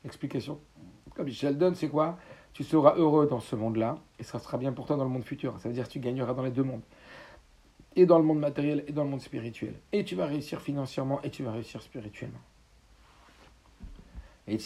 L'explication, 0.02 0.60
comme 1.14 1.26
Michel 1.26 1.56
donne, 1.56 1.74
c'est 1.74 1.88
quoi? 1.88 2.18
Tu 2.52 2.64
seras 2.64 2.94
heureux 2.96 3.26
dans 3.26 3.40
ce 3.40 3.56
monde-là 3.56 3.98
et 4.18 4.22
ça 4.22 4.38
sera 4.38 4.58
bien 4.58 4.72
pour 4.72 4.86
toi 4.86 4.96
dans 4.96 5.04
le 5.04 5.10
monde 5.10 5.24
futur. 5.24 5.58
Ça 5.58 5.68
veut 5.68 5.74
dire 5.74 5.86
que 5.86 5.92
tu 5.92 6.00
gagneras 6.00 6.34
dans 6.34 6.42
les 6.42 6.50
deux 6.50 6.62
mondes 6.62 6.82
et 7.96 8.06
dans 8.06 8.18
le 8.18 8.24
monde 8.24 8.38
matériel 8.38 8.84
et 8.86 8.92
dans 8.92 9.04
le 9.04 9.10
monde 9.10 9.20
spirituel. 9.20 9.74
Et 9.92 10.04
tu 10.04 10.14
vas 10.14 10.26
réussir 10.26 10.60
financièrement 10.60 11.20
et 11.22 11.30
tu 11.30 11.42
vas 11.42 11.52
réussir 11.52 11.80
spirituellement. 11.82 12.40
Et 14.46 14.58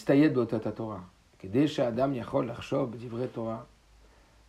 Torah. 0.71 1.03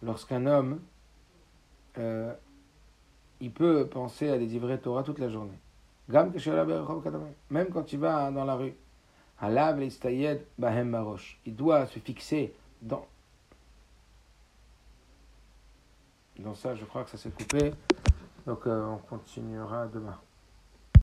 Lorsqu'un 0.02 0.46
homme, 0.46 0.80
euh, 1.98 2.32
il 3.40 3.52
peut 3.52 3.86
penser 3.86 4.28
à 4.30 4.38
des 4.38 4.46
divrei 4.46 4.78
Torah 4.78 5.02
toute 5.02 5.18
la 5.18 5.28
journée. 5.28 5.58
Même 7.50 7.68
quand 7.70 7.92
il 7.92 7.98
va 7.98 8.30
dans 8.30 8.44
la 8.44 8.54
rue. 8.54 8.74
Il 11.46 11.56
doit 11.56 11.86
se 11.86 11.98
fixer 11.98 12.52
dans. 12.82 13.06
Dans 16.38 16.54
ça, 16.54 16.74
je 16.74 16.84
crois 16.84 17.04
que 17.04 17.10
ça 17.10 17.18
s'est 17.18 17.30
coupé. 17.30 17.72
Donc 18.46 18.66
euh, 18.66 18.86
on 18.86 18.96
continuera 18.96 19.86
demain. 19.86 20.18